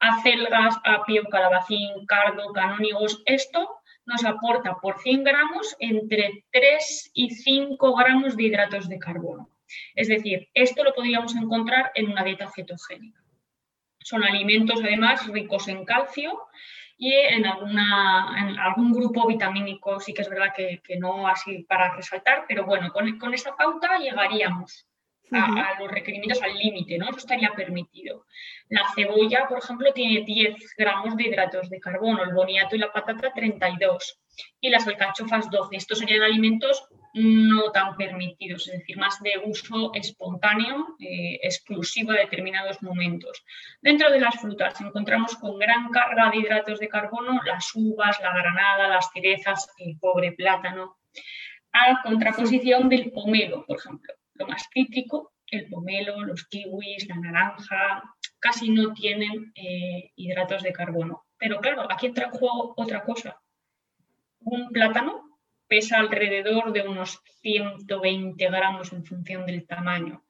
Acelgas, 0.00 0.76
apio, 0.84 1.24
calabacín, 1.24 2.06
cardo, 2.06 2.52
canónigos, 2.52 3.22
esto 3.24 3.77
nos 4.08 4.24
aporta 4.24 4.76
por 4.80 4.98
100 5.00 5.22
gramos 5.22 5.76
entre 5.78 6.44
3 6.50 7.10
y 7.12 7.30
5 7.30 7.94
gramos 7.94 8.36
de 8.36 8.44
hidratos 8.44 8.88
de 8.88 8.98
carbono. 8.98 9.50
Es 9.94 10.08
decir, 10.08 10.48
esto 10.54 10.82
lo 10.82 10.94
podríamos 10.94 11.36
encontrar 11.36 11.92
en 11.94 12.10
una 12.10 12.24
dieta 12.24 12.50
cetogénica. 12.50 13.22
Son 14.00 14.24
alimentos 14.24 14.80
además 14.82 15.26
ricos 15.28 15.68
en 15.68 15.84
calcio 15.84 16.40
y 16.96 17.12
en, 17.12 17.44
alguna, 17.46 18.64
algún 18.64 18.92
grupo 18.92 19.26
vitamínico 19.26 20.00
sí 20.00 20.14
que 20.14 20.22
es 20.22 20.30
verdad 20.30 20.54
que, 20.56 20.80
no 20.98 21.28
así 21.28 21.64
para 21.68 21.94
resaltar, 21.94 22.46
pero 22.48 22.64
bueno, 22.64 22.90
con, 22.90 23.18
con 23.18 23.34
pauta 23.58 23.98
llegaríamos 23.98 24.88
a, 25.32 25.80
los 25.80 25.90
requerimientos 25.90 26.42
al 26.42 26.56
límite, 26.56 26.98
¿no? 26.98 27.08
Eso 27.08 27.18
estaría 27.18 27.52
permitido. 27.54 28.26
La 28.68 28.82
cebolla, 28.94 29.46
por 29.48 29.58
ejemplo, 29.58 29.92
tiene 29.92 30.24
10 30.24 30.74
gramos 30.76 31.16
de 31.16 31.24
hidratos 31.24 31.70
de 31.70 31.80
carbono, 31.80 32.22
el 32.22 32.34
boniato 32.34 32.76
y 32.76 32.78
la 32.78 32.92
patata 32.92 33.32
32 33.32 34.20
y 34.60 34.70
las 34.70 34.86
alcachofas 34.86 35.50
12. 35.50 35.76
Estos 35.76 35.98
serían 35.98 36.22
alimentos 36.22 36.86
no 37.14 37.72
tan 37.72 37.96
permitidos, 37.96 38.68
es 38.68 38.78
decir, 38.80 38.98
más 38.98 39.20
de 39.22 39.40
uso 39.44 39.92
espontáneo, 39.94 40.96
eh, 41.00 41.40
exclusivo 41.42 42.12
a 42.12 42.16
determinados 42.16 42.82
momentos. 42.82 43.44
Dentro 43.80 44.10
de 44.10 44.20
las 44.20 44.40
frutas 44.40 44.80
encontramos 44.80 45.34
con 45.36 45.58
gran 45.58 45.88
carga 45.90 46.30
de 46.30 46.38
hidratos 46.38 46.78
de 46.78 46.88
carbono 46.88 47.40
las 47.44 47.70
uvas, 47.74 48.20
la 48.20 48.32
granada, 48.34 48.88
las 48.88 49.10
cerezas, 49.12 49.68
el 49.78 49.98
pobre 49.98 50.32
plátano, 50.32 50.98
a 51.72 52.02
contraposición 52.02 52.88
del 52.88 53.10
pomelo, 53.10 53.64
por 53.66 53.78
ejemplo 53.78 54.14
lo 54.38 54.46
más 54.46 54.68
crítico, 54.70 55.32
el 55.50 55.68
pomelo, 55.68 56.22
los 56.22 56.46
kiwis, 56.46 57.08
la 57.08 57.16
naranja, 57.16 58.02
casi 58.38 58.70
no 58.70 58.92
tienen 58.92 59.52
eh, 59.54 60.12
hidratos 60.16 60.62
de 60.62 60.72
carbono. 60.72 61.24
Pero 61.38 61.60
claro, 61.60 61.86
aquí 61.90 62.06
entra 62.06 62.26
en 62.26 62.32
juego 62.32 62.74
otra 62.76 63.02
cosa. 63.02 63.40
Un 64.40 64.70
plátano 64.70 65.38
pesa 65.66 65.98
alrededor 65.98 66.72
de 66.72 66.82
unos 66.82 67.20
120 67.42 68.44
gramos 68.50 68.92
en 68.92 69.04
función 69.04 69.46
del 69.46 69.66
tamaño. 69.66 70.24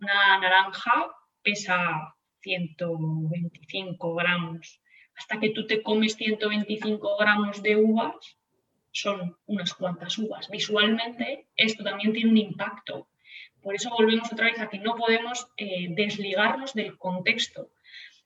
Una 0.00 0.38
naranja 0.38 1.08
pesa 1.42 2.14
125 2.40 4.14
gramos. 4.14 4.80
Hasta 5.16 5.40
que 5.40 5.50
tú 5.50 5.66
te 5.66 5.82
comes 5.82 6.14
125 6.14 7.16
gramos 7.18 7.62
de 7.62 7.76
uvas, 7.76 8.38
son 8.92 9.36
unas 9.46 9.74
cuantas 9.74 10.16
uvas. 10.18 10.48
Visualmente, 10.48 11.48
esto 11.56 11.84
también 11.84 12.12
tiene 12.12 12.30
un 12.30 12.36
impacto 12.36 13.08
por 13.62 13.74
eso 13.74 13.90
volvemos 13.90 14.32
otra 14.32 14.46
vez 14.46 14.60
a 14.60 14.68
que 14.68 14.78
no 14.78 14.94
podemos 14.94 15.48
eh, 15.56 15.88
desligarnos 15.90 16.74
del 16.74 16.96
contexto. 16.98 17.70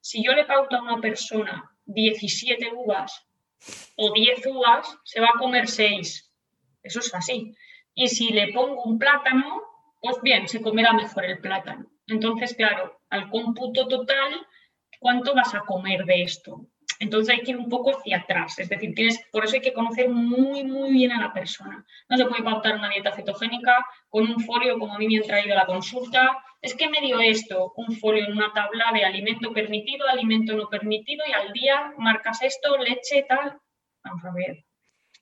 Si 0.00 0.22
yo 0.24 0.32
le 0.32 0.44
pauto 0.44 0.76
a 0.76 0.82
una 0.82 1.00
persona 1.00 1.70
17 1.86 2.72
uvas 2.74 3.26
o 3.96 4.12
10 4.12 4.46
uvas, 4.46 4.98
se 5.04 5.20
va 5.20 5.28
a 5.28 5.38
comer 5.38 5.68
6. 5.68 6.32
Eso 6.82 7.00
es 7.00 7.14
así. 7.14 7.54
Y 7.94 8.08
si 8.08 8.32
le 8.32 8.52
pongo 8.52 8.82
un 8.82 8.98
plátano, 8.98 9.62
pues 10.00 10.20
bien, 10.22 10.48
se 10.48 10.60
comerá 10.60 10.92
mejor 10.92 11.24
el 11.24 11.38
plátano. 11.38 11.86
Entonces, 12.06 12.54
claro, 12.54 13.00
al 13.10 13.30
cómputo 13.30 13.86
total, 13.86 14.46
¿cuánto 14.98 15.34
vas 15.34 15.54
a 15.54 15.60
comer 15.60 16.04
de 16.04 16.22
esto? 16.22 16.66
Entonces 17.02 17.34
hay 17.34 17.42
que 17.42 17.50
ir 17.50 17.56
un 17.56 17.68
poco 17.68 17.98
hacia 17.98 18.18
atrás, 18.18 18.56
es 18.60 18.68
decir, 18.68 18.94
tienes, 18.94 19.18
por 19.32 19.44
eso 19.44 19.56
hay 19.56 19.60
que 19.60 19.72
conocer 19.72 20.08
muy, 20.08 20.62
muy 20.62 20.92
bien 20.92 21.10
a 21.10 21.20
la 21.20 21.32
persona. 21.32 21.84
No 22.08 22.16
se 22.16 22.26
puede 22.26 22.44
pautar 22.44 22.76
una 22.76 22.90
dieta 22.90 23.10
cetogénica 23.10 23.84
con 24.08 24.30
un 24.30 24.38
folio 24.38 24.78
como 24.78 24.94
a 24.94 24.98
mí 24.98 25.08
me 25.08 25.16
han 25.16 25.24
traído 25.24 25.56
la 25.56 25.66
consulta. 25.66 26.38
Es 26.60 26.76
que 26.76 26.88
me 26.88 27.00
dio 27.00 27.18
esto, 27.18 27.72
un 27.76 27.96
folio 27.96 28.24
en 28.24 28.30
una 28.30 28.52
tabla 28.52 28.92
de 28.94 29.04
alimento 29.04 29.52
permitido, 29.52 30.06
alimento 30.06 30.54
no 30.54 30.68
permitido 30.68 31.24
y 31.28 31.32
al 31.32 31.52
día 31.52 31.92
marcas 31.98 32.40
esto, 32.40 32.78
leche, 32.78 33.26
tal. 33.28 33.58
Vamos 34.04 34.24
a 34.24 34.32
ver, 34.32 34.64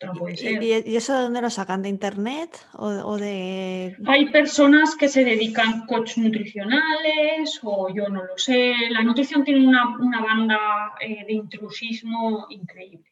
¿Y, 0.01 0.97
eso 0.97 1.15
de 1.15 1.23
dónde 1.23 1.43
lo 1.43 1.51
sacan? 1.51 1.83
¿De 1.83 1.91
internet 1.91 2.59
o, 2.73 3.17
de...? 3.19 3.97
Hay 4.07 4.31
personas 4.31 4.97
que 4.97 5.09
se 5.09 5.25
dedican 5.25 5.87
coach 5.87 6.17
nutricionales 6.17 7.61
o 7.63 7.93
yo 7.95 8.09
no 8.09 8.25
lo 8.25 8.39
sé. 8.39 8.75
La 8.91 9.03
nutrición 9.03 9.45
tiene 9.45 9.67
una, 9.67 10.21
banda 10.23 10.95
eh, 11.01 11.25
de 11.27 11.33
intrusismo 11.35 12.47
increíble. 12.49 13.11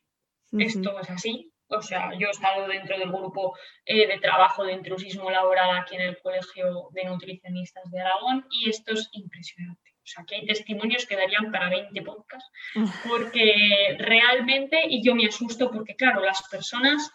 Esto 0.52 0.98
es 1.00 1.10
así. 1.10 1.52
O 1.70 1.82
sea, 1.82 2.14
yo 2.18 2.28
he 2.28 2.30
estado 2.30 2.66
dentro 2.66 2.98
del 2.98 3.12
grupo 3.12 3.54
eh, 3.84 4.06
de 4.06 4.18
trabajo 4.18 4.64
de 4.64 4.72
intrusismo 4.72 5.30
laboral 5.30 5.76
aquí 5.76 5.96
en 5.96 6.02
el 6.02 6.18
Colegio 6.22 6.88
de 6.92 7.04
Nutricionistas 7.04 7.90
de 7.90 8.00
Aragón 8.00 8.46
y 8.50 8.70
esto 8.70 8.94
es 8.94 9.10
impresionante. 9.12 9.87
O 10.08 10.10
sea, 10.10 10.24
que 10.24 10.36
hay 10.36 10.46
testimonios 10.46 11.04
que 11.04 11.16
darían 11.16 11.52
para 11.52 11.68
20 11.68 12.02
podcasts, 12.02 12.50
porque 13.08 13.96
realmente, 13.98 14.80
y 14.88 15.02
yo 15.02 15.14
me 15.14 15.26
asusto 15.26 15.70
porque, 15.70 15.94
claro, 15.96 16.22
las 16.24 16.42
personas 16.48 17.10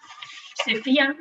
se 0.64 0.76
fían 0.76 1.18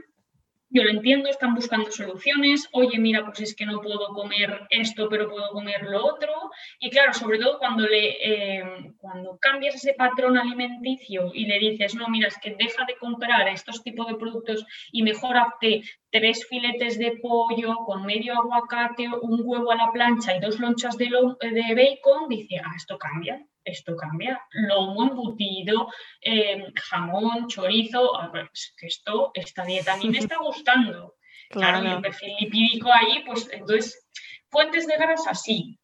yo 0.72 0.84
lo 0.84 0.90
entiendo, 0.90 1.28
están 1.28 1.54
buscando 1.54 1.90
soluciones, 1.90 2.68
oye, 2.72 2.98
mira, 2.98 3.24
pues 3.26 3.40
es 3.40 3.54
que 3.54 3.66
no 3.66 3.80
puedo 3.82 4.08
comer 4.14 4.66
esto, 4.70 5.08
pero 5.10 5.28
puedo 5.28 5.50
comer 5.50 5.82
lo 5.82 6.04
otro. 6.04 6.32
Y 6.78 6.88
claro, 6.90 7.12
sobre 7.12 7.38
todo 7.38 7.58
cuando, 7.58 7.86
le, 7.86 8.08
eh, 8.22 8.92
cuando 8.98 9.38
cambias 9.38 9.74
ese 9.74 9.92
patrón 9.92 10.38
alimenticio 10.38 11.30
y 11.34 11.44
le 11.44 11.58
dices, 11.58 11.94
no, 11.94 12.08
mira, 12.08 12.28
es 12.28 12.38
que 12.38 12.56
deja 12.58 12.86
de 12.86 12.96
comprar 12.96 13.46
estos 13.48 13.82
tipos 13.82 14.06
de 14.06 14.14
productos 14.14 14.64
y 14.90 15.02
mejor 15.02 15.36
hazte 15.36 15.82
tres 16.10 16.46
filetes 16.46 16.98
de 16.98 17.18
pollo 17.20 17.76
con 17.84 18.06
medio 18.06 18.34
aguacate, 18.34 19.08
un 19.20 19.42
huevo 19.44 19.72
a 19.72 19.76
la 19.76 19.92
plancha 19.92 20.34
y 20.34 20.40
dos 20.40 20.58
lonchas 20.58 20.96
de, 20.96 21.06
de 21.06 21.74
bacon, 21.74 22.28
dice, 22.28 22.56
ah, 22.64 22.72
esto 22.76 22.96
cambia 22.98 23.44
esto 23.64 23.96
cambia. 23.96 24.40
Lomo 24.52 25.04
embutido, 25.04 25.88
em, 26.20 26.72
jamón, 26.74 27.48
chorizo, 27.48 28.12
que 28.76 28.86
esto, 28.86 29.30
esta 29.34 29.64
dieta 29.64 29.94
a 29.94 29.96
mí 29.96 30.08
me 30.08 30.18
está 30.18 30.38
gustando. 30.38 31.14
Claro, 31.52 31.86
el 31.86 32.00
perfil 32.00 32.32
lipídico 32.40 32.90
ahí, 32.90 33.22
pues 33.26 33.46
entonces, 33.52 34.08
fuentes 34.48 34.86
de 34.86 34.96
grasa 34.96 35.34
sí. 35.34 35.78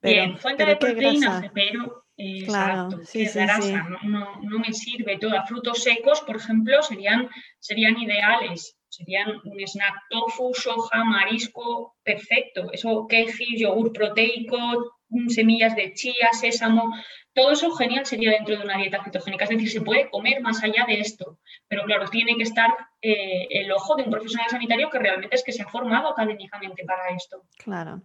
Bien, 0.00 0.38
fuente 0.38 0.64
de 0.64 0.76
proteínas, 0.76 1.44
pero 1.52 2.06
exacto, 2.16 3.04
sí, 3.04 3.26
grasa, 3.26 3.86
No, 4.02 4.40
no, 4.40 4.58
me 4.58 4.72
sirve 4.72 5.18
toda. 5.18 5.44
Frutos 5.44 5.82
secos, 5.82 6.22
por 6.22 6.36
ejemplo, 6.36 6.82
serían, 6.82 7.28
serían 7.58 7.98
ideales. 7.98 8.78
Serían 8.88 9.40
un 9.44 9.60
snack 9.60 9.94
tofu, 10.08 10.52
soja, 10.54 11.04
marisco, 11.04 11.94
perfecto. 12.02 12.72
Eso, 12.72 13.06
kefir, 13.06 13.58
yogur 13.58 13.92
proteico, 13.92 14.96
semillas 15.28 15.76
de 15.76 15.92
chía, 15.92 16.28
sésamo, 16.32 16.92
todo 17.34 17.52
eso 17.52 17.70
genial 17.72 18.06
sería 18.06 18.32
dentro 18.32 18.56
de 18.56 18.64
una 18.64 18.76
dieta 18.76 19.02
cetogénica, 19.04 19.44
es 19.44 19.50
decir, 19.50 19.70
se 19.70 19.80
puede 19.80 20.10
comer 20.10 20.40
más 20.40 20.62
allá 20.62 20.84
de 20.86 21.00
esto, 21.00 21.38
pero 21.68 21.84
claro, 21.84 22.08
tiene 22.08 22.36
que 22.36 22.42
estar 22.42 22.70
eh, 23.00 23.46
el 23.50 23.70
ojo 23.72 23.96
de 23.96 24.02
un 24.04 24.10
profesional 24.10 24.48
sanitario 24.50 24.90
que 24.90 24.98
realmente 24.98 25.36
es 25.36 25.44
que 25.44 25.52
se 25.52 25.62
ha 25.62 25.68
formado 25.68 26.08
académicamente 26.08 26.84
para 26.84 27.14
esto. 27.14 27.44
Claro. 27.58 28.02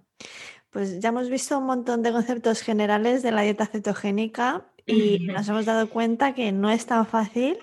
Pues 0.70 1.00
ya 1.00 1.10
hemos 1.10 1.30
visto 1.30 1.58
un 1.58 1.66
montón 1.66 2.04
de 2.04 2.12
conceptos 2.12 2.62
generales 2.62 3.24
de 3.24 3.32
la 3.32 3.42
dieta 3.42 3.66
cetogénica 3.66 4.66
y 4.86 5.20
nos 5.26 5.48
hemos 5.48 5.66
dado 5.66 5.90
cuenta 5.90 6.36
que 6.36 6.52
no 6.52 6.70
es 6.70 6.86
tan 6.86 7.06
fácil 7.06 7.58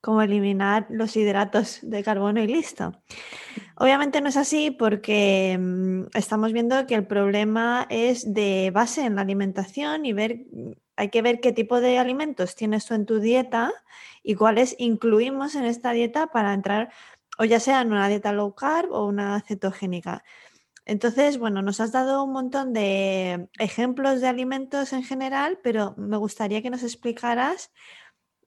como 0.00 0.22
eliminar 0.22 0.86
los 0.90 1.16
hidratos 1.16 1.78
de 1.82 2.04
carbono 2.04 2.40
y 2.40 2.46
listo. 2.46 2.92
Obviamente 3.76 4.20
no 4.20 4.28
es 4.28 4.36
así 4.36 4.70
porque 4.70 5.56
mm, 5.58 6.02
estamos 6.14 6.52
viendo 6.52 6.86
que 6.86 6.94
el 6.94 7.06
problema 7.06 7.86
es 7.90 8.32
de 8.32 8.70
base 8.72 9.04
en 9.04 9.16
la 9.16 9.22
alimentación 9.22 10.06
y 10.06 10.12
ver 10.12 10.44
hay 10.96 11.10
que 11.10 11.22
ver 11.22 11.40
qué 11.40 11.52
tipo 11.52 11.80
de 11.80 11.98
alimentos 11.98 12.54
tienes 12.54 12.86
tú 12.86 12.94
en 12.94 13.06
tu 13.06 13.20
dieta 13.20 13.72
y 14.22 14.34
cuáles 14.34 14.74
incluimos 14.78 15.54
en 15.54 15.64
esta 15.64 15.92
dieta 15.92 16.28
para 16.28 16.54
entrar, 16.54 16.90
o 17.38 17.44
ya 17.44 17.60
sea 17.60 17.82
en 17.82 17.92
una 17.92 18.08
dieta 18.08 18.32
low 18.32 18.54
carb 18.54 18.90
o 18.92 19.06
una 19.06 19.40
cetogénica. 19.42 20.24
Entonces, 20.86 21.38
bueno, 21.38 21.62
nos 21.62 21.80
has 21.80 21.92
dado 21.92 22.24
un 22.24 22.32
montón 22.32 22.72
de 22.72 23.48
ejemplos 23.58 24.20
de 24.20 24.28
alimentos 24.28 24.92
en 24.92 25.02
general, 25.02 25.58
pero 25.62 25.94
me 25.98 26.16
gustaría 26.16 26.62
que 26.62 26.70
nos 26.70 26.82
explicaras 26.82 27.72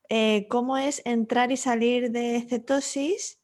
eh, 0.09 0.47
cómo 0.49 0.77
es 0.77 1.01
entrar 1.05 1.51
y 1.51 1.57
salir 1.57 2.11
de 2.11 2.45
cetosis 2.49 3.39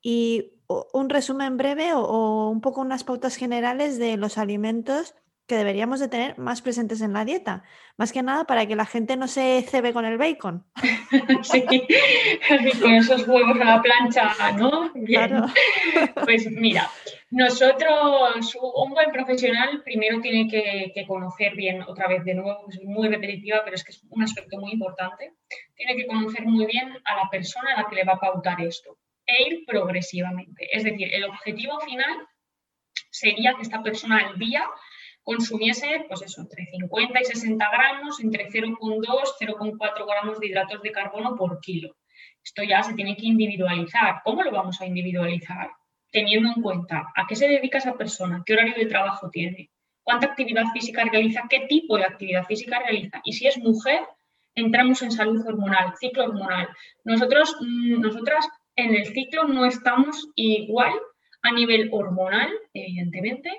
y 0.00 0.52
un 0.92 1.08
resumen 1.08 1.56
breve 1.56 1.94
o, 1.94 2.00
o 2.00 2.50
un 2.50 2.60
poco 2.60 2.82
unas 2.82 3.04
pautas 3.04 3.36
generales 3.36 3.98
de 3.98 4.16
los 4.18 4.38
alimentos 4.38 5.14
que 5.48 5.56
deberíamos 5.56 5.98
de 5.98 6.08
tener 6.08 6.38
más 6.38 6.60
presentes 6.60 7.00
en 7.00 7.14
la 7.14 7.24
dieta, 7.24 7.64
más 7.96 8.12
que 8.12 8.22
nada 8.22 8.44
para 8.44 8.66
que 8.66 8.76
la 8.76 8.84
gente 8.84 9.16
no 9.16 9.26
se 9.26 9.62
cebe 9.62 9.92
con 9.92 10.04
el 10.04 10.18
bacon. 10.18 10.64
Sí, 11.42 11.64
con 12.80 12.92
esos 12.92 13.26
huevos 13.26 13.58
a 13.58 13.64
la 13.64 13.82
plancha, 13.82 14.34
¿no? 14.56 14.92
Bien. 14.94 15.42
Pues 16.24 16.50
mira, 16.50 16.90
nosotros, 17.30 18.58
un 18.60 18.90
buen 18.90 19.10
profesional 19.10 19.82
primero 19.82 20.20
tiene 20.20 20.48
que, 20.48 21.06
conocer 21.06 21.54
bien, 21.54 21.82
otra 21.82 22.06
vez 22.08 22.24
de 22.24 22.34
nuevo, 22.34 22.66
es 22.68 22.82
muy 22.84 23.08
repetitiva, 23.08 23.62
pero 23.64 23.76
es 23.76 23.84
que 23.84 23.92
es 23.92 24.02
un 24.10 24.22
aspecto 24.22 24.58
muy 24.58 24.72
importante, 24.72 25.32
tiene 25.74 25.96
que 25.96 26.06
conocer 26.06 26.44
muy 26.44 26.66
bien 26.66 26.90
a 27.04 27.16
la 27.16 27.30
persona 27.30 27.72
a 27.74 27.82
la 27.82 27.88
que 27.88 27.96
le 27.96 28.04
va 28.04 28.14
a 28.14 28.20
pautar 28.20 28.60
esto 28.60 28.98
e 29.26 29.48
ir 29.48 29.64
progresivamente. 29.66 30.68
Es 30.70 30.84
decir, 30.84 31.08
el 31.12 31.24
objetivo 31.24 31.80
final 31.80 32.28
sería 33.10 33.54
que 33.54 33.62
esta 33.62 33.82
persona 33.82 34.18
al 34.18 34.38
día 34.38 34.62
consumiese, 35.28 36.06
pues 36.08 36.22
eso, 36.22 36.40
entre 36.40 36.64
50 36.70 37.20
y 37.20 37.24
60 37.26 37.70
gramos, 37.70 38.18
entre 38.18 38.48
0,2 38.48 38.78
y 39.38 39.44
0,4 39.44 40.06
gramos 40.06 40.40
de 40.40 40.46
hidratos 40.46 40.80
de 40.80 40.90
carbono 40.90 41.36
por 41.36 41.60
kilo. 41.60 41.94
Esto 42.42 42.62
ya 42.62 42.82
se 42.82 42.94
tiene 42.94 43.14
que 43.14 43.26
individualizar. 43.26 44.22
¿Cómo 44.24 44.42
lo 44.42 44.50
vamos 44.50 44.80
a 44.80 44.86
individualizar? 44.86 45.68
Teniendo 46.10 46.48
en 46.48 46.62
cuenta 46.62 47.12
a 47.14 47.26
qué 47.26 47.36
se 47.36 47.46
dedica 47.46 47.76
esa 47.76 47.92
persona, 47.92 48.42
qué 48.46 48.54
horario 48.54 48.74
de 48.74 48.86
trabajo 48.86 49.28
tiene, 49.28 49.68
cuánta 50.02 50.28
actividad 50.28 50.64
física 50.72 51.04
realiza, 51.04 51.42
qué 51.50 51.66
tipo 51.68 51.98
de 51.98 52.04
actividad 52.04 52.46
física 52.46 52.78
realiza. 52.78 53.20
Y 53.22 53.34
si 53.34 53.46
es 53.46 53.58
mujer, 53.58 54.00
entramos 54.54 55.02
en 55.02 55.10
salud 55.10 55.46
hormonal, 55.46 55.92
ciclo 56.00 56.24
hormonal. 56.24 56.70
Nosotros, 57.04 57.54
mm, 57.60 58.00
nosotras 58.00 58.48
en 58.76 58.94
el 58.94 59.04
ciclo 59.08 59.44
no 59.44 59.66
estamos 59.66 60.26
igual 60.36 60.94
a 61.42 61.52
nivel 61.52 61.90
hormonal, 61.92 62.50
evidentemente, 62.72 63.50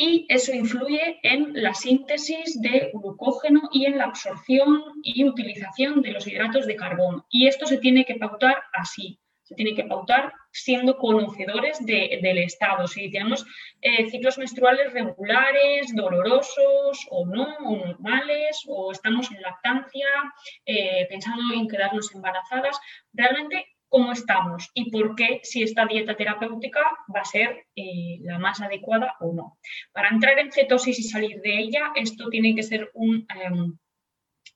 y 0.00 0.24
eso 0.30 0.54
influye 0.54 1.20
en 1.22 1.52
la 1.52 1.74
síntesis 1.74 2.58
de 2.62 2.90
glucógeno 2.94 3.68
y 3.70 3.84
en 3.84 3.98
la 3.98 4.04
absorción 4.04 4.82
y 5.02 5.24
utilización 5.24 6.00
de 6.00 6.12
los 6.12 6.26
hidratos 6.26 6.66
de 6.66 6.74
carbono. 6.74 7.26
Y 7.28 7.46
esto 7.46 7.66
se 7.66 7.76
tiene 7.76 8.06
que 8.06 8.14
pautar 8.14 8.62
así, 8.72 9.20
se 9.42 9.54
tiene 9.54 9.74
que 9.74 9.84
pautar 9.84 10.32
siendo 10.52 10.96
conocedores 10.96 11.84
del 11.84 12.38
estado, 12.38 12.86
si 12.86 13.10
tenemos 13.10 13.44
eh, 13.82 14.08
ciclos 14.08 14.38
menstruales 14.38 14.90
regulares, 14.94 15.94
dolorosos 15.94 17.06
o 17.10 17.26
no, 17.26 17.54
o 17.66 17.76
normales, 17.76 18.64
o 18.68 18.92
estamos 18.92 19.30
en 19.30 19.42
lactancia, 19.42 20.08
eh, 20.64 21.06
pensando 21.10 21.42
en 21.54 21.68
quedarnos 21.68 22.14
embarazadas, 22.14 22.80
realmente 23.12 23.66
cómo 23.90 24.12
estamos 24.12 24.70
y 24.72 24.90
por 24.90 25.16
qué 25.16 25.40
si 25.42 25.62
esta 25.62 25.84
dieta 25.84 26.16
terapéutica 26.16 26.80
va 27.14 27.20
a 27.20 27.24
ser 27.24 27.66
eh, 27.74 28.18
la 28.22 28.38
más 28.38 28.60
adecuada 28.62 29.16
o 29.20 29.34
no. 29.34 29.58
Para 29.92 30.08
entrar 30.08 30.38
en 30.38 30.52
cetosis 30.52 30.98
y 30.98 31.02
salir 31.02 31.40
de 31.42 31.58
ella, 31.58 31.92
esto 31.94 32.30
tiene 32.30 32.54
que 32.54 32.62
ser 32.62 32.90
un... 32.94 33.26
Em, 33.28 33.76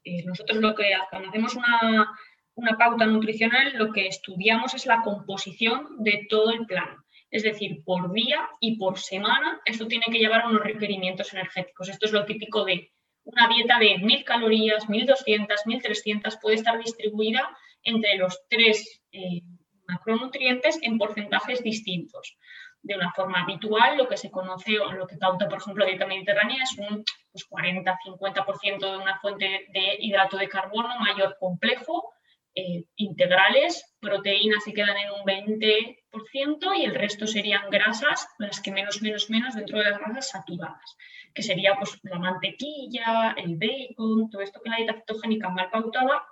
eh, 0.04 0.24
nosotros 0.24 0.58
lo 0.58 0.74
que 0.74 0.84
cuando 1.10 1.30
hacemos 1.30 1.56
una, 1.56 2.10
una 2.54 2.78
pauta 2.78 3.06
nutricional, 3.06 3.72
lo 3.74 3.92
que 3.92 4.06
estudiamos 4.06 4.72
es 4.74 4.86
la 4.86 5.02
composición 5.02 5.96
de 5.98 6.26
todo 6.28 6.52
el 6.52 6.64
plan. 6.66 6.96
Es 7.30 7.42
decir, 7.42 7.82
por 7.84 8.12
día 8.12 8.48
y 8.60 8.76
por 8.78 8.98
semana, 8.98 9.60
esto 9.64 9.88
tiene 9.88 10.06
que 10.12 10.18
llevar 10.18 10.46
unos 10.46 10.62
requerimientos 10.62 11.32
energéticos. 11.32 11.88
Esto 11.88 12.06
es 12.06 12.12
lo 12.12 12.24
típico 12.24 12.64
de 12.64 12.92
una 13.24 13.48
dieta 13.48 13.78
de 13.80 13.98
1000 13.98 14.24
calorías, 14.24 14.88
1200, 14.88 15.66
1300, 15.66 16.36
puede 16.36 16.56
estar 16.56 16.78
distribuida 16.78 17.48
entre 17.82 18.16
los 18.16 18.40
tres 18.48 19.03
eh, 19.14 19.42
macronutrientes 19.86 20.78
en 20.82 20.98
porcentajes 20.98 21.62
distintos. 21.62 22.36
De 22.82 22.96
una 22.96 23.12
forma 23.12 23.42
habitual, 23.42 23.96
lo 23.96 24.08
que 24.08 24.16
se 24.16 24.30
conoce 24.30 24.78
o 24.78 24.92
lo 24.92 25.06
que 25.06 25.18
cauta, 25.18 25.48
por 25.48 25.58
ejemplo, 25.58 25.84
la 25.84 25.90
dieta 25.90 26.06
mediterránea 26.06 26.62
es 26.62 26.76
un 26.76 27.04
pues, 27.32 27.48
40-50% 27.48 28.78
de 28.78 28.98
una 28.98 29.18
fuente 29.20 29.66
de 29.72 29.96
hidrato 30.00 30.36
de 30.36 30.48
carbono 30.48 30.98
mayor 31.00 31.36
complejo, 31.38 32.12
eh, 32.56 32.84
integrales, 32.96 33.96
proteínas 34.00 34.62
se 34.62 34.72
quedan 34.72 34.96
en 34.96 35.10
un 35.10 35.24
20% 35.24 36.76
y 36.76 36.84
el 36.84 36.94
resto 36.94 37.26
serían 37.26 37.68
grasas, 37.70 38.28
las 38.38 38.60
que 38.60 38.70
menos, 38.70 39.02
menos, 39.02 39.28
menos 39.28 39.54
dentro 39.54 39.78
de 39.78 39.90
las 39.90 39.98
grasas 39.98 40.30
saturadas, 40.30 40.96
que 41.34 41.42
sería 41.42 41.74
pues, 41.76 41.98
la 42.04 42.18
mantequilla, 42.18 43.34
el 43.36 43.56
bacon, 43.56 44.30
todo 44.30 44.42
esto 44.42 44.60
que 44.62 44.70
la 44.70 44.76
dieta 44.76 44.94
cetogénica 44.94 45.48
mal 45.48 45.70
pautada 45.70 46.22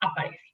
aparece. 0.00 0.47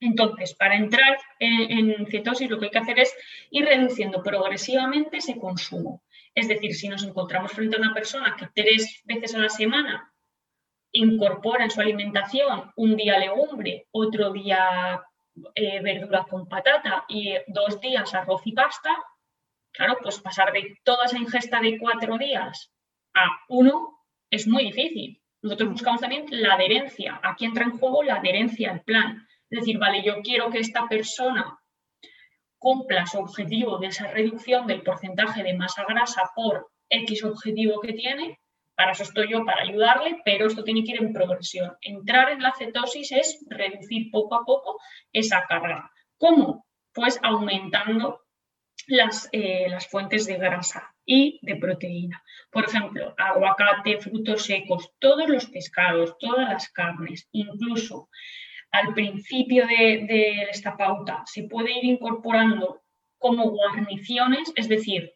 Entonces, 0.00 0.54
para 0.54 0.76
entrar 0.76 1.18
en, 1.38 2.06
cetosis 2.06 2.48
lo 2.48 2.58
que 2.58 2.66
hay 2.66 2.70
que 2.70 2.78
hacer 2.78 2.98
es 2.98 3.14
ir 3.50 3.66
reduciendo 3.66 4.22
progresivamente 4.22 5.18
ese 5.18 5.38
consumo. 5.38 6.02
Es 6.34 6.48
decir, 6.48 6.74
si 6.74 6.88
nos 6.88 7.04
encontramos 7.04 7.52
frente 7.52 7.76
a 7.76 7.80
una 7.80 7.92
persona 7.92 8.34
que 8.38 8.48
tres 8.54 9.02
veces 9.04 9.34
a 9.34 9.38
la 9.38 9.50
semana 9.50 10.12
incorpora 10.92 11.64
en 11.64 11.70
su 11.70 11.80
alimentación 11.80 12.72
un 12.76 12.96
día 12.96 13.18
legumbre, 13.18 13.86
otro 13.92 14.32
día 14.32 15.02
eh, 15.54 15.80
verdura 15.82 16.26
con 16.28 16.48
patata 16.48 17.04
y 17.08 17.34
dos 17.46 17.80
días 17.80 18.12
arroz 18.14 18.42
y 18.44 18.52
pasta, 18.52 18.90
claro, 19.72 19.98
pues 20.02 20.18
pasar 20.20 20.52
de 20.52 20.78
toda 20.82 21.04
esa 21.04 21.18
ingesta 21.18 21.60
de 21.60 21.78
cuatro 21.78 22.18
días 22.18 22.72
a 23.14 23.26
uno 23.48 24.00
es 24.30 24.46
muy 24.46 24.64
difícil. 24.64 25.20
Nosotros 25.42 25.70
buscamos 25.70 26.00
también 26.00 26.26
la 26.30 26.54
adherencia. 26.54 27.20
Aquí 27.22 27.44
entra 27.44 27.64
en 27.64 27.78
juego 27.78 28.02
la 28.02 28.16
adherencia 28.16 28.70
al 28.70 28.82
plan. 28.82 29.26
Decir, 29.50 29.78
vale, 29.78 30.02
yo 30.02 30.22
quiero 30.22 30.50
que 30.50 30.60
esta 30.60 30.86
persona 30.88 31.58
cumpla 32.58 33.06
su 33.06 33.18
objetivo 33.18 33.78
de 33.78 33.88
esa 33.88 34.06
reducción 34.08 34.66
del 34.66 34.82
porcentaje 34.82 35.42
de 35.42 35.56
masa 35.56 35.84
grasa 35.88 36.30
por 36.34 36.68
X 36.88 37.24
objetivo 37.24 37.80
que 37.80 37.94
tiene, 37.94 38.38
para 38.76 38.92
eso 38.92 39.02
estoy 39.02 39.30
yo, 39.30 39.44
para 39.44 39.62
ayudarle, 39.62 40.20
pero 40.24 40.46
esto 40.46 40.64
tiene 40.64 40.84
que 40.84 40.92
ir 40.92 41.02
en 41.02 41.12
progresión. 41.12 41.76
Entrar 41.82 42.30
en 42.30 42.42
la 42.42 42.54
cetosis 42.56 43.12
es 43.12 43.44
reducir 43.48 44.10
poco 44.10 44.34
a 44.34 44.44
poco 44.44 44.78
esa 45.12 45.44
carga. 45.46 45.90
¿Cómo? 46.16 46.66
Pues 46.94 47.20
aumentando 47.22 48.22
las, 48.86 49.28
eh, 49.32 49.66
las, 49.68 49.86
fuentes 49.86 50.26
de 50.26 50.38
grasa 50.38 50.94
y 51.04 51.38
de 51.42 51.56
proteína. 51.56 52.22
Por 52.50 52.64
ejemplo, 52.64 53.14
aguacate, 53.18 54.00
frutos 54.00 54.44
secos, 54.44 54.90
todos 54.98 55.28
los 55.28 55.46
pescados, 55.46 56.16
todas 56.18 56.48
las 56.48 56.70
carnes, 56.70 57.28
incluso 57.32 58.08
al 58.72 58.94
principio 58.94 59.66
de, 59.66 60.46
esta 60.50 60.76
pauta 60.76 61.22
se 61.26 61.44
puede 61.44 61.72
ir 61.72 61.84
incorporando 61.84 62.82
como 63.18 63.50
guarniciones, 63.50 64.52
es 64.56 64.68
decir, 64.68 65.12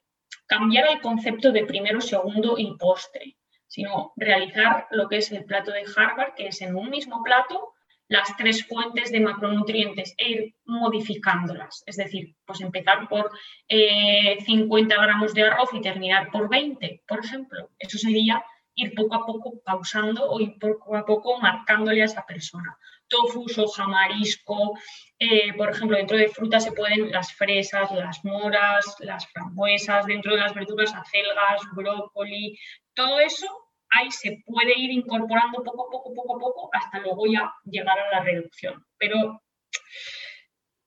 cambiar 0.46 0.86
el 0.90 1.00
concepto 1.00 1.52
de 1.52 1.64
primero, 1.64 2.00
segundo 2.00 2.57
y 2.59 2.76
postre, 2.76 3.36
sino 3.66 4.12
realizar 4.16 4.86
lo 4.90 5.09
que 5.09 5.18
es 5.18 5.32
el 5.32 5.44
plato 5.44 5.70
de 5.70 5.84
Harvard, 5.96 6.34
que 6.34 6.48
es 6.48 6.61
en 6.62 6.76
un 6.76 6.90
mismo 6.90 7.22
plato 7.22 7.72
las 8.09 8.36
tres 8.36 8.66
fuentes 8.66 9.11
de 9.11 9.20
macronutrientes 9.20 10.14
e 10.18 10.28
ir 10.28 10.55
modificándolas. 10.66 11.82
Es 11.86 11.96
decir, 11.96 12.36
pues 12.44 12.61
empezar 12.61 13.09
por 13.09 13.30
50 13.68 14.94
eh, 14.94 14.98
gramos 15.00 15.32
de 15.32 15.42
arroz 15.44 15.70
y 15.72 15.80
terminar 15.80 16.30
por 16.30 16.50
20, 16.50 17.02
por 17.09 17.24
ejemplo. 17.24 17.70
Eso 17.78 17.96
sería 17.96 18.44
ir 18.74 18.94
poco 18.94 19.14
a 19.14 19.24
poco 19.24 19.62
pausando 19.64 20.28
o 20.30 20.40
ir 20.40 20.59
poco 20.59 20.96
a 20.96 21.07
poco 21.07 21.40
marcándole 21.40 22.02
a 22.02 22.07
esa 22.07 22.26
persona 22.26 22.76
tofu, 23.15 23.49
soja, 23.49 23.87
marisco. 23.87 24.79
Eh, 25.19 25.53
por 25.57 25.71
ejemplo, 25.71 25.97
dentro 25.97 26.17
de 26.17 26.29
frutas 26.29 26.65
se 26.65 26.73
pueden 26.73 27.11
las 27.11 27.33
fresas, 27.33 27.91
las 27.93 28.25
moras, 28.25 28.97
las 29.01 29.27
frambuesas, 29.29 30.07
dentro 30.07 30.33
de 30.33 30.41
las 30.41 30.55
verduras 30.55 30.95
acelgas, 30.95 31.62
brócoli, 31.75 32.59
todo 32.95 33.21
eso 33.21 33.47
ahí 33.91 34.11
se 34.11 34.43
puede 34.45 34.79
ir 34.79 34.91
incorporando 34.91 35.62
poco 35.62 35.87
a 35.87 35.91
poco, 35.91 36.15
poco 36.15 36.37
a 36.37 36.41
poco, 36.41 36.71
hasta 36.73 36.99
luego 36.99 37.27
ya 37.27 37.53
llegar 37.65 37.99
a 37.99 38.11
la 38.11 38.25
reducción. 38.25 38.85
Pero 38.99 39.41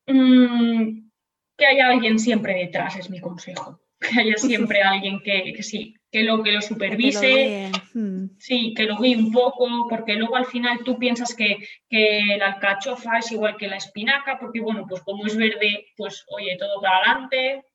mm, 0.08 1.10
que 1.58 1.66
haya 1.66 1.88
alguien 1.88 2.20
siempre 2.20 2.54
detrás 2.56 2.98
es 2.98 3.10
mi 3.10 3.20
consejo. 3.22 3.80
Que 4.00 4.20
haya 4.20 4.38
siempre 4.38 4.82
alguien 4.84 5.22
que, 5.22 5.54
que 5.54 5.64
sí, 5.64 5.96
que 6.12 6.24
lo 6.24 6.42
que 6.42 6.54
lo 6.54 6.62
supervise, 6.62 7.72
hmm. 7.94 8.38
sí, 8.38 8.74
que 8.74 8.84
lo 8.84 8.98
guíe 8.98 9.18
un 9.18 9.32
poco, 9.32 9.88
porque 9.90 10.16
luego 10.16 10.36
al 10.36 10.46
final 10.46 10.80
tú 10.84 10.98
piensas 10.98 11.36
que, 11.36 11.58
que, 11.90 12.38
la 12.38 12.54
alcachofa 12.54 13.18
es 13.18 13.32
igual 13.32 13.58
que 13.58 13.68
la 13.68 13.78
espinaca, 13.78 14.40
porque 14.40 14.62
bueno, 14.62 14.86
pues 14.88 15.02
como 15.02 15.26
es 15.26 15.36
verde, 15.36 15.88
pues 15.98 16.26
oye, 16.30 16.58
todo 16.58 16.82
para 16.82 16.98
adelante, 16.98 17.66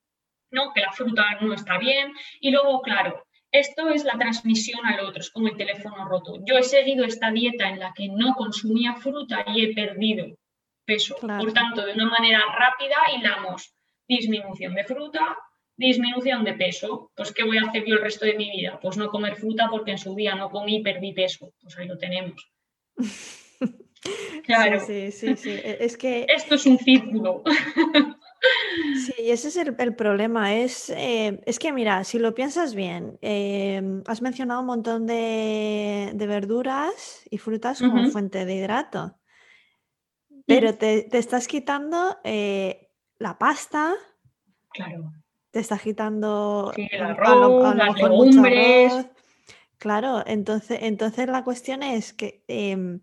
¿no? 0.50 0.72
Que 0.72 0.80
la 0.80 0.92
fruta 0.92 1.24
no 1.40 1.52
está 1.52 1.78
bien. 1.78 2.12
Y 2.40 2.50
luego, 2.50 2.80
claro, 2.80 3.24
esto 3.50 3.90
es 3.90 4.04
la 4.04 4.18
transmisión 4.18 4.84
al 4.86 5.00
otro, 5.00 5.20
es 5.20 5.30
como 5.30 5.48
el 5.48 5.56
teléfono 5.56 6.06
roto. 6.06 6.38
Yo 6.46 6.56
he 6.56 6.62
seguido 6.62 7.04
esta 7.04 7.30
dieta 7.30 7.68
en 7.68 7.80
la 7.80 7.92
que 7.94 8.08
no 8.08 8.34
consumía 8.34 8.94
fruta 8.94 9.44
y 9.46 9.64
he 9.64 9.74
perdido 9.74 10.38
peso. 10.86 11.16
Por 11.20 11.52
tanto, 11.52 11.84
de 11.84 11.92
una 11.92 12.06
manera 12.06 12.40
rápida 12.58 12.96
hilamos 13.14 13.74
disminución 14.08 14.74
de 14.74 14.84
fruta, 14.84 15.36
disminución 15.76 16.44
de 16.44 16.54
peso, 16.54 17.10
pues 17.14 17.32
¿qué 17.32 17.44
voy 17.44 17.58
a 17.58 17.62
hacer 17.62 17.84
yo 17.86 17.96
el 17.96 18.02
resto 18.02 18.24
de 18.24 18.34
mi 18.34 18.50
vida? 18.50 18.78
Pues 18.80 18.96
no 18.96 19.10
comer 19.10 19.36
fruta 19.36 19.68
porque 19.70 19.92
en 19.92 19.98
su 19.98 20.14
día 20.14 20.34
no 20.34 20.50
comí 20.50 20.76
y 20.76 20.82
perdí 20.82 21.12
peso. 21.12 21.52
Pues 21.60 21.76
ahí 21.78 21.86
lo 21.86 21.98
tenemos. 21.98 22.50
Claro. 24.44 24.80
Sí, 24.84 25.12
sí, 25.12 25.36
sí, 25.36 25.50
e, 25.50 25.76
Es 25.78 25.96
que. 25.96 26.26
Esto 26.28 26.56
es 26.56 26.66
un 26.66 26.76
círculo. 26.78 27.44
Sí, 29.06 29.30
ese 29.30 29.46
es 29.46 29.56
el, 29.56 29.94
problema. 29.94 30.52
Es, 30.56 30.90
eh, 30.90 31.40
es 31.46 31.60
que, 31.60 31.72
mira, 31.72 32.02
si 32.02 32.18
lo 32.18 32.34
piensas 32.34 32.74
bien, 32.74 33.16
em, 33.20 34.02
has 34.04 34.20
mencionado 34.20 34.62
un 34.62 34.66
montón 34.66 35.06
de, 35.06 36.12
verduras 36.16 37.22
y 37.30 37.38
frutas 37.38 37.78
como 37.78 38.10
fuente 38.10 38.44
de 38.44 38.56
hidrato, 38.56 39.16
pero 40.44 40.74
te, 40.74 41.06
estás 41.16 41.46
quitando 41.46 42.18
eh, 42.24 42.90
la 43.20 43.38
pasta. 43.38 43.94
Claro 44.72 45.12
te 45.52 45.60
está 45.60 45.76
agitando 45.76 46.72
el 46.76 47.02
arroz, 47.02 47.76
las 47.76 47.94
legumbres. 47.94 49.06
Claro, 49.78 50.24
entonces, 50.26 50.78
entonces 50.82 51.28
la 51.28 51.44
cuestión 51.44 51.82
es 51.82 52.12
que 52.12 52.42
em, 52.48 53.00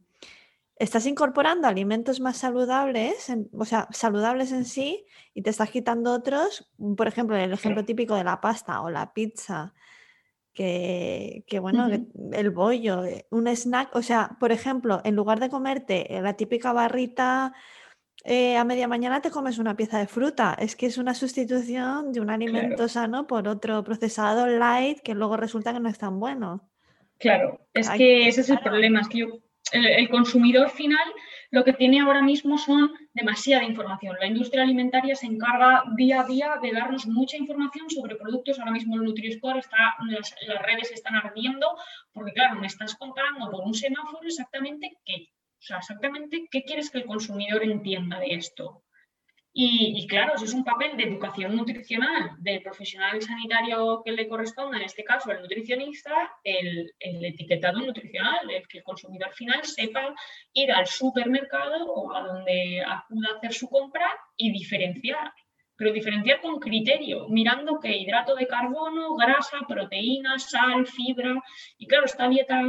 estás 0.75 1.05
incorporando 1.05 1.67
alimentos 1.67 2.19
más 2.19 2.37
saludables, 2.37 3.31
o 3.53 3.65
sea, 3.65 3.87
saludables 3.91 4.51
en 4.51 4.65
sí, 4.65 5.05
y 5.33 5.43
te 5.43 5.51
estás 5.51 5.69
quitando 5.69 6.11
otros, 6.11 6.71
por 6.97 7.07
ejemplo, 7.07 7.37
el 7.37 7.53
ejemplo 7.53 7.85
típico 7.85 8.15
de 8.15 8.23
la 8.23 8.41
pasta 8.41 8.81
o 8.81 8.89
la 8.89 9.13
pizza, 9.13 9.73
que, 10.53 11.59
bueno, 11.61 11.87
el 12.33 12.49
bollo, 12.49 13.05
eh, 13.05 13.27
un 13.29 13.47
snack, 13.47 13.95
o 13.95 14.01
sea, 14.01 14.35
por 14.39 14.51
ejemplo, 14.51 14.99
en 15.05 15.15
lugar 15.15 15.39
de 15.39 15.49
comerte 15.49 16.19
la 16.21 16.33
típica 16.33 16.73
barrita 16.73 17.53
eh, 18.23 18.57
a 18.57 18.65
media 18.65 18.87
mañana 18.87 19.21
te 19.21 19.31
comes 19.31 19.57
una 19.59 19.75
pieza 19.75 19.99
de 19.99 20.07
fruta. 20.07 20.55
Es 20.59 20.75
que 20.75 20.85
es 20.85 20.97
una 20.97 21.13
sustitución 21.13 22.11
de 22.11 22.19
un 22.19 22.29
alimento 22.29 22.87
sano 22.87 23.27
por 23.27 23.47
otro 23.47 23.83
procesado 23.83 24.47
light 24.47 24.99
que 24.99 25.15
luego 25.15 25.37
resulta 25.37 25.73
que 25.73 25.79
no 25.79 25.89
es 25.89 25.97
tan 25.97 26.19
bueno. 26.19 26.69
Claro, 27.17 27.67
es 27.73 27.89
que 27.89 28.27
ese 28.27 28.41
es 28.41 28.49
el 28.49 28.59
problema, 28.59 29.01
es 29.01 29.09
que 29.09 29.27
el, 29.73 30.09
consumidor 30.09 30.69
final 30.69 31.05
lo 31.51 31.63
que 31.63 31.73
tiene 31.73 31.99
ahora 31.99 32.21
mismo 32.21 32.57
son 32.57 32.91
demasiada 33.13 33.63
información. 33.63 34.15
La 34.19 34.27
industria 34.27 34.63
alimentaria 34.63 35.15
se 35.15 35.25
encarga 35.25 35.83
día 35.95 36.21
a 36.21 36.25
día 36.25 36.55
de 36.61 36.71
darnos 36.71 37.07
mucha 37.07 37.37
información 37.37 37.89
sobre 37.89 38.15
productos. 38.15 38.57
Ahora 38.59 38.71
mismo 38.71 38.95
el 38.95 39.03
Nutri-Score 39.03 39.59
está, 39.59 39.95
las, 40.07 40.33
las 40.47 40.61
redes 40.63 40.91
están 40.91 41.15
ardiendo 41.15 41.67
porque, 42.13 42.33
claro, 42.33 42.59
me 42.59 42.67
estás 42.67 42.95
comparando 42.95 43.51
por 43.51 43.65
un 43.65 43.73
semáforo 43.73 44.25
exactamente 44.25 44.97
qué 45.05 45.27
o 45.59 45.61
sea, 45.61 45.77
exactamente 45.77 46.47
qué 46.49 46.63
quieres 46.63 46.89
que 46.89 46.99
el 46.99 47.05
consumidor 47.05 47.63
entienda 47.63 48.19
de 48.19 48.33
esto. 48.35 48.83
Y, 49.51 50.07
claro, 50.07 50.35
eso 50.35 50.45
es 50.45 50.53
un 50.53 50.63
papel 50.63 50.95
de 50.95 51.03
educación 51.03 51.55
nutricional 51.55 52.31
del 52.37 52.61
profesional 52.61 53.21
sanitario 53.21 54.01
que 54.05 54.11
le 54.11 54.29
corresponda, 54.29 54.77
en 54.77 54.83
este 54.83 55.03
caso 55.03 55.31
el 55.31 55.41
nutricionista, 55.41 56.31
el, 56.43 56.93
etiquetado 56.99 57.79
nutricional, 57.79 58.49
el 58.49 58.67
que 58.67 58.77
el 58.77 58.83
consumidor 58.83 59.33
final 59.33 59.65
sepa 59.65 60.13
ir 60.53 60.71
al 60.71 60.85
supermercado 60.87 61.85
o 61.87 62.15
a 62.15 62.21
donde 62.21 62.83
acuda 62.87 63.29
a 63.33 63.37
hacer 63.37 63.53
su 63.53 63.67
compra 63.67 64.07
y 64.37 64.51
diferenciar. 64.51 65.33
Pero 65.75 65.93
diferenciar 65.93 66.41
con 66.41 66.59
criterio, 66.59 67.27
mirando 67.29 67.79
que 67.79 67.97
hidrato 67.97 68.35
de 68.35 68.47
carbono, 68.47 69.15
grasa, 69.15 69.59
proteína, 69.67 70.37
sal, 70.37 70.85
fibra. 70.85 71.41
Y 71.77 71.87
claro, 71.87 72.05
esta 72.05 72.27
dieta 72.27 72.61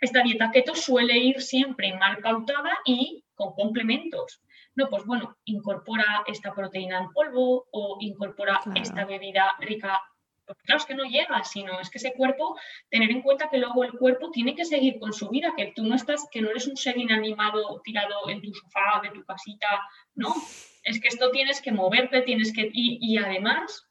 esta 0.00 0.22
dieta 0.22 0.50
keto 0.50 0.74
suele 0.74 1.16
ir 1.18 1.40
siempre 1.42 1.92
mal 1.94 2.18
pautada 2.18 2.78
y 2.84 3.24
con 3.34 3.54
complementos. 3.54 4.40
No, 4.74 4.88
pues 4.88 5.04
bueno, 5.04 5.36
incorpora 5.44 6.24
esta 6.26 6.54
proteína 6.54 6.98
en 6.98 7.12
polvo 7.12 7.66
o 7.72 7.98
incorpora 8.00 8.60
esta 8.74 9.04
bebida 9.04 9.56
rica. 9.58 10.00
Porque 10.46 10.62
claro, 10.64 10.78
es 10.80 10.86
que 10.86 10.94
no 10.94 11.04
llega, 11.04 11.44
sino 11.44 11.78
es 11.80 11.90
que 11.90 11.98
ese 11.98 12.12
cuerpo, 12.14 12.58
tener 12.88 13.10
en 13.10 13.22
cuenta 13.22 13.48
que 13.48 13.58
luego 13.58 13.84
el 13.84 13.92
cuerpo 13.92 14.30
tiene 14.30 14.54
que 14.54 14.64
seguir 14.64 14.98
con 14.98 15.12
su 15.12 15.28
vida, 15.28 15.52
que 15.56 15.72
tú 15.76 15.84
no 15.84 15.94
estás, 15.94 16.26
que 16.30 16.40
no 16.40 16.50
eres 16.50 16.66
un 16.66 16.76
ser 16.76 16.98
inanimado 16.98 17.80
tirado 17.84 18.28
en 18.28 18.40
tu 18.42 18.52
sofá 18.54 19.00
de 19.02 19.10
tu 19.10 19.24
casita, 19.24 19.68
no. 20.14 20.34
Es 20.82 21.00
que 21.00 21.08
esto 21.08 21.30
tienes 21.30 21.60
que 21.60 21.72
moverte, 21.72 22.22
tienes 22.22 22.52
que. 22.52 22.70
Y, 22.72 22.98
y 23.00 23.18
además, 23.18 23.86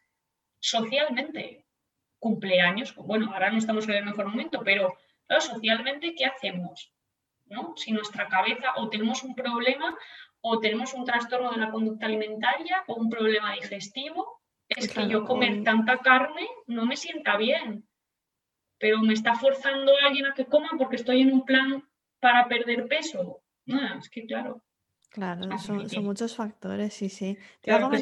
socialmente, 0.59 1.65
cumpleaños, 2.19 2.93
bueno, 2.95 3.31
ahora 3.31 3.51
no 3.51 3.57
estamos 3.57 3.87
en 3.87 3.95
el 3.95 4.05
mejor 4.05 4.27
momento, 4.27 4.61
pero 4.63 4.97
socialmente, 5.39 6.15
¿qué 6.15 6.25
hacemos? 6.25 6.91
¿No? 7.45 7.73
Si 7.77 7.91
nuestra 7.91 8.27
cabeza 8.27 8.73
o 8.77 8.89
tenemos 8.89 9.23
un 9.23 9.35
problema 9.35 9.97
o 10.41 10.59
tenemos 10.59 10.93
un 10.93 11.05
trastorno 11.05 11.51
de 11.51 11.57
la 11.57 11.71
conducta 11.71 12.05
alimentaria 12.05 12.83
o 12.87 12.95
un 12.95 13.09
problema 13.09 13.53
digestivo, 13.53 14.41
es 14.67 14.91
que 14.91 15.07
yo 15.07 15.25
comer 15.25 15.63
tanta 15.63 15.97
carne 15.99 16.47
no 16.67 16.85
me 16.85 16.95
sienta 16.95 17.37
bien, 17.37 17.87
pero 18.77 18.99
me 18.99 19.13
está 19.13 19.33
forzando 19.33 19.91
a 19.97 20.07
alguien 20.07 20.27
a 20.27 20.33
que 20.33 20.45
coma 20.45 20.69
porque 20.77 20.95
estoy 20.95 21.21
en 21.21 21.33
un 21.33 21.43
plan 21.43 21.83
para 22.19 22.47
perder 22.47 22.87
peso. 22.87 23.41
No, 23.65 23.97
es 23.97 24.09
que 24.09 24.25
claro, 24.25 24.63
Claro, 25.11 25.57
son, 25.57 25.87
muchos 26.03 26.35
factores, 26.35 26.93
sí, 26.93 27.09
sí. 27.09 27.35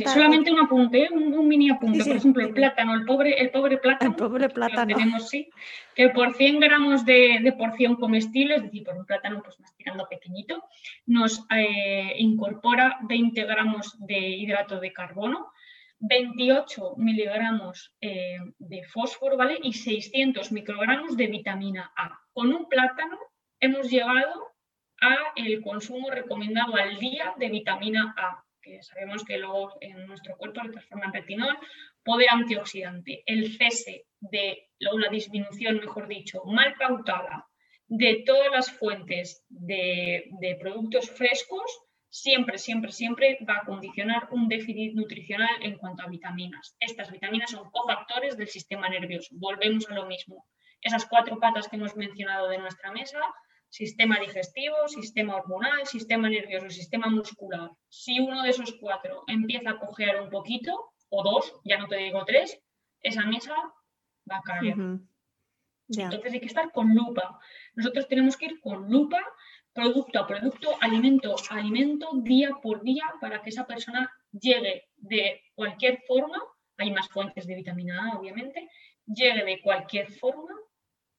Solamente 0.05 0.51
un 0.51 0.59
apunte, 0.59 1.07
un, 1.09 1.47
mini 1.47 1.69
apunte. 1.69 2.03
por 2.03 2.17
ejemplo, 2.17 2.43
el 2.43 2.53
plátano, 2.53 2.95
el 2.95 3.05
pobre, 3.05 3.39
el 3.39 3.49
pobre 3.49 3.77
plátano. 3.77 4.11
El 4.11 4.17
pobre 4.17 4.49
plátano. 4.49 4.93
Tenemos, 4.93 5.29
sí, 5.29 5.49
que 5.95 6.09
por 6.09 6.33
100 6.33 6.59
gramos 6.59 7.05
de, 7.05 7.55
porción 7.57 7.95
comestible, 7.95 8.55
es 8.55 8.63
decir, 8.63 8.83
por 8.83 8.97
un 8.97 9.05
plátano 9.05 9.41
pues 9.41 9.57
más 9.61 9.73
tirando 9.77 10.05
pequeñito, 10.09 10.65
nos 11.05 11.45
eh, 11.55 12.13
incorpora 12.17 12.97
20 13.03 13.41
gramos 13.45 13.95
de 14.05 14.19
hidrato 14.19 14.81
de 14.81 14.91
carbono, 14.91 15.53
28 15.99 16.95
miligramos 16.97 17.95
eh, 18.01 18.37
de 18.59 18.83
fósforo, 18.83 19.37
¿vale? 19.37 19.57
Y 19.63 19.71
600 19.71 20.51
microgramos 20.51 21.15
de 21.15 21.27
vitamina 21.27 21.89
A. 21.95 22.19
Con 22.33 22.53
un 22.53 22.67
plátano 22.67 23.17
hemos 23.61 23.89
llegado 23.89 24.46
a 25.01 25.33
el 25.35 25.61
consumo 25.61 26.09
recomendado 26.09 26.75
al 26.75 26.97
día 26.97 27.33
de 27.37 27.49
vitamina 27.49 28.13
A, 28.17 28.43
que 28.61 28.81
sabemos 28.83 29.23
que 29.23 29.37
luego 29.37 29.77
en 29.81 30.07
nuestro 30.07 30.35
cuerpo 30.37 30.61
se 30.63 30.71
transforma 30.71 31.05
en 31.05 31.13
retinol, 31.13 31.57
poder 32.03 32.29
antioxidante, 32.29 33.23
el 33.25 33.57
cese 33.57 34.05
de 34.19 34.69
la 34.79 35.09
disminución, 35.09 35.77
mejor 35.77 36.07
dicho, 36.07 36.43
mal 36.45 36.75
pautada 36.75 37.47
de 37.87 38.23
todas 38.25 38.51
las 38.51 38.71
fuentes 38.71 39.45
de, 39.49 40.25
de 40.41 40.55
productos 40.55 41.09
frescos, 41.09 41.79
siempre, 42.09 42.57
siempre, 42.57 42.91
siempre 42.91 43.37
va 43.47 43.57
a 43.57 43.65
condicionar 43.65 44.27
un 44.31 44.47
déficit 44.47 44.93
nutricional 44.93 45.61
en 45.61 45.77
cuanto 45.77 46.03
a 46.03 46.07
vitaminas. 46.07 46.75
Estas 46.79 47.11
vitaminas 47.11 47.51
son 47.51 47.69
cofactores 47.71 48.37
del 48.37 48.47
sistema 48.47 48.89
nervioso. 48.89 49.35
Volvemos 49.37 49.89
a 49.89 49.95
lo 49.95 50.05
mismo. 50.05 50.45
Esas 50.81 51.05
cuatro 51.05 51.39
patas 51.39 51.67
que 51.67 51.75
hemos 51.75 51.95
mencionado 51.95 52.49
de 52.49 52.57
nuestra 52.59 52.91
mesa 52.91 53.19
sistema 53.77 54.19
digestivo, 54.19 54.87
sistema 54.87 55.35
hormonal, 55.35 55.85
sistema 55.85 56.27
nervioso, 56.27 56.67
sistema 56.71 57.07
muscular. 57.09 57.69
Si 57.89 58.19
uno 58.19 58.41
de 58.41 58.49
esos 58.49 58.73
cuatro 58.81 59.23
empieza 59.27 59.69
a 59.69 59.77
cojear 59.77 60.19
un 60.19 60.31
poquito, 60.31 60.71
o 61.09 61.23
dos, 61.23 61.53
ya 61.63 61.77
no 61.77 61.87
te 61.87 61.97
digo 61.97 62.25
tres, 62.25 62.59
esa 63.01 63.23
mesa 63.27 63.53
va 64.29 64.37
a 64.37 64.41
caer. 64.41 64.75
Entonces 65.89 66.33
hay 66.33 66.39
que 66.39 66.47
estar 66.47 66.71
con 66.71 66.95
lupa. 66.95 67.39
Nosotros 67.75 68.07
tenemos 68.07 68.35
que 68.35 68.47
ir 68.47 68.59
con 68.61 68.89
lupa, 68.89 69.21
producto 69.73 70.19
a 70.19 70.27
producto, 70.27 70.75
alimento 70.81 71.35
a 71.35 71.55
alimento, 71.55 72.09
día 72.23 72.49
por 72.63 72.81
día, 72.81 73.05
para 73.21 73.43
que 73.43 73.51
esa 73.51 73.67
persona 73.67 74.11
llegue 74.31 74.89
de 74.95 75.39
cualquier 75.53 76.01
forma, 76.07 76.41
hay 76.77 76.89
más 76.89 77.07
fuentes 77.09 77.45
de 77.45 77.53
vitamina 77.53 78.11
A, 78.11 78.17
obviamente, 78.17 78.67
llegue 79.05 79.43
de 79.43 79.61
cualquier 79.61 80.11
forma 80.13 80.55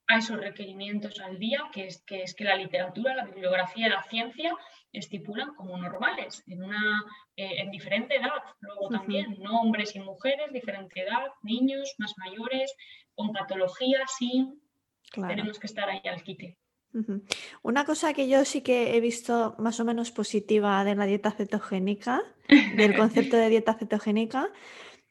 a 0.08 0.16
esos 0.16 0.40
requerimientos 0.40 1.20
al 1.20 1.38
día, 1.38 1.64
que 1.72 1.86
es 1.86 2.02
que, 2.02 2.22
es 2.22 2.34
que 2.34 2.44
la 2.44 2.56
literatura, 2.56 3.14
la 3.14 3.26
bibliografía, 3.26 3.88
la 3.88 4.02
ciencia 4.04 4.54
estipulan 4.90 5.54
como 5.54 5.76
normales, 5.76 6.42
en, 6.46 6.64
una, 6.64 7.04
eh, 7.36 7.60
en 7.60 7.70
diferente 7.70 8.16
edad, 8.16 8.42
luego 8.60 8.88
también, 8.88 9.36
no 9.38 9.60
hombres 9.60 9.94
y 9.94 10.00
mujeres, 10.00 10.50
diferente 10.50 11.02
edad, 11.02 11.26
niños, 11.42 11.94
más 11.98 12.14
mayores, 12.16 12.74
con 13.14 13.32
patología, 13.32 14.00
sin, 14.18 14.62
tenemos 15.12 15.58
que 15.58 15.66
estar 15.66 15.88
ahí 15.88 16.00
al 16.04 16.22
quite. 16.22 16.56
Una 17.62 17.84
cosa 17.84 18.14
que 18.14 18.28
yo 18.28 18.44
sí 18.46 18.62
que 18.62 18.96
he 18.96 19.00
visto 19.00 19.54
más 19.58 19.78
o 19.78 19.84
menos 19.84 20.10
positiva 20.10 20.82
de 20.84 20.94
la 20.94 21.04
dieta 21.04 21.30
cetogénica, 21.32 22.22
del 22.48 22.96
concepto 22.96 23.36
de 23.36 23.50
dieta 23.50 23.74
cetogénica, 23.74 24.50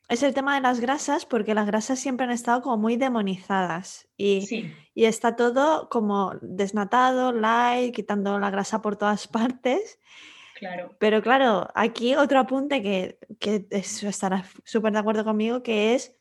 es 0.10 0.24
el 0.24 0.34
tema 0.34 0.56
de 0.56 0.62
las 0.62 0.80
grasas, 0.80 1.26
porque 1.26 1.54
las 1.54 1.68
grasas 1.68 2.00
siempre 2.00 2.26
han 2.26 2.32
estado 2.32 2.62
como 2.62 2.78
muy 2.78 2.96
demonizadas 2.96 4.08
y, 4.16 4.74
está 4.96 5.36
todo 5.36 5.90
como 5.90 6.34
desnatado, 6.42 7.32
light, 7.32 7.94
quitando 7.94 8.40
la 8.40 8.50
grasa 8.50 8.82
por 8.82 8.96
todas 8.96 9.28
partes. 9.28 10.00
Claro. 10.56 10.96
Pero 10.98 11.22
claro, 11.22 11.68
aquí 11.76 12.16
otro 12.16 12.40
apunte 12.40 12.82
que, 12.82 13.20
que 13.40 13.68
estará 13.70 14.46
súper 14.64 14.94
de 14.94 15.00
acuerdo 15.00 15.24
conmigo, 15.24 15.62
que 15.62 15.94
es 15.94 16.16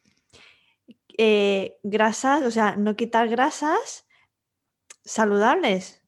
eh, 1.16 1.78
grasas, 1.82 2.42
o 2.42 2.50
sea, 2.50 2.76
no 2.76 2.96
quitar 2.96 3.28
grasas 3.28 4.06
saludables. 5.04 6.02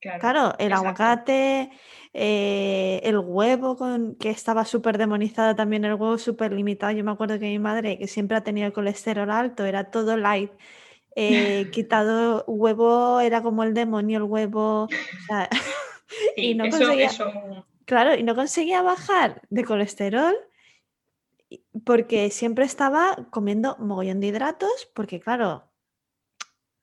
Claro, 0.00 0.54
el 0.58 0.72
aguacate, 0.72 1.70
eh, 2.14 3.00
el 3.04 3.18
huevo, 3.18 3.76
con, 3.76 4.14
que 4.16 4.30
estaba 4.30 4.64
súper 4.64 4.98
demonizado 4.98 5.56
también, 5.56 5.84
el 5.84 5.94
huevo 5.94 6.18
súper 6.18 6.52
limitado. 6.52 6.92
Yo 6.92 7.04
me 7.04 7.10
acuerdo 7.10 7.38
que 7.38 7.46
mi 7.46 7.58
madre, 7.58 7.98
que 7.98 8.06
siempre 8.06 8.36
ha 8.36 8.44
tenido 8.44 8.66
el 8.66 8.72
colesterol 8.72 9.30
alto, 9.30 9.64
era 9.64 9.90
todo 9.90 10.16
light. 10.16 10.52
Eh, 11.16 11.70
quitado 11.72 12.44
huevo 12.46 13.20
era 13.20 13.42
como 13.42 13.64
el 13.64 13.74
demonio, 13.74 14.18
el 14.18 14.24
huevo. 14.24 14.88
y 16.36 16.54
no 16.54 16.68
conseguía, 16.68 17.10
Claro, 17.84 18.14
y 18.14 18.22
no 18.22 18.34
conseguía 18.34 18.82
bajar 18.82 19.42
de 19.50 19.64
colesterol 19.64 20.34
porque 21.84 22.30
siempre 22.30 22.64
estaba 22.64 23.26
comiendo 23.30 23.76
mogollón 23.78 24.20
de 24.20 24.28
hidratos, 24.28 24.90
porque 24.94 25.20
claro, 25.20 25.71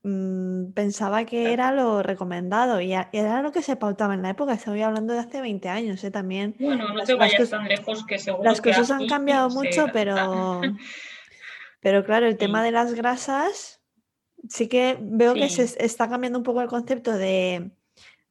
Mm, 0.03 0.71
pensaba 0.71 1.25
que 1.25 1.51
era 1.51 1.73
lo 1.73 2.01
recomendado 2.01 2.79
y 2.79 2.93
era 2.93 3.41
lo 3.41 3.51
que 3.51 3.61
se 3.61 3.75
pautaba 3.75 4.13
en 4.13 4.21
la 4.21 4.29
época. 4.29 4.53
Estoy 4.53 4.81
hablando 4.81 5.13
de 5.13 5.19
hace 5.19 5.41
20 5.41 5.67
años, 5.69 6.03
¿eh? 6.03 6.11
también. 6.11 6.55
Bueno, 6.59 6.93
no 6.93 7.03
te 7.03 7.15
vayas 7.15 7.49
tan 7.49 7.67
lejos 7.67 8.05
que 8.05 8.17
seguro 8.17 8.43
Las 8.43 8.61
cosas 8.61 8.89
han 8.91 9.07
cambiado 9.07 9.49
mucho, 9.51 9.87
pero, 9.91 10.61
pero 11.81 12.05
claro, 12.05 12.27
el 12.27 12.37
tema 12.37 12.63
de 12.63 12.71
las 12.71 12.93
grasas, 12.93 13.81
sí 14.47 14.67
que 14.67 14.97
veo 15.01 15.33
que 15.33 15.49
se 15.49 15.83
está 15.83 16.09
cambiando 16.09 16.39
un 16.39 16.43
poco 16.43 16.61
el 16.61 16.69
concepto 16.69 17.11
de, 17.11 17.71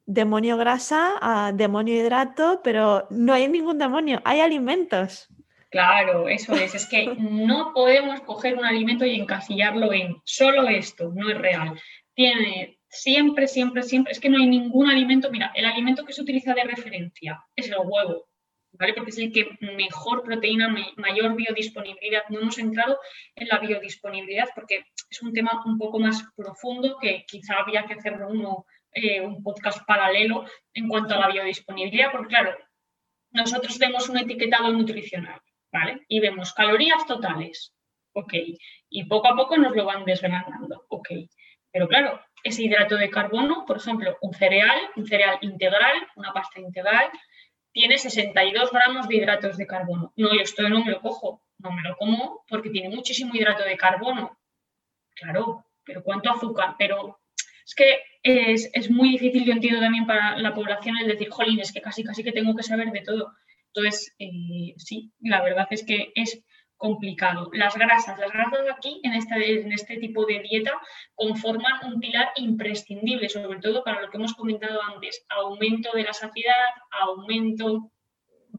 demonio 0.09 0.57
grasa 0.57 1.13
a 1.21 1.53
demonio 1.53 1.95
hidrato, 1.95 2.63
pero 2.65 3.07
no 3.11 3.35
hay 3.35 3.47
ningún 3.47 3.77
demonio, 3.77 4.23
hay 4.25 4.41
alimentos. 4.41 5.29
Claro, 5.71 6.29
eso 6.29 6.55
es. 6.55 6.75
Es 6.75 6.87
que 6.87 7.15
no 7.19 7.73
podemos 7.75 8.21
coger 8.23 8.57
un 8.57 8.65
alimento 8.65 9.05
y 9.05 9.21
encasillarlo 9.21 9.93
en 9.93 10.17
solo 10.25 10.67
esto, 10.69 11.13
no 11.15 11.29
es 11.29 11.37
real. 11.37 11.79
Tiene 12.15 12.79
siempre, 12.89 13.47
siempre, 13.47 13.83
siempre, 13.83 14.13
es 14.13 14.21
que 14.21 14.31
no 14.31 14.39
hay 14.39 14.47
ningún 14.47 14.89
alimento. 14.89 15.31
Mira, 15.31 15.53
el 15.55 15.67
alimento 15.67 16.07
que 16.07 16.15
se 16.15 16.23
utiliza 16.23 16.55
de 16.55 16.65
referencia 16.65 17.45
es 17.55 17.69
el 17.69 17.77
huevo, 17.85 18.29
¿vale? 18.73 18.95
Porque 18.95 19.11
es 19.11 19.19
el 19.19 19.31
que 19.31 19.59
mejor 19.61 20.23
proteína, 20.23 20.75
mayor 20.97 21.37
biodisponibilidad. 21.37 22.23
No 22.31 22.41
hemos 22.41 22.59
entrado 22.59 22.99
en 23.35 23.49
la 23.49 23.59
biodisponibilidad 23.59 24.49
porque 24.55 24.85
es 25.11 25.23
un 25.23 25.35
tema 25.35 25.63
un 25.67 25.77
poco 25.77 25.99
más 25.99 26.25
profundo 26.35 26.97
que 26.99 27.25
quizá 27.27 27.57
había 27.57 27.85
que 27.85 27.95
hacer 27.95 28.15
uno, 28.27 28.65
eh, 28.93 29.21
un 29.21 29.43
podcast 29.43 29.87
paralelo 29.87 30.47
en 30.73 30.89
cuanto 30.89 31.15
a 31.15 31.19
la 31.19 31.29
biodisponibilidad, 31.29 32.11
porque 32.11 32.29
claro, 32.29 32.57
nosotros 33.33 33.79
vemos 33.79 34.09
un 34.09 34.17
etiquetado 34.17 34.73
nutricional 34.73 35.39
¿vale? 35.73 36.05
Y 36.09 36.21
vemos 36.21 36.53
calorías 36.53 37.07
totales, 37.07 37.75
ok. 38.13 38.35
Y 38.91 39.05
poco 39.05 39.29
a 39.29 39.37
poco 39.37 39.57
nos 39.57 39.75
lo 39.75 39.85
van 39.85 40.05
desgranando, 40.05 40.87
ok. 40.89 41.09
Pero 41.71 41.89
claro, 41.89 42.21
ese 42.43 42.63
hidrato 42.63 42.97
de 42.97 43.11
carbono, 43.11 43.65
por 43.67 43.77
ejemplo, 43.77 44.17
un 44.23 44.35
cereal, 44.35 44.79
un 44.97 45.07
cereal 45.07 45.39
integral, 45.43 45.97
una 46.17 46.33
pasta 46.33 46.61
integral, 46.61 47.11
tiene 47.73 47.99
62 47.99 48.73
gramos 48.73 49.09
de 49.09 49.17
hidratos 49.17 49.57
de 49.57 49.67
carbono. 49.67 50.13
No, 50.17 50.35
yo 50.35 50.41
esto 50.41 50.69
no 50.69 50.85
me 50.85 50.91
lo 50.91 51.01
cojo, 51.01 51.43
no 51.59 51.71
me 51.73 51.83
lo 51.83 51.97
como 51.97 52.45
porque 52.49 52.71
tiene 52.71 52.95
muchísimo 52.95 53.35
hidrato 53.35 53.65
de 53.65 53.77
carbono. 53.77 54.39
Claro, 55.15 55.67
pero 55.85 56.03
¿cuánto 56.03 56.31
azúcar? 56.31 56.77
Pero 56.79 57.21
es 57.67 57.75
que 57.75 57.99
es, 58.23 58.71
es, 58.73 58.91
muy 58.91 59.11
difícil, 59.11 59.45
yo 59.45 59.53
entiendo 59.53 59.81
también 59.81 60.07
para 60.07 60.39
la 60.39 60.55
población 60.55 60.97
el 60.99 61.09
decir, 61.09 61.29
jolín, 61.31 61.61
es 61.61 61.73
que 61.73 61.83
casi, 61.83 62.03
casi 62.03 62.25
que 62.25 62.33
tengo 62.33 62.57
que 62.57 62.63
saber 62.63 62.91
de 62.91 63.03
todo. 63.03 63.33
Entonces, 63.75 64.15
eh, 64.19 64.75
sí, 64.77 65.13
la 65.21 65.43
verdad 65.43 65.67
es 65.71 65.85
que 65.85 66.13
es 66.15 66.43
complicado. 66.79 67.51
Las 67.53 67.75
grasas, 67.77 68.19
las 68.19 68.33
grasas 68.33 68.61
aquí 68.75 69.01
este, 69.03 69.61
en 69.61 69.73
este 69.73 69.97
tipo 69.99 70.25
de 70.25 70.41
dieta 70.41 70.73
conforman 71.15 71.93
un 71.93 72.01
pilar 72.01 72.31
imprescindible, 72.37 73.29
sobre 73.29 73.59
todo 73.59 73.85
para 73.85 74.01
lo 74.01 74.11
que 74.11 74.17
hemos 74.17 74.35
comentado 74.35 74.81
antes, 74.95 75.27
aumento 75.29 75.91
de 75.93 76.05
la 76.05 76.13
saciedad, 76.13 76.71
aumento 77.03 77.91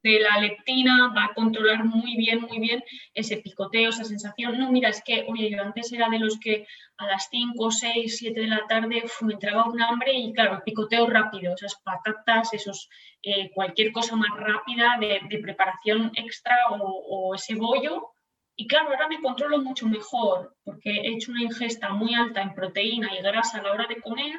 de 0.04 0.20
la 0.20 0.39
leptina, 0.39 1.14
va 1.16 1.26
a 1.26 1.34
controlar 1.34 1.84
muy 1.86 2.16
bien, 2.16 2.41
muy 2.41 2.60
bien 2.60 2.84
ese 3.14 3.38
picoteo, 3.38 3.89
esa 3.89 4.04
sensación. 4.04 4.58
No, 4.58 4.72
mira, 4.72 4.89
es 4.89 5.02
que, 5.04 5.26
oye, 5.28 5.50
yo 5.50 5.62
antes 5.62 5.91
era 5.91 6.10
de 6.10 6.20
los 6.20 6.39
que 6.39 6.66
a 6.97 7.06
las 7.06 7.28
5, 7.30 7.72
6, 7.72 8.18
7 8.18 8.39
de 8.39 8.47
la 8.47 8.66
tarde 8.68 9.04
me 9.22 9.34
entraba 9.34 9.66
un 9.66 9.82
hambre 9.82 10.14
y 10.14 10.34
claro, 10.34 10.62
picoteo 10.66 11.08
rápido, 11.08 11.54
esas 11.54 11.76
patatas, 11.84 12.54
esos, 12.54 12.89
eh, 13.24 13.52
cualquier 13.54 13.91
cosa 13.91 14.16
más 14.16 14.32
rápida 14.38 14.97
de, 15.00 15.39
preparación 15.39 16.12
extra 16.16 16.56
o, 16.72 16.78
o 16.78 17.36
ese 17.36 17.56
bollo. 17.56 18.12
Y 18.56 18.68
claro, 18.68 18.89
ahora 18.89 19.08
me 19.08 19.22
controlo 19.22 19.60
mucho 19.60 19.88
mejor 19.88 20.56
porque 20.64 20.91
he 20.91 21.14
hecho 21.14 21.32
una 21.32 21.43
ingesta 21.43 21.89
muy 21.89 22.14
alta 22.14 22.41
en 22.41 22.54
proteína 22.54 23.10
y 23.18 23.22
grasa 23.22 23.60
a 23.60 23.64
la 23.64 23.72
hora 23.72 23.88
de 23.88 24.02
comer 24.02 24.36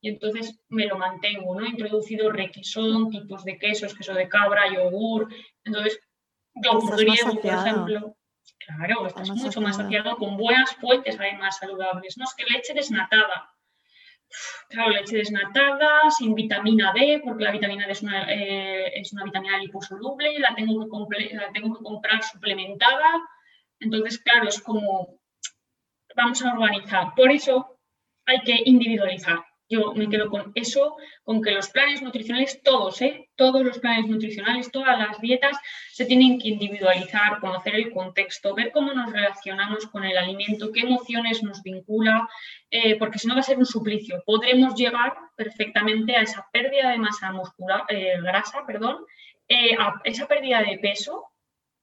y 0.00 0.10
entonces 0.10 0.60
me 0.68 0.86
lo 0.86 0.96
mantengo, 0.98 1.58
¿no? 1.58 1.66
He 1.66 1.70
introducido 1.70 2.30
requesón, 2.30 3.10
tipos 3.10 3.44
de 3.44 3.58
quesos, 3.58 3.94
queso 3.94 4.14
de 4.14 4.28
cabra, 4.28 4.72
yogur, 4.72 5.32
entonces 5.64 6.00
yogur 6.54 6.96
griego, 6.96 7.40
por 7.40 7.52
ejemplo. 7.52 8.16
Claro, 8.58 9.06
estás, 9.06 9.30
mucho 9.30 9.60
más 9.60 9.76
saciado 9.76 10.16
con 10.16 10.36
buenas 10.36 10.74
fuentes 10.76 11.18
además 11.18 11.58
saludables, 11.58 12.16
¿no? 12.18 12.24
Es 12.24 12.34
que 12.34 12.52
leche 12.52 12.74
desnatada. 12.74 13.50
Claro, 14.68 14.90
leche 14.90 15.18
desnatada, 15.18 16.10
sin 16.10 16.34
vitamina 16.34 16.92
D, 16.92 17.22
porque 17.24 17.44
la 17.44 17.52
vitamina 17.52 17.86
D 17.86 17.92
es 17.92 18.02
una, 18.02 18.32
eh, 18.32 19.00
es 19.00 19.12
una 19.12 19.24
vitamina 19.24 19.58
liposoluble, 19.58 20.38
la 20.40 20.54
tengo, 20.54 20.84
que 21.08 21.34
la 21.34 21.52
tengo 21.52 21.76
que 21.76 21.84
comprar 21.84 22.22
suplementada. 22.24 23.22
Entonces, 23.78 24.18
claro, 24.18 24.48
es 24.48 24.60
como 24.60 25.20
vamos 26.16 26.42
a 26.42 26.52
organizar. 26.52 27.14
Por 27.14 27.30
eso 27.30 27.78
hay 28.24 28.40
que 28.40 28.62
individualizar. 28.64 29.45
Yo 29.68 29.92
me 29.94 30.08
quedo 30.08 30.30
con 30.30 30.52
eso, 30.54 30.96
con 31.24 31.42
que 31.42 31.50
los 31.50 31.68
planes 31.70 32.00
nutricionales, 32.00 32.62
todos, 32.62 33.02
¿eh? 33.02 33.28
todos 33.34 33.64
los 33.64 33.78
planes 33.78 34.06
nutricionales, 34.06 34.70
todas 34.70 34.96
las 34.98 35.20
dietas 35.20 35.56
se 35.92 36.04
tienen 36.04 36.38
que 36.38 36.48
individualizar, 36.48 37.40
conocer 37.40 37.74
el 37.74 37.90
contexto, 37.90 38.54
ver 38.54 38.70
cómo 38.70 38.92
nos 38.92 39.12
relacionamos 39.12 39.86
con 39.86 40.04
el 40.04 40.16
alimento, 40.16 40.70
qué 40.72 40.80
emociones 40.80 41.42
nos 41.42 41.62
vincula, 41.62 42.28
eh, 42.70 42.96
porque 42.96 43.18
si 43.18 43.26
no 43.26 43.34
va 43.34 43.40
a 43.40 43.42
ser 43.42 43.58
un 43.58 43.66
suplicio. 43.66 44.22
Podremos 44.24 44.74
llegar 44.76 45.14
perfectamente 45.36 46.16
a 46.16 46.22
esa 46.22 46.46
pérdida 46.52 46.90
de 46.90 46.98
masa 46.98 47.32
muscular, 47.32 47.82
eh, 47.88 48.20
grasa, 48.22 48.64
perdón, 48.66 49.04
a 49.78 50.00
esa 50.04 50.26
pérdida 50.26 50.60
de 50.62 50.78
peso, 50.78 51.24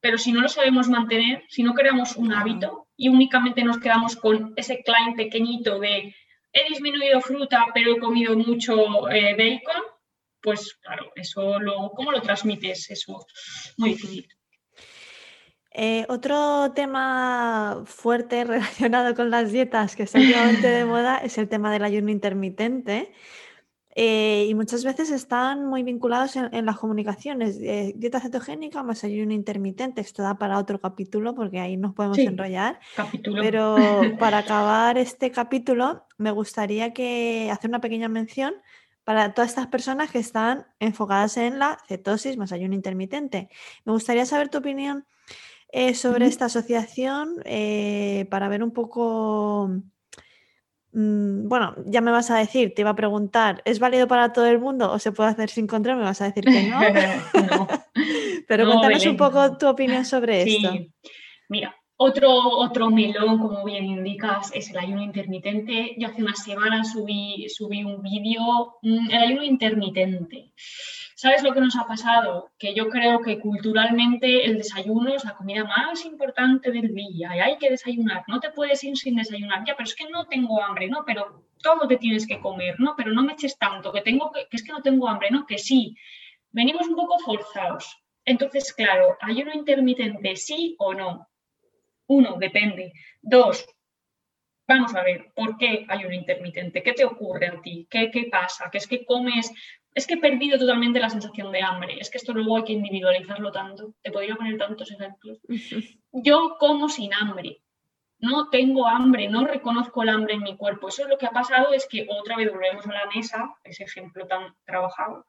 pero 0.03 0.17
si 0.17 0.33
no 0.33 0.41
lo 0.41 0.49
sabemos 0.49 0.89
mantener, 0.89 1.45
si 1.47 1.63
no 1.63 1.73
creamos 1.73 2.17
un 2.17 2.33
hábito 2.33 2.87
y 2.97 3.07
únicamente 3.07 3.63
nos 3.63 3.79
quedamos 3.79 4.17
con 4.17 4.53
ese 4.57 4.83
client 4.83 5.15
pequeñito 5.15 5.79
de 5.79 6.13
he 6.53 6.69
disminuido 6.69 7.19
fruta, 7.19 7.65
pero 7.73 7.93
he 7.93 7.99
comido 7.99 8.37
mucho 8.37 9.09
eh, 9.09 9.35
bacon, 9.35 9.83
pues 10.41 10.75
claro, 10.75 11.11
eso 11.15 11.59
lo, 11.59 11.91
¿cómo 11.95 12.11
lo 12.11 12.21
transmites? 12.21 12.91
Eso 12.91 13.25
muy 13.77 13.89
difícil. 13.89 14.27
Eh, 15.75 16.05
otro 16.07 16.71
tema 16.75 17.83
fuerte 17.85 18.43
relacionado 18.45 19.15
con 19.15 19.31
las 19.31 19.51
dietas 19.51 19.95
que 19.95 20.03
está 20.03 20.19
últimamente 20.19 20.67
de 20.67 20.85
moda 20.85 21.17
es 21.17 21.37
el 21.39 21.49
tema 21.49 21.71
del 21.71 21.83
ayuno 21.83 22.11
intermitente. 22.11 23.11
Eh, 23.95 24.47
y 24.49 24.55
muchas 24.55 24.83
veces 24.83 25.11
están 25.11 25.65
muy 25.65 25.83
vinculados 25.83 26.35
en, 26.35 26.65
las 26.65 26.77
comunicaciones. 26.77 27.59
dieta 27.59 28.19
cetogénica 28.19 28.81
más 28.83 29.03
ayuno 29.03 29.33
intermitente. 29.33 30.01
Esto 30.01 30.23
da 30.23 30.37
para 30.37 30.57
otro 30.57 30.79
capítulo 30.79 31.35
porque 31.35 31.59
ahí 31.59 31.77
nos 31.77 31.93
podemos 31.93 32.17
enrollar. 32.17 32.79
Pero 33.23 33.77
para 34.19 34.37
acabar 34.39 34.97
este 34.97 35.31
capítulo, 35.31 36.05
me 36.17 36.31
gustaría 36.31 36.93
que 36.93 37.49
hacer 37.51 37.69
una 37.69 37.81
pequeña 37.81 38.09
mención 38.09 38.53
para 39.03 39.33
todas 39.33 39.49
estas 39.49 39.67
personas 39.67 40.11
que 40.11 40.19
están 40.19 40.65
enfocadas 40.79 41.37
en 41.37 41.59
la 41.59 41.77
cetosis 41.87 42.37
más 42.37 42.51
ayuno 42.51 42.73
intermitente. 42.73 43.49
Me 43.85 43.93
gustaría 43.93 44.25
saber 44.25 44.49
tu 44.49 44.59
opinión 44.59 45.05
eh, 45.69 45.95
sobre 45.95 46.27
esta 46.27 46.45
asociación 46.45 47.41
eh, 47.45 48.27
para 48.29 48.47
ver 48.47 48.63
un 48.63 48.71
poco 48.71 49.71
bueno, 50.93 51.75
ya 51.85 52.01
me 52.01 52.11
vas 52.11 52.29
a 52.29 52.37
decir, 52.37 52.73
te 52.75 52.81
iba 52.81 52.91
a 52.91 52.95
preguntar, 52.95 53.61
¿es 53.65 53.79
válido 53.79 54.07
para 54.07 54.31
todo 54.31 54.45
el 54.45 54.59
mundo 54.59 54.91
o 54.91 54.99
se 54.99 55.11
puede 55.11 55.31
hacer 55.31 55.49
sin 55.49 55.65
control? 55.65 55.97
Me 55.97 56.03
vas 56.03 56.21
a 56.21 56.25
decir 56.25 56.43
que 56.43 56.69
no. 56.69 56.79
Pero 58.47 58.65
cuéntanos 58.67 59.05
un 59.05 59.17
poco 59.17 59.57
tu 59.57 59.67
opinión 59.67 60.05
sobre 60.05 60.43
esto. 60.43 60.71
Mira, 61.49 61.75
otro, 61.97 62.29
otro 62.31 62.89
melón, 62.89 63.39
como 63.39 63.63
bien 63.63 63.85
indicas, 63.85 64.51
es 64.53 64.69
el 64.69 64.77
ayuno 64.77 65.01
intermitente. 65.01 65.95
Yo 65.97 66.09
hace 66.09 66.21
una 66.21 66.35
semana 66.35 66.83
subí, 66.83 67.47
subí 67.49 67.83
un 67.83 68.01
vídeo, 68.01 68.77
mm, 68.81 69.09
el 69.09 69.17
ayuno 69.17 69.43
intermitente. 69.43 70.51
¿Sabes 71.23 71.41
lo 71.41 71.53
que 71.53 71.61
nos 71.61 71.77
ha 71.77 71.87
pasado? 71.87 72.51
Que 72.59 72.73
yo 72.73 72.89
creo 72.89 73.21
que 73.21 73.39
culturalmente 73.39 74.43
el 74.43 74.57
desayuno 74.57 75.13
es 75.13 75.23
la 75.23 75.35
comida 75.35 75.63
más 75.63 76.03
importante 76.03 76.69
del 76.69 76.93
día 76.93 77.33
y 77.33 77.39
hay 77.39 77.57
que 77.57 77.69
desayunar. 77.69 78.25
No 78.27 78.41
te 78.41 78.49
puedes 78.49 78.83
ir 78.83 78.97
sin 78.97 79.15
desayunar. 79.15 79.63
Ya, 79.65 79.73
pero 79.77 79.87
es 79.87 79.95
que 79.95 80.09
no 80.09 80.25
tengo 80.25 80.61
hambre, 80.61 80.89
¿no? 80.89 81.05
Pero 81.05 81.45
todo 81.61 81.87
te 81.87 81.95
tienes 81.95 82.27
que 82.27 82.41
comer, 82.41 82.77
¿no? 82.77 82.93
Pero 82.97 83.13
no 83.13 83.23
me 83.23 83.31
eches 83.31 83.57
tanto, 83.57 83.93
que, 83.93 84.01
tengo 84.01 84.33
que, 84.33 84.47
es 84.51 84.63
que 84.63 84.73
no 84.73 84.81
tengo 84.81 85.07
hambre, 85.07 85.31
¿no? 85.31 85.45
Que 85.45 85.57
sí. 85.57 85.95
Venimos 86.51 86.89
un 86.89 86.95
poco 86.97 87.17
forzados. 87.19 88.03
Entonces, 88.25 88.73
claro, 88.73 89.15
ayuno 89.21 89.53
intermitente, 89.53 90.35
sí 90.35 90.75
o 90.77 90.93
no. 90.93 91.29
Uno, 92.07 92.35
depende. 92.37 92.91
Dos, 93.21 93.65
vamos 94.67 94.93
a 94.93 95.01
ver, 95.03 95.31
¿por 95.33 95.57
qué 95.57 95.85
hay 95.87 96.03
un 96.03 96.13
intermitente? 96.13 96.83
¿Qué 96.83 96.91
te 96.91 97.05
ocurre 97.05 97.47
a 97.47 97.61
ti? 97.61 97.87
¿Qué, 97.89 98.11
qué 98.11 98.25
pasa? 98.29 98.69
¿Que 98.69 98.79
es 98.79 98.87
que 98.87 99.05
comes 99.05 99.53
es 99.95 100.07
que 100.07 100.15
he 100.15 100.17
perdido 100.17 100.57
totalmente 100.57 100.99
la 100.99 101.09
sensación 101.09 101.51
de 101.51 101.61
hambre. 101.61 101.97
Es 101.99 102.09
que 102.09 102.17
esto 102.17 102.33
luego 102.33 102.57
hay 102.57 102.63
que 102.63 102.73
individualizarlo 102.73 103.51
tanto. 103.51 103.93
Te 104.01 104.11
podría 104.11 104.35
poner 104.35 104.57
tantos 104.57 104.91
ejemplos. 104.91 105.39
Yo 106.11 106.57
como 106.59 106.89
sin 106.89 107.13
hambre. 107.13 107.61
No 108.19 108.49
tengo 108.49 108.87
hambre, 108.87 109.27
no 109.27 109.45
reconozco 109.45 110.01
el 110.01 110.09
hambre 110.09 110.35
en 110.35 110.43
mi 110.43 110.55
cuerpo. 110.55 110.87
Eso 110.87 111.03
es 111.03 111.09
lo 111.09 111.17
que 111.17 111.25
ha 111.25 111.31
pasado, 111.31 111.73
es 111.73 111.87
que 111.89 112.07
otra 112.09 112.37
vez 112.37 112.49
volvemos 112.49 112.87
a 112.87 112.93
la 112.93 113.05
mesa, 113.13 113.53
ese 113.65 113.83
ejemplo 113.83 114.25
tan 114.27 114.55
trabajado, 114.65 115.25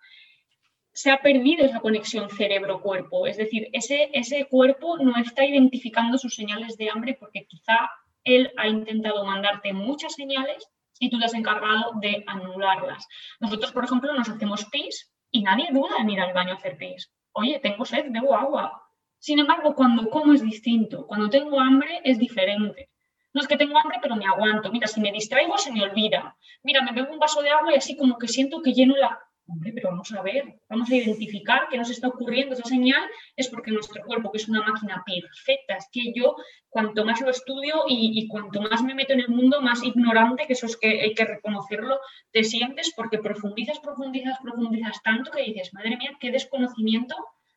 se 0.93 1.11
ha 1.11 1.21
perdido 1.21 1.67
esa 1.67 1.81
conexión 1.81 2.31
cerebro-cuerpo. 2.31 3.27
Es 3.27 3.37
decir, 3.37 3.69
ese, 3.73 4.11
ese 4.13 4.47
cuerpo 4.47 4.97
no 4.99 5.17
está 5.17 5.45
identificando 5.45 6.19
sus 6.19 6.37
señales 6.37 6.77
de 6.77 6.89
hambre 6.89 7.17
porque 7.19 7.47
quizá 7.47 7.91
él 8.23 8.53
ha 8.57 8.69
intentado 8.69 9.25
mandarte 9.25 9.73
muchas 9.73 10.15
señales 10.15 10.71
y 10.99 11.11
tú 11.11 11.19
te 11.19 11.27
has 11.27 11.35
encargado 11.35 11.93
de 12.01 12.25
anularlas. 12.27 13.07
Nosotros, 13.41 13.73
por 13.73 13.85
ejemplo, 13.85 14.13
nos 14.15 14.29
hacemos 14.29 14.65
pis 14.67 15.13
y 15.31 15.43
nadie 15.43 15.69
duda 15.73 15.97
en 15.99 16.11
ir 16.11 16.21
al 16.21 16.33
baño 16.33 16.53
a 16.53 16.57
hacer 16.57 16.77
pis. 16.77 17.13
Oye, 17.33 17.59
tengo 17.61 17.85
sed, 17.85 18.07
bebo 18.11 18.35
agua. 18.35 18.83
Sin 19.19 19.39
embargo, 19.39 19.75
cuando 19.75 20.09
como 20.11 20.33
es 20.33 20.43
distinto. 20.43 21.07
Cuando 21.07 21.31
tengo 21.31 21.59
hambre 21.61 22.01
es 22.05 22.19
diferente. 22.19 22.91
No 23.33 23.41
es 23.41 23.49
que 23.49 23.57
tengo 23.57 23.79
hambre, 23.79 23.99
pero 24.01 24.17
me 24.17 24.27
aguanto. 24.27 24.71
Mira, 24.71 24.87
si 24.87 25.01
me 25.01 25.11
distraigo 25.11 25.59
se 25.59 25.73
me 25.73 25.83
olvida. 25.83 26.37
Mira, 26.63 26.83
me 26.83 26.93
bebo 26.93 27.13
un 27.13 27.19
vaso 27.19 27.43
de 27.43 27.51
agua 27.51 27.73
y 27.73 27.77
así 27.77 27.97
como 27.97 28.19
que 28.19 28.29
siento 28.29 28.63
que 28.63 28.73
lleno 28.73 28.97
la, 28.97 29.19
Hombre, 29.47 29.73
pero 29.75 29.91
vamos 29.91 30.11
a 30.13 30.23
ver, 30.23 30.59
vamos 30.71 30.91
a 30.91 30.95
identificar 30.95 31.69
qué 31.69 31.77
nos 31.77 31.91
está 31.91 32.09
ocurriendo. 32.09 32.55
Esa 32.55 32.65
señal 32.65 33.03
es 33.37 33.49
porque 33.49 33.71
nuestro 33.71 34.03
cuerpo, 34.03 34.33
que 34.33 34.39
es 34.39 34.49
una 34.49 34.63
máquina 34.63 35.05
perfecta, 35.05 35.77
es 35.77 35.87
que 35.93 36.15
yo 36.15 36.35
cuanto 36.71 37.05
más 37.05 37.21
lo 37.21 37.29
estudio 37.29 37.85
y, 37.87 38.27
cuanto 38.29 38.63
más 38.63 38.83
me 38.83 38.95
meto 38.95 39.13
en 39.13 39.21
el 39.21 39.29
mundo, 39.29 39.61
más 39.61 39.83
ignorante, 39.83 40.47
que 40.47 40.55
eso 40.55 40.65
es 40.65 40.79
que 40.79 41.03
hay 41.03 41.15
que 41.15 41.27
reconocerlo, 41.27 42.01
te 42.33 42.43
sientes 42.43 42.95
porque 42.97 43.19
profundizas, 43.19 43.79
profundizas, 43.81 44.39
profundizas 44.43 45.03
tanto 45.03 45.31
que 45.31 45.43
dices, 45.43 45.75
madre 45.75 45.97
mía, 45.99 46.17
qué 46.19 46.31
desconocimiento 46.31 47.15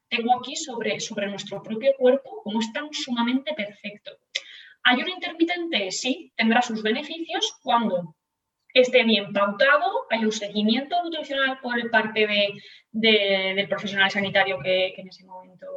tengo 0.10 0.38
aquí 0.38 0.58
sobre, 0.58 1.00
sobre 1.00 1.28
nuestro 1.28 1.64
propio 1.64 1.94
cuerpo, 1.98 2.42
como 2.44 2.60
es 2.60 2.72
tan 2.74 2.90
sumamente 2.92 3.54
perfecto. 3.54 4.12
Ayuno 4.84 5.10
intermitente, 5.10 5.92
sí, 5.92 6.34
tendrá 6.36 6.62
sus 6.62 6.84
beneficios 6.84 7.58
cuando 7.64 8.16
esté 8.80 9.04
bien 9.04 9.34
pautado, 9.34 10.06
hay 10.10 10.26
un 10.26 10.32
seguimiento 10.32 11.02
nutricional 11.04 11.60
por 11.62 11.90
parte 11.90 12.28
del 12.92 13.68
profesional 13.68 14.10
sanitario 14.10 14.60
que, 14.60 14.94
en 14.98 15.08
ese 15.08 15.26
momento 15.26 15.68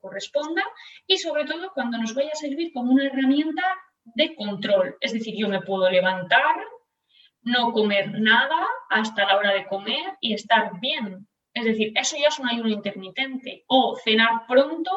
corresponda 0.00 0.62
y 1.06 1.18
sobre 1.18 1.44
todo 1.44 1.72
cuando 1.74 1.98
nos 1.98 2.14
vaya 2.14 2.30
a 2.32 2.36
servir 2.36 2.72
como 2.72 2.92
una 2.92 3.06
herramienta 3.06 3.62
de 4.04 4.34
control. 4.34 4.96
Es 5.00 5.12
decir, 5.12 5.34
yo 5.36 5.48
me 5.48 5.60
puedo 5.60 5.90
levantar, 5.90 6.56
no 7.42 7.72
comer 7.72 8.20
nada 8.20 8.66
hasta 8.90 9.26
la 9.26 9.36
hora 9.36 9.52
de 9.52 9.66
comer 9.66 10.16
y 10.20 10.34
estar 10.34 10.78
bien. 10.80 11.26
Es 11.54 11.64
decir, 11.64 11.92
eso 11.94 12.16
ya 12.20 12.28
es 12.28 12.38
un 12.38 12.48
ayuno 12.48 12.68
intermitente. 12.68 13.64
O 13.66 13.96
cenar 13.96 14.46
pronto 14.46 14.90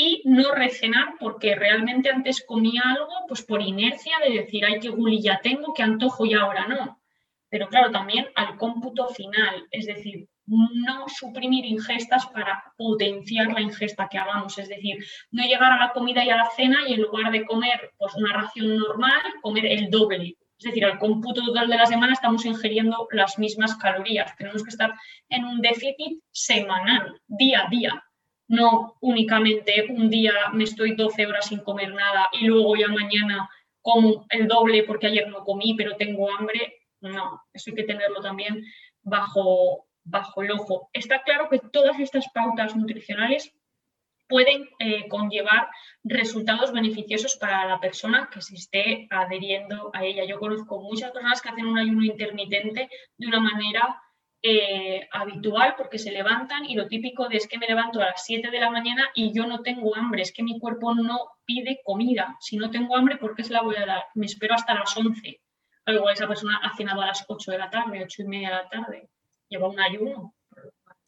y 0.00 0.22
no 0.24 0.54
recenar 0.54 1.16
porque 1.20 1.54
realmente 1.54 2.08
antes 2.08 2.42
comía 2.46 2.80
algo 2.86 3.12
pues 3.28 3.42
por 3.42 3.60
inercia 3.60 4.14
de 4.24 4.30
decir, 4.40 4.64
ay, 4.64 4.80
qué 4.80 4.88
guli 4.88 5.20
ya 5.20 5.40
tengo, 5.42 5.74
qué 5.74 5.82
antojo 5.82 6.24
y 6.24 6.32
ahora 6.32 6.66
no. 6.66 7.02
Pero 7.50 7.68
claro, 7.68 7.90
también 7.90 8.28
al 8.34 8.56
cómputo 8.56 9.08
final, 9.08 9.66
es 9.70 9.84
decir, 9.84 10.26
no 10.46 11.04
suprimir 11.06 11.66
ingestas 11.66 12.26
para 12.28 12.64
potenciar 12.78 13.52
la 13.52 13.60
ingesta 13.60 14.08
que 14.08 14.16
hagamos, 14.16 14.56
es 14.56 14.70
decir, 14.70 14.96
no 15.32 15.44
llegar 15.44 15.70
a 15.70 15.84
la 15.84 15.92
comida 15.92 16.24
y 16.24 16.30
a 16.30 16.36
la 16.36 16.50
cena 16.56 16.78
y 16.88 16.94
en 16.94 17.02
lugar 17.02 17.30
de 17.30 17.44
comer 17.44 17.90
pues 17.98 18.14
una 18.14 18.32
ración 18.32 18.78
normal, 18.78 19.20
comer 19.42 19.66
el 19.66 19.90
doble. 19.90 20.38
Es 20.58 20.64
decir, 20.64 20.84
al 20.86 20.98
cómputo 20.98 21.44
total 21.44 21.68
de 21.68 21.76
la 21.76 21.86
semana 21.86 22.14
estamos 22.14 22.46
ingiriendo 22.46 23.06
las 23.12 23.38
mismas 23.38 23.76
calorías. 23.76 24.34
Tenemos 24.36 24.62
que 24.62 24.70
estar 24.70 24.94
en 25.28 25.44
un 25.44 25.60
déficit 25.60 26.22
semanal, 26.30 27.20
día 27.26 27.66
a 27.66 27.68
día 27.68 28.02
no 28.50 28.96
únicamente 29.00 29.86
un 29.90 30.10
día 30.10 30.32
me 30.52 30.64
estoy 30.64 30.96
12 30.96 31.24
horas 31.24 31.46
sin 31.46 31.60
comer 31.60 31.94
nada 31.94 32.28
y 32.32 32.46
luego 32.46 32.74
ya 32.74 32.88
mañana 32.88 33.48
como 33.80 34.26
el 34.28 34.48
doble 34.48 34.82
porque 34.82 35.06
ayer 35.06 35.28
no 35.28 35.44
comí 35.44 35.74
pero 35.76 35.96
tengo 35.96 36.28
hambre. 36.34 36.74
No, 37.00 37.42
eso 37.52 37.70
hay 37.70 37.76
que 37.76 37.84
tenerlo 37.84 38.20
también 38.20 38.64
bajo, 39.02 39.86
bajo 40.02 40.42
el 40.42 40.50
ojo. 40.50 40.90
Está 40.92 41.22
claro 41.22 41.48
que 41.48 41.60
todas 41.60 42.00
estas 42.00 42.26
pautas 42.34 42.74
nutricionales 42.74 43.54
pueden 44.28 44.68
eh, 44.80 45.08
conllevar 45.08 45.68
resultados 46.02 46.72
beneficiosos 46.72 47.36
para 47.36 47.66
la 47.66 47.78
persona 47.78 48.28
que 48.32 48.42
se 48.42 48.56
esté 48.56 49.06
adheriendo 49.10 49.90
a 49.94 50.04
ella. 50.04 50.24
Yo 50.24 50.40
conozco 50.40 50.80
muchas 50.80 51.12
personas 51.12 51.40
que 51.40 51.50
hacen 51.50 51.66
un 51.66 51.78
ayuno 51.78 52.04
intermitente 52.04 52.90
de 53.16 53.26
una 53.28 53.40
manera 53.40 54.02
eh, 54.42 55.06
habitual 55.12 55.74
porque 55.76 55.98
se 55.98 56.10
levantan 56.10 56.64
y 56.64 56.74
lo 56.74 56.88
típico 56.88 57.28
de 57.28 57.36
es 57.36 57.46
que 57.46 57.58
me 57.58 57.66
levanto 57.66 58.00
a 58.00 58.06
las 58.06 58.24
7 58.24 58.50
de 58.50 58.58
la 58.58 58.70
mañana 58.70 59.10
y 59.14 59.32
yo 59.34 59.46
no 59.46 59.60
tengo 59.60 59.94
hambre, 59.94 60.22
es 60.22 60.32
que 60.32 60.42
mi 60.42 60.58
cuerpo 60.58 60.94
no 60.94 61.18
pide 61.44 61.80
comida. 61.84 62.36
Si 62.40 62.56
no 62.56 62.70
tengo 62.70 62.96
hambre, 62.96 63.18
¿por 63.18 63.34
qué 63.34 63.44
se 63.44 63.52
la 63.52 63.62
voy 63.62 63.76
a 63.76 63.84
dar? 63.84 64.04
Me 64.14 64.26
espero 64.26 64.54
hasta 64.54 64.74
las 64.74 64.96
11. 64.96 65.40
Luego 65.86 66.08
esa 66.08 66.26
persona 66.26 66.60
ha 66.62 66.74
cenado 66.74 67.02
a 67.02 67.06
las 67.06 67.24
8 67.28 67.50
de 67.50 67.58
la 67.58 67.68
tarde, 67.68 68.02
8 68.02 68.22
y 68.22 68.26
media 68.26 68.48
de 68.48 68.54
la 68.54 68.68
tarde. 68.68 69.08
Lleva 69.48 69.68
un 69.68 69.80
ayuno. 69.80 70.34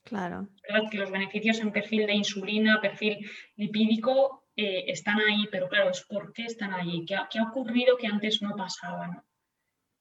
Claro. 0.05 0.49
Verdad 0.69 0.91
que 0.91 0.99
los 0.99 1.11
beneficios 1.11 1.61
en 1.61 1.73
perfil 1.73 2.07
de 2.07 2.15
insulina, 2.15 2.81
perfil 2.81 3.19
lipídico, 3.57 4.45
eh, 4.57 4.85
están 4.89 5.21
ahí, 5.21 5.47
pero 5.51 5.69
claro, 5.69 5.91
es 5.91 6.05
por 6.07 6.33
qué 6.33 6.45
están 6.45 6.75
ahí. 6.75 7.05
¿Qué 7.07 7.15
ha, 7.15 7.29
qué 7.31 7.39
ha 7.39 7.45
ocurrido 7.45 7.97
que 7.97 8.09
antes 8.09 8.43
no 8.43 8.55
pasaba? 8.57 9.25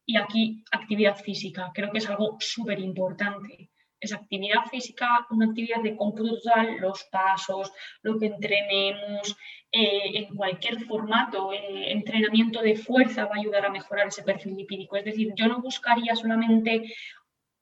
Y 0.05 0.17
aquí 0.17 0.63
actividad 0.71 1.15
física, 1.15 1.71
creo 1.73 1.91
que 1.91 1.99
es 1.99 2.09
algo 2.09 2.37
súper 2.39 2.79
importante. 2.79 3.69
Es 3.99 4.13
actividad 4.13 4.65
física, 4.69 5.27
una 5.29 5.45
actividad 5.45 5.83
de 5.83 5.95
cómputo 5.95 6.33
los 6.79 7.03
pasos, 7.11 7.71
lo 8.01 8.17
que 8.17 8.25
entrenemos, 8.25 9.37
eh, 9.71 10.11
en 10.15 10.35
cualquier 10.35 10.81
formato, 10.81 11.51
entrenamiento 11.53 12.61
de 12.61 12.75
fuerza 12.75 13.25
va 13.25 13.35
a 13.35 13.39
ayudar 13.39 13.65
a 13.65 13.69
mejorar 13.69 14.07
ese 14.07 14.23
perfil 14.23 14.57
lipídico. 14.57 14.97
Es 14.97 15.05
decir, 15.05 15.31
yo 15.35 15.47
no 15.47 15.61
buscaría 15.61 16.15
solamente 16.15 16.91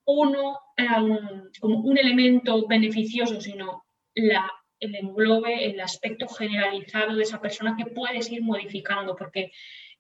uno 0.06 0.60
em, 0.76 1.52
como 1.60 1.82
un 1.82 1.98
elemento 1.98 2.66
beneficioso, 2.68 3.40
sino 3.42 3.84
la, 4.16 4.50
el 4.80 4.96
englobe, 4.96 5.66
el 5.66 5.80
aspecto 5.82 6.28
generalizado 6.28 7.16
de 7.16 7.24
esa 7.24 7.42
persona 7.42 7.76
que 7.78 7.92
puedes 7.92 8.32
ir 8.32 8.42
modificando, 8.42 9.16
porque 9.16 9.52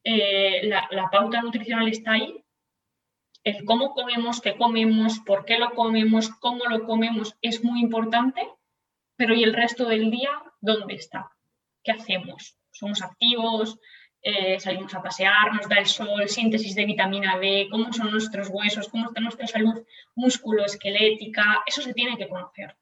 eh, 0.03 0.61
la, 0.63 1.09
pauta 1.11 1.41
nutricional 1.41 1.87
está 1.87 2.13
ahí, 2.13 2.43
el 3.43 3.65
cómo 3.65 3.93
comemos, 3.93 4.41
qué 4.41 4.55
comemos, 4.55 5.19
por 5.19 5.45
qué 5.45 5.57
lo 5.57 5.71
comemos, 5.71 6.29
cómo 6.39 6.65
lo 6.65 6.85
comemos 6.85 7.37
es 7.41 7.63
muy 7.63 7.81
importante, 7.81 8.41
pero 9.15 9.33
¿y 9.33 9.43
el 9.43 9.53
resto 9.53 9.85
del 9.85 10.11
día 10.11 10.29
dónde 10.61 10.95
está? 10.95 11.31
¿Qué 11.83 11.91
hacemos? 11.91 12.57
¿Somos 12.71 13.01
activos? 13.01 13.79
Eh, 14.21 14.59
salimos 14.59 14.93
a 14.93 15.01
pasear, 15.01 15.53
nos 15.53 15.69
da 15.69 15.77
el 15.77 15.85
sol, 15.85 16.27
síntesis 16.27 16.75
de 16.75 16.85
vitamina 16.85 17.37
D, 17.39 17.67
cómo 17.71 17.93
son 17.93 18.11
nuestros 18.11 18.49
huesos, 18.49 18.89
cómo 18.89 19.07
está 19.07 19.21
nuestra 19.21 19.47
salud 19.47 19.81
musculoesquelética, 20.15 21.63
eso 21.65 21.81
se 21.81 21.93
tiene 21.93 22.17
que 22.17 22.27
conocer. 22.27 22.75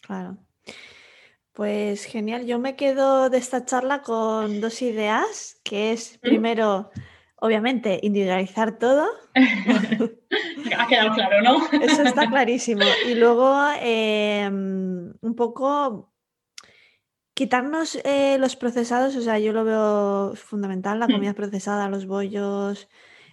Claro. 0.00 0.38
Pues 1.60 2.06
genial, 2.06 2.46
yo 2.46 2.58
me 2.58 2.74
quedo 2.74 3.28
de 3.28 3.36
esta 3.36 3.66
charla 3.66 4.00
con 4.00 4.62
dos 4.62 4.80
ideas, 4.80 5.60
que 5.62 5.92
es 5.92 6.16
primero, 6.16 6.90
obviamente, 7.36 8.00
individualizar 8.02 8.78
todo. 8.78 9.06
ha 10.78 10.86
quedado 10.86 11.12
claro, 11.12 11.42
¿no? 11.42 11.58
Eso 11.84 12.02
está 12.02 12.26
clarísimo. 12.30 12.80
Y 13.06 13.14
luego 13.14 13.62
em, 13.78 15.12
un 15.20 15.34
poco 15.36 16.14
quitarnos 17.34 17.96
eh, 18.04 18.38
los 18.38 18.56
procesados, 18.56 19.14
o 19.16 19.20
sea, 19.20 19.38
yo 19.38 19.52
lo 19.52 19.62
veo 19.64 20.32
fundamental, 20.36 20.98
la 20.98 21.08
mm. 21.08 21.12
comida 21.12 21.34
procesada, 21.34 21.90
los 21.90 22.06
bollos, 22.06 22.88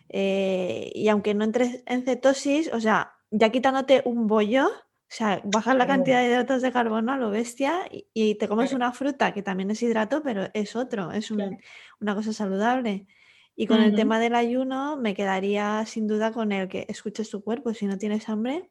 eh, 0.09 0.91
y 0.93 1.07
aunque 1.07 1.33
no 1.33 1.45
entres 1.45 1.81
en 1.85 2.03
cetosis, 2.03 2.73
o 2.73 2.81
sea, 2.81 3.13
ya 3.31 3.51
quitándote 3.53 4.01
un 4.03 4.27
bollo, 4.27 4.69
o 5.09 5.13
sea, 5.15 5.41
bajas 5.45 5.77
la 5.77 5.87
cantidad 5.87 6.19
de 6.21 6.27
hidratos 6.27 6.61
de 6.61 6.71
carbono 6.71 7.13
a 7.13 7.17
lo 7.17 7.29
bestia 7.29 7.87
y, 7.89 8.35
te 8.35 8.47
comes 8.49 8.73
una 8.73 8.91
fruta 8.91 9.33
que 9.33 9.41
también 9.41 9.71
es 9.71 9.81
hidrato, 9.81 10.21
pero 10.21 10.49
es 10.53 10.75
otro, 10.75 11.13
es 11.13 11.31
una 11.31 12.15
cosa 12.15 12.33
saludable. 12.33 13.07
Y 13.55 13.67
con 13.67 13.81
el 13.81 13.95
tema 13.95 14.19
del 14.19 14.35
ayuno 14.35 14.97
me 14.97 15.15
quedaría 15.15 15.83
sin 15.85 16.07
duda 16.07 16.33
con 16.33 16.51
el 16.51 16.67
que 16.67 16.85
escuches 16.89 17.29
tu 17.29 17.41
cuerpo. 17.41 17.73
Si 17.73 17.87
no 17.87 17.97
tienes 17.97 18.27
hambre, 18.27 18.69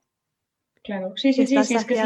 claro, 0.84 1.14
sí, 1.16 1.32
sí, 1.32 1.46
sí, 1.46 1.64
sí 1.64 1.74
es 1.74 1.84
que 1.86 2.00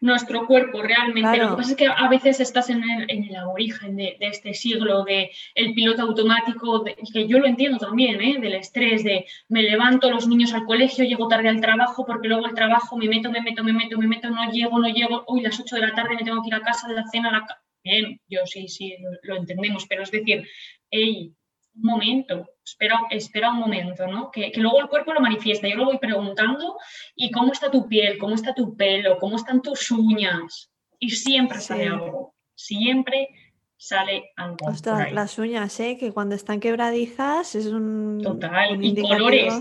nuestro 0.00 0.46
cuerpo 0.46 0.82
realmente. 0.82 1.38
Lo 1.38 1.50
que 1.50 1.56
pasa 1.56 1.70
es 1.72 1.76
que 1.76 1.86
a 1.86 2.08
veces 2.08 2.40
estás 2.40 2.70
en 2.70 2.82
el, 2.82 3.10
en 3.10 3.24
el 3.24 3.36
aborigen 3.36 3.96
de, 3.96 4.16
este 4.20 4.54
siglo, 4.54 5.04
de 5.04 5.30
el 5.54 5.74
piloto 5.74 6.02
automático, 6.02 6.84
que 7.12 7.26
yo 7.26 7.38
lo 7.38 7.46
entiendo 7.46 7.78
también, 7.78 8.20
¿eh? 8.20 8.38
del 8.40 8.54
estrés, 8.54 9.04
de 9.04 9.26
me 9.48 9.62
levanto 9.62 10.10
los 10.10 10.26
niños 10.26 10.52
al 10.54 10.64
colegio, 10.64 11.04
llego 11.04 11.28
tarde 11.28 11.48
al 11.48 11.60
trabajo, 11.60 12.06
porque 12.06 12.28
luego 12.28 12.46
al 12.46 12.54
trabajo 12.54 12.96
me 12.96 13.08
meto, 13.08 13.30
me 13.30 13.42
meto, 13.42 13.62
me 13.62 13.72
meto, 13.72 13.98
me 13.98 14.06
meto, 14.06 14.30
no 14.30 14.50
llego, 14.50 14.78
no 14.78 14.88
llego, 14.88 15.24
hoy 15.26 15.42
las 15.42 15.60
8 15.60 15.76
de 15.76 15.82
la 15.82 15.94
tarde 15.94 16.16
me 16.16 16.24
tengo 16.24 16.42
que 16.42 16.48
ir 16.48 16.54
a 16.54 16.60
casa 16.60 16.88
de 16.88 16.94
la 16.94 17.06
cena, 17.06 17.30
la... 17.30 17.46
Bien, 17.82 18.20
yo 18.28 18.40
sí, 18.44 18.68
sí, 18.68 18.94
lo, 19.22 19.36
entendemos, 19.36 19.86
pero 19.86 20.02
es 20.02 20.10
decir, 20.10 20.46
hey, 20.90 21.32
un 21.74 21.82
momento, 21.82 22.48
espera, 22.64 23.00
espera 23.10 23.50
un 23.50 23.58
momento, 23.58 24.06
¿no? 24.06 24.30
Que, 24.30 24.52
luego 24.56 24.80
el 24.80 24.88
cuerpo 24.88 25.12
lo 25.12 25.20
manifiesta. 25.20 25.68
Yo 25.68 25.76
lo 25.76 25.86
voy 25.86 25.98
preguntando, 25.98 26.76
¿y 27.14 27.30
cómo 27.30 27.52
está 27.52 27.70
tu 27.70 27.88
piel? 27.88 28.18
¿Cómo 28.18 28.34
está 28.34 28.54
tu 28.54 28.76
pelo? 28.76 29.18
¿Cómo 29.18 29.36
están 29.36 29.62
tus 29.62 29.90
uñas? 29.90 30.70
Y 30.98 31.10
siempre 31.10 31.60
sale 31.60 31.88
algo. 31.88 32.34
Siempre 32.54 33.28
sale 33.76 34.30
algo. 34.36 34.70
las 35.12 35.38
uñas, 35.38 35.78
¿eh? 35.80 35.96
Que 35.98 36.12
cuando 36.12 36.34
están 36.34 36.60
quebradizas 36.60 37.54
es 37.54 37.66
un. 37.66 38.20
Total, 38.22 38.84
y 38.84 39.00
colores. 39.00 39.54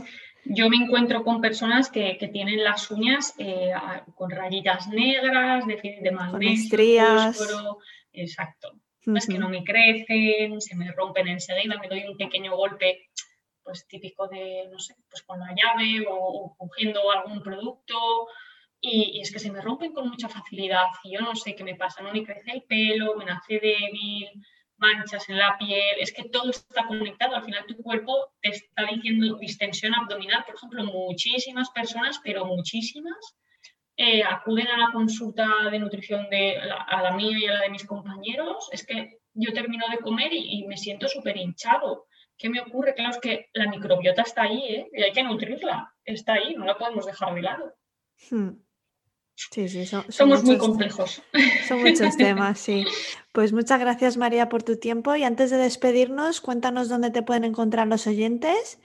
Yo 0.45 0.69
me 0.69 0.77
encuentro 0.77 1.23
con 1.23 1.41
personas 1.41 1.91
que, 1.91 2.17
tienen 2.31 2.63
las 2.63 2.89
uñas 2.89 3.35
eh, 3.37 3.71
con 4.15 4.31
rayitas 4.31 4.87
negras, 4.87 5.67
de, 5.67 5.99
de 6.01 6.11
magnesio, 6.11 7.77
exacto 8.13 8.79
es 9.17 9.27
que 9.27 9.37
no 9.37 9.49
me 9.49 9.63
crecen, 9.63 10.59
se 10.61 10.75
me 10.75 10.91
rompen 10.91 11.27
enseguida, 11.27 11.77
me 11.79 11.87
doy 11.87 12.05
un 12.05 12.17
pequeño 12.17 12.55
golpe, 12.55 13.09
pues 13.63 13.87
típico 13.87 14.27
de, 14.27 14.67
no 14.71 14.79
sé, 14.79 14.95
pues 15.09 15.23
con 15.23 15.39
la 15.39 15.53
llave 15.55 16.05
o, 16.09 16.55
cogiendo 16.57 17.11
algún 17.11 17.41
producto 17.41 18.27
y, 18.81 19.19
es 19.21 19.31
que 19.31 19.39
se 19.39 19.51
me 19.51 19.61
rompen 19.61 19.93
con 19.93 20.09
mucha 20.09 20.29
facilidad 20.29 20.87
y 21.03 21.13
yo 21.13 21.21
no 21.21 21.35
sé 21.35 21.55
qué 21.55 21.63
me 21.63 21.75
pasa, 21.75 22.01
no 22.01 22.13
me 22.13 22.23
crece 22.23 22.51
el 22.51 22.63
pelo, 22.63 23.15
me 23.15 23.25
nace 23.25 23.59
débil, 23.59 24.29
manchas 24.79 25.29
en 25.29 25.37
la 25.37 25.57
piel, 25.57 25.97
es 25.99 26.11
que 26.11 26.29
todo 26.29 26.49
está 26.49 26.87
conectado. 26.87 27.35
Al 27.35 27.43
final 27.43 27.65
tu 27.67 27.77
cuerpo 27.77 28.33
te 28.41 28.49
está 28.49 28.85
diciendo 28.91 29.37
distensión 29.37 29.93
abdominal, 29.93 30.43
por 30.45 30.55
ejemplo, 30.55 30.83
muchísimas 30.85 31.69
personas, 31.71 32.19
pero 32.23 32.45
muchísimas, 32.45 33.35
eh, 34.01 34.23
acuden 34.23 34.67
a 34.67 34.77
la 34.77 34.93
consulta 34.93 35.45
de 35.69 35.77
nutrición 35.77 36.29
de 36.29 36.55
a 36.57 37.01
la 37.01 37.11
mía 37.11 37.37
y 37.37 37.47
a 37.47 37.55
la 37.55 37.61
de 37.63 37.69
mis 37.69 37.85
compañeros. 37.85 38.69
Es 38.71 38.85
que 38.85 39.19
yo 39.33 39.51
termino 39.51 39.85
de 39.91 39.97
comer 39.97 40.31
y, 40.31 40.65
me 40.67 40.77
siento 40.77 41.09
súper 41.09 41.35
hinchado. 41.35 42.07
¿Qué 42.37 42.47
me 42.47 42.61
ocurre? 42.61 42.95
Claro, 42.95 43.09
es 43.09 43.19
que 43.19 43.49
la 43.51 43.69
microbiota 43.69 44.21
está 44.21 44.43
ahí 44.43 44.63
¿eh? 44.69 44.89
y 44.93 45.03
hay 45.03 45.11
que 45.11 45.21
nutrirla. 45.21 45.93
Está 46.05 46.35
ahí, 46.35 46.55
no 46.55 46.63
la 46.63 46.77
podemos 46.77 47.05
dejar 47.05 47.35
de 47.35 47.41
lado. 47.41 47.75
Hmm. 48.31 48.51
Sí, 49.35 49.67
sí, 49.67 49.85
somos 50.07 50.45
muy 50.45 50.57
complejos. 50.57 51.21
Son 51.67 51.81
muchos 51.81 52.15
temas, 52.17 52.57
sí. 52.57 52.85
Pues 53.33 53.51
muchas 53.51 53.81
gracias 53.81 54.15
María 54.15 54.47
por 54.47 54.63
tu 54.63 54.77
tiempo 54.77 55.13
y 55.17 55.25
antes 55.25 55.49
de 55.49 55.57
despedirnos, 55.57 56.39
cuéntanos 56.39 56.87
dónde 56.87 57.11
te 57.11 57.21
pueden 57.21 57.43
encontrar 57.43 57.87
los 57.87 58.07
oyentes. 58.07 58.79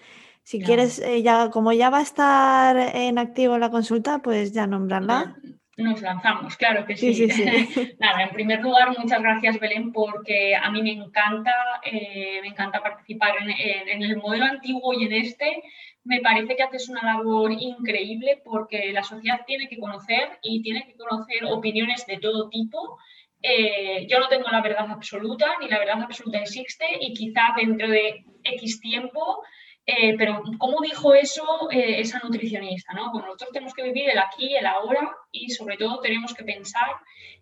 Si 0.44 0.60
quieres, 0.60 0.98
eh, 0.98 1.22
ya 1.22 1.48
como 1.48 1.72
ya 1.72 1.88
va 1.88 2.00
a 2.00 2.02
estar 2.02 2.76
en 2.94 3.18
activo 3.18 3.56
la 3.56 3.70
consulta, 3.70 4.18
pues 4.18 4.52
ya 4.52 4.66
nombrarla. 4.66 5.36
Nos 5.78 6.02
lanzamos, 6.02 6.54
claro 6.56 6.84
que 6.86 6.96
sí. 6.96 7.26
Nada, 7.98 8.24
en 8.24 8.30
primer 8.30 8.60
lugar, 8.60 8.96
muchas 8.96 9.22
gracias 9.22 9.58
Belén 9.58 9.90
porque 9.90 10.54
a 10.54 10.70
mí 10.70 10.82
me 10.82 10.92
encanta, 10.92 11.50
eh, 11.82 12.40
me 12.42 12.48
encanta 12.48 12.82
participar 12.82 13.36
en, 13.38 14.02
el 14.02 14.16
modelo 14.18 14.44
antiguo 14.44 14.92
y 14.92 15.06
en 15.06 15.14
este. 15.14 15.62
Me 16.04 16.20
parece 16.20 16.54
que 16.56 16.62
haces 16.62 16.90
una 16.90 17.02
labor 17.02 17.50
increíble 17.50 18.42
porque 18.44 18.92
la 18.92 19.02
sociedad 19.02 19.40
tiene 19.46 19.66
que 19.66 19.78
conocer 19.78 20.38
y 20.42 20.62
tiene 20.62 20.84
que 20.84 20.94
conocer 20.94 21.46
opiniones 21.46 22.04
de 22.06 22.18
todo 22.18 22.50
tipo. 22.50 22.98
Eh, 23.40 24.06
yo 24.08 24.20
no 24.20 24.28
tengo 24.28 24.48
la 24.50 24.60
verdad 24.60 24.90
absoluta, 24.90 25.46
ni 25.58 25.68
la 25.68 25.78
verdad 25.78 26.02
absoluta 26.02 26.38
existe 26.38 26.84
y 27.00 27.14
quizá 27.14 27.54
dentro 27.56 27.88
de 27.88 28.24
X 28.44 28.80
tiempo 28.80 29.42
eh, 29.86 30.16
pero, 30.16 30.42
¿cómo 30.58 30.80
dijo 30.80 31.14
eso 31.14 31.70
eh, 31.70 32.00
esa 32.00 32.18
nutricionista? 32.20 32.94
¿no? 32.94 33.12
Bueno, 33.12 33.26
nosotros 33.26 33.50
tenemos 33.52 33.74
que 33.74 33.82
vivir 33.82 34.08
el 34.08 34.18
aquí, 34.18 34.56
el 34.56 34.66
ahora 34.66 35.14
y 35.30 35.50
sobre 35.50 35.76
todo 35.76 36.00
tenemos 36.00 36.32
que 36.32 36.44
pensar 36.44 36.88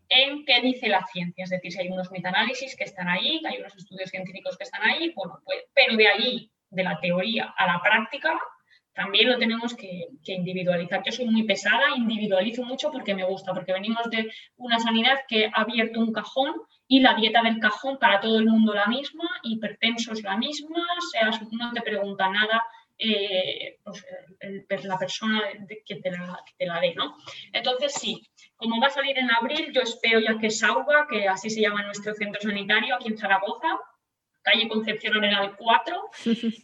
en 0.08 0.44
qué 0.44 0.60
dice 0.60 0.88
la 0.88 1.06
ciencia. 1.06 1.44
Es 1.44 1.50
decir, 1.50 1.72
si 1.72 1.80
hay 1.80 1.88
unos 1.88 2.10
metaanálisis 2.10 2.76
que 2.76 2.84
están 2.84 3.08
ahí, 3.08 3.40
que 3.40 3.48
hay 3.48 3.58
unos 3.58 3.76
estudios 3.76 4.10
científicos 4.10 4.58
que 4.58 4.64
están 4.64 4.82
ahí, 4.82 5.12
bueno, 5.14 5.38
pues, 5.44 5.58
pero 5.74 5.96
de 5.96 6.08
ahí, 6.08 6.50
de 6.70 6.82
la 6.82 6.98
teoría 7.00 7.54
a 7.56 7.66
la 7.66 7.80
práctica, 7.80 8.38
también 8.94 9.30
lo 9.30 9.38
tenemos 9.38 9.74
que, 9.74 10.08
individualizar. 10.24 11.02
Yo 11.04 11.12
soy 11.12 11.26
muy 11.26 11.44
pesada, 11.44 11.96
individualizo 11.96 12.62
mucho 12.64 12.90
porque 12.90 13.14
me 13.14 13.24
gusta, 13.24 13.52
porque 13.52 13.72
venimos 13.72 14.08
de 14.10 14.30
una 14.56 14.78
sanidad 14.78 15.20
que 15.28 15.46
ha 15.46 15.62
abierto 15.62 16.00
un 16.00 16.12
cajón 16.12 16.52
y 16.86 17.00
la 17.00 17.14
dieta 17.14 17.42
del 17.42 17.58
cajón 17.58 17.98
para 17.98 18.20
todo 18.20 18.38
el 18.38 18.46
mundo 18.46 18.74
la 18.74 18.86
misma, 18.86 19.24
hipertensos 19.42 20.22
la 20.22 20.36
misma, 20.36 20.84
sea, 21.10 21.30
no 21.52 21.72
te 21.72 21.80
pregunta 21.80 22.28
nada 22.28 22.62
eh, 22.98 23.78
pues, 24.68 24.84
la 24.84 24.98
persona 24.98 25.42
que 25.84 25.96
te 25.96 26.10
la, 26.10 26.38
la 26.58 26.80
dé, 26.80 26.94
¿no? 26.94 27.16
Entonces, 27.52 27.94
sí, 27.94 28.22
como 28.56 28.80
va 28.80 28.86
a 28.86 28.90
salir 28.90 29.18
en 29.18 29.30
abril, 29.30 29.72
yo 29.72 29.80
espero 29.80 30.20
ya 30.20 30.38
que 30.38 30.50
Sauga, 30.50 31.06
que 31.10 31.26
así 31.26 31.50
se 31.50 31.62
llama 31.62 31.82
nuestro 31.82 32.14
centro 32.14 32.40
sanitario 32.40 32.94
aquí 32.94 33.08
en 33.08 33.18
Zaragoza, 33.18 33.78
calle 34.42 34.68
Concepción 34.68 35.16
Arenal 35.16 35.56
4. 35.58 36.10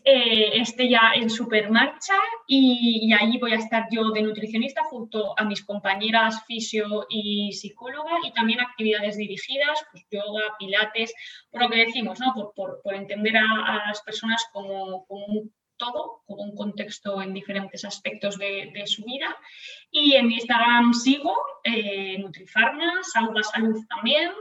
Eh, 0.04 0.60
esté 0.60 0.88
ya 0.88 1.12
en 1.14 1.30
supermarcha 1.30 2.14
y, 2.46 3.08
y 3.08 3.12
ahí 3.12 3.38
voy 3.38 3.52
a 3.52 3.56
estar 3.56 3.86
yo 3.90 4.10
de 4.10 4.22
nutricionista 4.22 4.82
junto 4.84 5.38
a 5.38 5.44
mis 5.44 5.64
compañeras 5.64 6.44
fisio 6.46 7.06
y 7.08 7.52
psicóloga 7.52 8.12
y 8.26 8.32
también 8.32 8.60
actividades 8.60 9.16
dirigidas, 9.16 9.84
pues 9.90 10.04
yoga, 10.10 10.56
pilates, 10.58 11.14
por 11.50 11.62
lo 11.62 11.70
que 11.70 11.86
decimos, 11.86 12.18
¿no? 12.20 12.32
por, 12.54 12.80
por, 12.82 12.94
entender 12.94 13.36
a, 13.36 13.86
las 13.86 14.02
personas 14.02 14.44
como, 14.52 15.06
como 15.06 15.26
un 15.26 15.52
todo, 15.76 16.22
como 16.26 16.42
un 16.42 16.56
contexto 16.56 17.22
en 17.22 17.32
diferentes 17.32 17.84
aspectos 17.84 18.36
de, 18.36 18.72
de, 18.74 18.86
su 18.86 19.04
vida. 19.04 19.34
Y 19.90 20.14
en 20.14 20.32
Instagram 20.32 20.92
sigo, 20.92 21.34
eh, 21.64 22.18
Nutrifarma, 22.18 23.02
Sauga 23.02 23.42
Salud 23.44 23.78
también, 23.88 24.32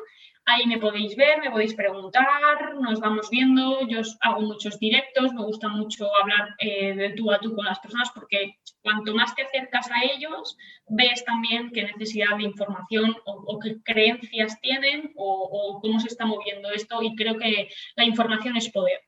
Ahí 0.50 0.66
me 0.66 0.78
podéis 0.78 1.14
ver, 1.18 1.42
me 1.42 1.52
podéis 1.52 1.74
preguntar, 1.74 2.74
nos 2.80 3.02
vamos 3.02 3.30
viendo. 3.30 3.86
Yo 3.86 4.00
hago 4.22 4.40
muchos 4.40 4.80
directos, 4.80 5.34
me 5.34 5.44
gusta 5.44 5.68
mucho 5.68 6.08
hablar 6.16 6.56
eh, 6.60 6.96
de 6.96 7.10
tú 7.10 7.30
a 7.34 7.40
tú 7.40 7.54
con 7.54 7.66
las 7.66 7.80
personas 7.80 8.10
porque 8.16 8.56
cuanto 8.82 9.14
más 9.14 9.36
te 9.36 9.42
acercas 9.42 9.92
a 9.92 10.06
ellos, 10.06 10.58
ves 10.88 11.26
también 11.26 11.70
qué 11.74 11.84
necesidad 11.84 12.38
de 12.38 12.44
información 12.44 13.14
o, 13.26 13.60
qué 13.60 13.76
creencias 13.84 14.58
tienen 14.62 15.12
o, 15.18 15.80
cómo 15.82 16.00
se 16.00 16.08
está 16.08 16.26
moviendo 16.26 16.72
esto. 16.72 17.04
Y 17.04 17.14
creo 17.18 17.38
que 17.38 17.68
la 17.98 18.06
información 18.06 18.56
es 18.56 18.70
poder. 18.70 19.02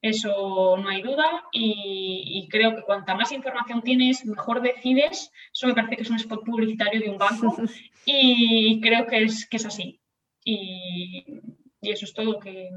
Eso 0.00 0.78
no 0.78 0.88
hay 0.88 1.02
duda 1.02 1.44
y, 1.52 2.48
creo 2.50 2.74
que 2.74 2.82
cuanta 2.82 3.14
más 3.14 3.30
información 3.30 3.82
tienes, 3.82 4.24
mejor 4.24 4.62
decides. 4.62 5.30
Eso 5.52 5.66
me 5.66 5.74
parece 5.74 5.96
que 5.96 6.02
es 6.04 6.10
un 6.10 6.16
spot 6.16 6.42
publicitario 6.46 6.98
de 7.02 7.10
un 7.10 7.18
banco 7.18 7.54
y 8.06 8.80
creo 8.80 9.06
que 9.06 9.24
es, 9.24 9.46
que 9.46 9.58
es 9.58 9.66
así. 9.66 10.01
Y, 10.44 11.40
eso 11.80 12.04
es 12.04 12.14
todo, 12.14 12.38
que, 12.38 12.70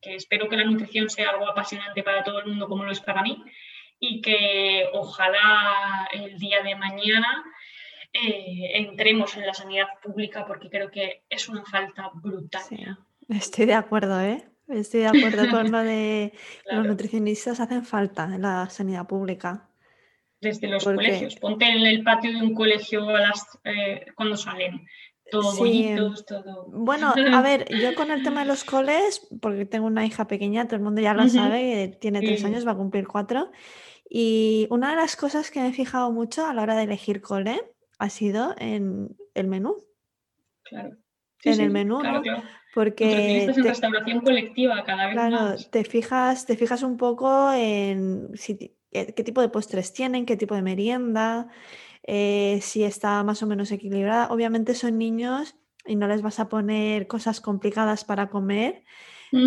espero 0.00 0.48
que 0.48 0.56
la 0.56 0.64
nutrición 0.64 1.10
sea 1.10 1.30
algo 1.30 1.48
apasionante 1.48 2.02
para 2.02 2.22
todo 2.22 2.38
el 2.38 2.46
mundo 2.46 2.68
como 2.68 2.84
lo 2.84 2.92
es 2.92 3.00
para 3.00 3.22
mí 3.22 3.42
y 3.98 4.20
que 4.20 4.86
ojalá 4.92 6.08
el 6.12 6.38
día 6.38 6.62
de 6.62 6.76
mañana 6.76 7.44
eh, 8.12 8.72
entremos 8.74 9.36
en 9.36 9.46
la 9.46 9.54
sanidad 9.54 9.86
pública 10.02 10.46
porque 10.46 10.68
creo 10.68 10.90
que 10.90 11.24
es 11.28 11.48
una 11.48 11.64
falta 11.64 12.10
brutal. 12.14 12.62
estoy 13.28 13.66
de 13.66 13.74
acuerdo, 13.74 14.20
¿eh? 14.20 14.44
Estoy 14.68 15.00
de 15.00 15.08
acuerdo 15.08 15.50
con 15.50 15.70
lo 15.70 15.78
de 15.78 16.32
los 16.70 16.86
nutricionistas 16.86 17.60
hacen 17.60 17.84
falta 17.84 18.24
en 18.24 18.42
la 18.42 18.68
sanidad 18.70 19.06
pública. 19.06 19.68
Desde 20.40 20.68
los 20.68 20.84
colegios. 20.84 21.36
Ponte 21.36 21.66
en 21.66 21.86
el 21.86 22.02
patio 22.02 22.32
de 22.32 22.42
un 22.42 22.54
colegio 22.54 23.08
a 23.08 23.20
las, 23.20 23.58
eh, 23.64 24.06
cuando 24.14 24.36
salen 24.36 24.86
todo 25.30 25.52
Bueno, 26.68 27.14
a 27.32 27.42
ver, 27.42 27.66
yo 27.70 27.94
con 27.94 28.10
el 28.10 28.22
tema 28.22 28.40
de 28.40 28.46
los 28.46 28.64
coles, 28.64 29.26
porque 29.40 29.64
tengo 29.64 29.86
una 29.86 30.06
hija 30.06 30.26
pequeña, 30.26 30.66
todo 30.66 30.76
el 30.76 30.82
mundo 30.82 31.00
ya 31.00 31.14
lo 31.14 31.28
sabe, 31.28 31.96
tiene 32.00 32.20
tres 32.20 32.44
años, 32.44 32.66
va 32.66 32.72
a 32.72 32.76
cumplir 32.76 33.06
cuatro. 33.06 33.50
Y 34.08 34.66
una 34.70 34.90
de 34.90 34.96
las 34.96 35.16
cosas 35.16 35.50
que 35.50 35.60
me 35.60 35.68
he 35.68 35.72
fijado 35.72 36.12
mucho 36.12 36.46
a 36.46 36.54
la 36.54 36.62
hora 36.62 36.76
de 36.76 36.84
elegir 36.84 37.20
cole 37.20 37.62
ha 37.98 38.10
sido 38.10 38.54
en 38.58 39.16
el 39.34 39.48
menú. 39.48 39.76
Claro. 40.62 40.96
en 41.44 41.60
el 41.60 41.70
menú, 41.70 42.02
¿no? 42.02 42.22
Porque 42.74 43.52
te, 43.54 43.62
restauración 43.62 44.20
colectiva 44.20 44.82
cada 44.84 45.06
vez 45.06 45.14
claro, 45.14 45.54
Te 45.70 45.84
fijas, 45.84 46.44
te 46.46 46.56
fijas 46.56 46.82
un 46.82 46.96
poco 46.96 47.52
en 47.52 48.30
qué 48.90 49.24
tipo 49.24 49.40
de 49.40 49.48
postres 49.48 49.92
tienen, 49.92 50.26
qué 50.26 50.36
tipo 50.36 50.54
de 50.54 50.62
merienda, 50.62 51.48
eh, 52.06 52.58
si 52.62 52.84
está 52.84 53.22
más 53.24 53.42
o 53.42 53.46
menos 53.46 53.72
equilibrada. 53.72 54.28
Obviamente 54.28 54.74
son 54.74 54.98
niños 54.98 55.56
y 55.86 55.96
no 55.96 56.06
les 56.06 56.22
vas 56.22 56.38
a 56.38 56.48
poner 56.48 57.06
cosas 57.06 57.40
complicadas 57.40 58.04
para 58.04 58.28
comer, 58.28 58.84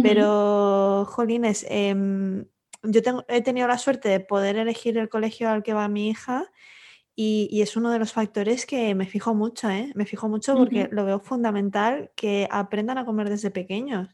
pero, 0.04 1.06
jolines, 1.08 1.66
em, 1.70 2.46
yo 2.84 3.02
tengo, 3.02 3.24
he 3.30 3.42
tenido 3.42 3.70
la 3.70 3.78
suerte 3.78 4.10
de 4.10 4.20
poder 4.20 4.58
elegir 4.58 4.98
el 4.98 5.08
colegio 5.08 5.50
al 5.50 5.64
que 5.64 5.74
va 5.74 5.88
mi 5.88 6.10
hija 6.10 6.52
y, 7.16 7.62
es 7.62 7.78
uno 7.78 7.90
de 7.90 7.98
los 7.98 8.12
factores 8.12 8.66
que 8.66 8.94
me 8.96 9.06
fijo 9.06 9.34
mucho, 9.34 9.70
¿eh? 9.70 9.92
Me 9.96 10.06
fijo 10.06 10.28
mucho 10.28 10.56
porque 10.56 10.90
lo 10.92 11.06
veo 11.06 11.20
fundamental 11.20 12.12
que 12.16 12.50
aprendan 12.52 12.98
a 12.98 13.06
comer 13.06 13.30
desde 13.30 13.50
pequeños. 13.50 14.10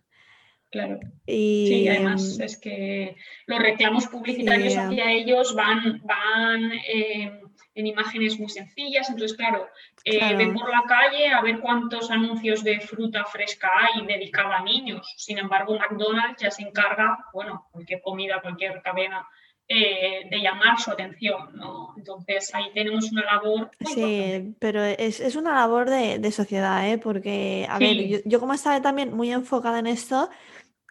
Claro. 0.71 0.99
Y, 1.25 1.65
sí, 1.67 1.87
además 1.87 2.39
es 2.39 2.57
que 2.57 3.15
los 3.47 3.59
reclamos 3.59 4.07
publicitarios 4.07 4.77
hacia 4.77 5.11
ellos 5.11 5.53
van, 5.53 6.01
van 6.03 6.71
em, 6.87 7.41
en 7.75 7.87
imágenes 7.87 8.39
muy 8.39 8.49
sencillas. 8.49 9.09
Entonces, 9.09 9.35
claro, 9.37 9.67
eh, 10.03 10.35
ven 10.35 10.53
por 10.53 10.69
la 10.69 10.83
calle 10.87 11.29
a 11.29 11.41
ver 11.41 11.59
cuántos 11.59 12.11
anuncios 12.11 12.63
de 12.63 12.79
fruta 12.79 13.25
fresca 13.25 13.69
hay 13.79 14.05
dedicada 14.05 14.57
a 14.57 14.63
niños. 14.63 15.13
Sin 15.17 15.37
embargo, 15.37 15.77
McDonald's 15.77 16.41
ya 16.41 16.51
se 16.51 16.63
encarga, 16.63 17.17
bueno, 17.33 17.67
cualquier 17.71 18.01
comida, 18.01 18.41
cualquier 18.41 18.81
cadena, 18.81 19.27
eh, 19.67 20.27
de 20.29 20.39
llamar 20.39 20.79
su 20.79 20.91
atención. 20.91 21.49
¿no? 21.53 21.93
Entonces, 21.97 22.53
ahí 22.53 22.65
tenemos 22.73 23.11
una 23.11 23.25
labor. 23.25 23.71
sí, 23.85 24.55
pero 24.59 24.83
es, 24.83 25.35
una 25.35 25.53
labor 25.53 25.89
de, 25.89 26.31
sociedad, 26.31 26.87
¿eh? 26.89 26.97
porque, 26.97 27.65
a 27.69 27.79
ver, 27.79 28.21
yo, 28.25 28.39
como 28.39 28.53
estaba 28.53 28.81
también 28.81 29.15
muy 29.15 29.31
enfocada 29.31 29.79
en 29.79 29.87
esto, 29.87 30.29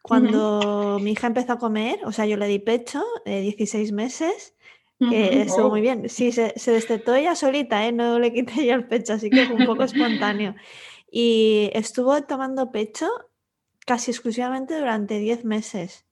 cuando 0.02 0.98
mi 1.00 1.12
hija 1.12 1.28
empezó 1.28 1.52
a 1.52 1.58
comer, 1.58 2.00
o 2.04 2.10
sea, 2.10 2.26
yo 2.26 2.36
le 2.36 2.48
di 2.48 2.58
pecho 2.58 3.04
de 3.24 3.40
16 3.40 3.92
meses 3.92 4.54
que 5.08 5.42
estuvo 5.42 5.70
muy 5.70 5.80
bien. 5.80 6.08
Sí, 6.08 6.32
se, 6.32 6.52
se 6.56 6.72
destetó 6.72 7.14
ella 7.14 7.34
solita, 7.34 7.86
¿eh? 7.86 7.92
no 7.92 8.18
le 8.18 8.32
quité 8.32 8.66
yo 8.66 8.74
el 8.74 8.86
pecho, 8.86 9.14
así 9.14 9.30
que 9.30 9.46
fue 9.46 9.56
un 9.56 9.66
poco 9.66 9.84
espontáneo. 9.84 10.54
Y 11.10 11.70
estuvo 11.74 12.22
tomando 12.22 12.72
pecho 12.72 13.08
casi 13.86 14.10
exclusivamente 14.10 14.78
durante 14.78 15.18
10 15.18 15.44
meses. 15.44 16.06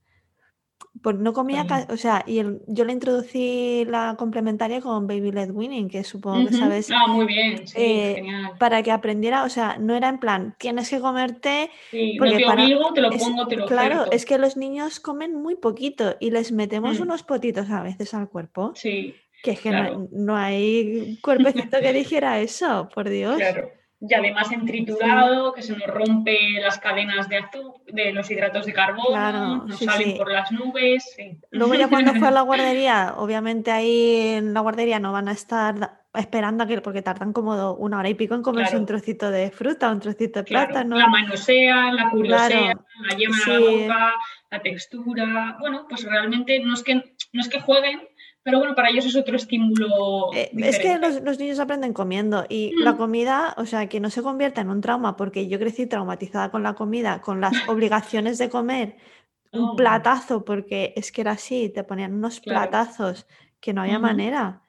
Pues 1.03 1.17
no 1.17 1.33
comía, 1.33 1.67
o 1.89 1.97
sea, 1.97 2.25
y 2.27 2.43
yo 2.67 2.85
le 2.85 2.93
introducí 2.93 3.85
la 3.87 4.17
complementaria 4.19 4.81
con 4.81 5.07
Baby 5.07 5.33
Led 5.33 5.51
Winning, 5.51 5.89
que 5.89 6.05
supongo 6.05 6.49
que 6.49 6.55
sabes. 6.55 6.91
Ah, 6.91 7.07
muy 7.07 7.27
bien, 7.27 7.67
sí, 7.67 7.75
eh, 7.79 8.15
genial. 8.17 8.53
Para 8.59 8.83
que 8.83 8.91
aprendiera, 8.91 9.45
o 9.45 9.49
sea, 9.49 9.79
no 9.79 9.95
era 9.95 10.09
en 10.09 10.19
plan, 10.19 10.55
tienes 10.59 10.91
que 10.91 11.01
comerte. 11.01 11.71
Sí, 11.91 12.17
porque 12.19 12.39
te 12.39 12.47
obligo, 12.47 12.93
te 12.93 13.01
lo 13.01 13.11
pongo, 13.11 13.47
te 13.47 13.57
lo 13.57 13.67
Claro, 13.67 14.11
es 14.11 14.27
que 14.27 14.37
los 14.37 14.57
niños 14.57 15.01
comen 15.01 15.35
muy 15.35 15.57
poquito 15.57 16.17
y 16.21 16.33
les 16.33 16.53
metemos 16.53 16.99
mm. 16.99 17.03
unos 17.03 17.23
potitos 17.23 17.71
a 17.71 17.83
veces 17.83 18.13
al 18.13 18.29
cuerpo. 18.29 18.73
Sí. 18.75 19.15
Que 19.43 19.53
es 19.53 19.61
que 19.61 19.71
no, 19.71 20.09
no, 20.13 20.37
hay 20.37 21.19
cuerpecito 21.23 21.81
que 21.81 21.93
dijera 21.95 22.41
eso, 22.41 22.91
por 22.95 23.09
Dios. 23.09 23.37
Claro 23.37 23.80
y 24.01 24.15
además 24.15 24.51
en 24.51 24.65
triturado, 24.65 25.53
que 25.53 25.63
se 25.63 25.77
nos 25.77 25.87
rompe 25.87 26.59
las 26.61 26.79
cadenas 26.79 27.29
de 27.29 27.37
azúcar, 27.37 27.81
de 27.93 28.13
los 28.13 28.31
hidratos 28.31 28.65
de 28.65 28.73
carbono, 28.73 29.67
nos 29.67 29.79
salen 29.79 30.17
por 30.17 30.33
las 30.33 30.51
nubes. 30.53 31.17
Luego 31.51 31.75
ya 31.75 31.89
cuando 31.89 32.15
fue 32.15 32.29
a 32.29 32.31
la 32.31 32.41
guardería, 32.43 33.15
obviamente 33.17 33.71
ahí 33.71 34.37
en 34.37 34.55
la 34.55 34.61
guardería 34.61 34.99
no 34.99 35.13
van 35.13 35.29
a 35.29 35.33
estar 35.33 36.01
esperando 36.15 36.65
a 36.65 36.67
que, 36.67 36.81
porque 36.81 37.03
tardan 37.03 37.33
como 37.33 37.73
una 37.75 37.99
hora 37.99 38.09
y 38.09 38.15
pico 38.15 38.35
en 38.35 38.43
comerse 38.43 38.77
un 38.77 38.87
trocito 38.87 39.31
de 39.31 39.51
fruta, 39.51 39.91
un 39.91 40.01
trocito 40.01 40.41
de 40.41 40.45
plátano. 40.45 40.97
La 40.97 41.07
manosea, 41.07 41.93
la 41.93 42.11
curiosea, 42.11 42.75
la 43.03 43.17
yema 43.17 43.37
de 43.47 43.53
la 43.53 43.71
boca, 43.71 44.15
la 44.51 44.63
textura. 44.63 45.57
Bueno, 45.61 45.87
pues 45.89 46.05
realmente 46.05 46.59
no 46.61 46.75
es 46.75 46.83
que, 46.83 46.95
no 46.95 47.41
es 47.41 47.49
que 47.49 47.61
jueguen, 47.61 48.01
pero 48.43 48.59
bueno, 48.59 48.75
para 48.75 48.89
ellos 48.89 49.05
es 49.05 49.17
otro 49.17 49.37
estímulo. 49.37 50.33
Eh, 50.35 50.51
es 50.57 50.79
que 50.79 50.99
los, 50.99 51.39
niños 51.39 51.59
aprenden 51.59 51.93
comiendo 51.93 52.47
y 52.49 52.73
la 52.83 52.93
mm. 52.93 52.97
comida, 52.97 53.55
o 53.59 53.67
sea, 53.67 53.89
que 53.89 54.01
no 54.01 54.09
se 54.09 54.23
convierta 54.23 54.63
en 54.63 54.71
un 54.71 54.81
trauma, 54.81 55.17
porque 55.17 55.47
yo 55.47 55.59
crecí 55.59 55.87
traumatizada 55.87 56.51
con 56.51 56.63
la 56.63 56.75
comida, 56.75 57.21
con 57.21 57.41
las 57.41 57.53
obligaciones 57.69 58.39
de 58.39 58.49
comer 58.49 58.97
un 59.53 59.71
oh. 59.71 59.77
platazo, 59.77 60.45
porque 60.45 60.95
es 60.97 61.13
que 61.13 61.21
era 61.21 61.33
así, 61.33 61.69
te 61.69 61.85
ponían 61.85 62.15
unos 62.15 62.41
platazos 62.41 63.27
que 63.61 63.73
no 63.73 63.83
había 63.83 63.99
manera. 63.99 64.63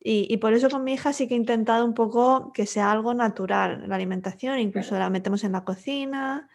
Y, 0.00 0.36
por 0.36 0.52
eso 0.52 0.70
con 0.70 0.84
mi 0.84 0.94
hija 0.94 1.12
sí 1.12 1.26
que 1.26 1.34
he 1.34 1.36
intentado 1.36 1.84
un 1.84 1.92
poco 1.92 2.52
que 2.52 2.66
sea 2.66 2.90
algo 2.92 3.14
natural 3.14 3.84
la 3.88 3.96
alimentación, 3.96 4.58
incluso 4.58 4.98
la 4.98 5.10
metemos 5.10 5.44
en 5.44 5.52
la 5.52 5.64
cocina, 5.64 6.48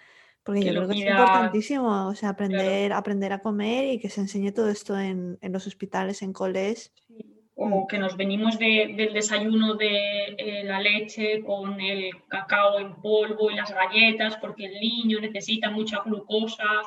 porque 0.44 0.64
yo 0.64 0.72
creo 0.72 0.88
que 0.88 1.00
es 1.00 1.06
importantísimo, 1.06 2.08
o 2.10 2.16
sea, 2.16 2.30
aprender, 2.30 2.92
aprender 2.92 3.32
a 3.32 3.40
comer 3.40 3.94
y 3.94 4.00
que 4.00 4.10
se 4.10 4.22
enseñe 4.22 4.52
todo 4.52 4.70
esto 4.70 5.00
en, 5.00 5.40
los 5.42 5.68
hospitales, 5.68 6.22
en 6.22 6.34
coles. 6.34 6.94
O 7.56 7.68
mm. 7.68 7.88
que 7.88 7.98
nos 7.98 8.18
venimos 8.18 8.60
del 8.60 9.14
desayuno 9.14 9.76
de 9.76 10.36
eh, 10.38 10.64
la 10.66 10.82
leche 10.82 11.42
con 11.44 11.80
el 11.80 12.12
cacao 12.28 12.80
en 12.80 12.96
polvo 12.96 13.52
y 13.52 13.56
las 13.56 13.74
galletas, 13.74 14.36
porque 14.38 14.66
el 14.66 14.80
niño 14.82 15.22
necesita 15.22 15.70
mucha 15.70 16.02
glucosa. 16.04 16.82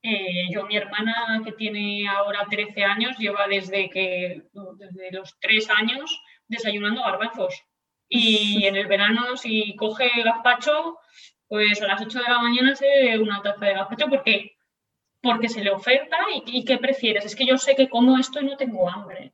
Eh, 0.00 0.52
yo, 0.52 0.64
mi 0.66 0.76
hermana, 0.76 1.42
que 1.44 1.52
tiene 1.52 2.06
ahora 2.08 2.46
13 2.48 2.84
años, 2.84 3.18
lleva 3.18 3.48
desde, 3.48 3.90
que, 3.90 4.42
desde 4.76 5.10
los 5.10 5.36
3 5.40 5.68
años 5.70 6.22
desayunando 6.46 7.02
garbanzos. 7.02 7.64
Y 8.08 8.64
en 8.66 8.76
el 8.76 8.86
verano, 8.86 9.36
si 9.36 9.74
coge 9.74 10.10
gazpacho, 10.22 10.98
pues 11.48 11.80
a 11.82 11.86
las 11.86 12.00
8 12.00 12.18
de 12.18 12.28
la 12.28 12.40
mañana 12.40 12.74
ve 12.80 13.18
una 13.18 13.42
taza 13.42 13.64
de 13.64 13.74
gazpacho 13.74 14.06
porque, 14.08 14.56
porque 15.22 15.48
se 15.48 15.62
le 15.62 15.70
oferta 15.70 16.16
y, 16.46 16.64
¿qué 16.64 16.78
prefieres? 16.78 17.24
Es 17.24 17.36
que 17.36 17.46
yo 17.46 17.58
sé 17.58 17.74
que 17.74 17.88
como 17.88 18.18
esto 18.18 18.40
y 18.40 18.46
no 18.46 18.56
tengo 18.56 18.88
hambre. 18.88 19.32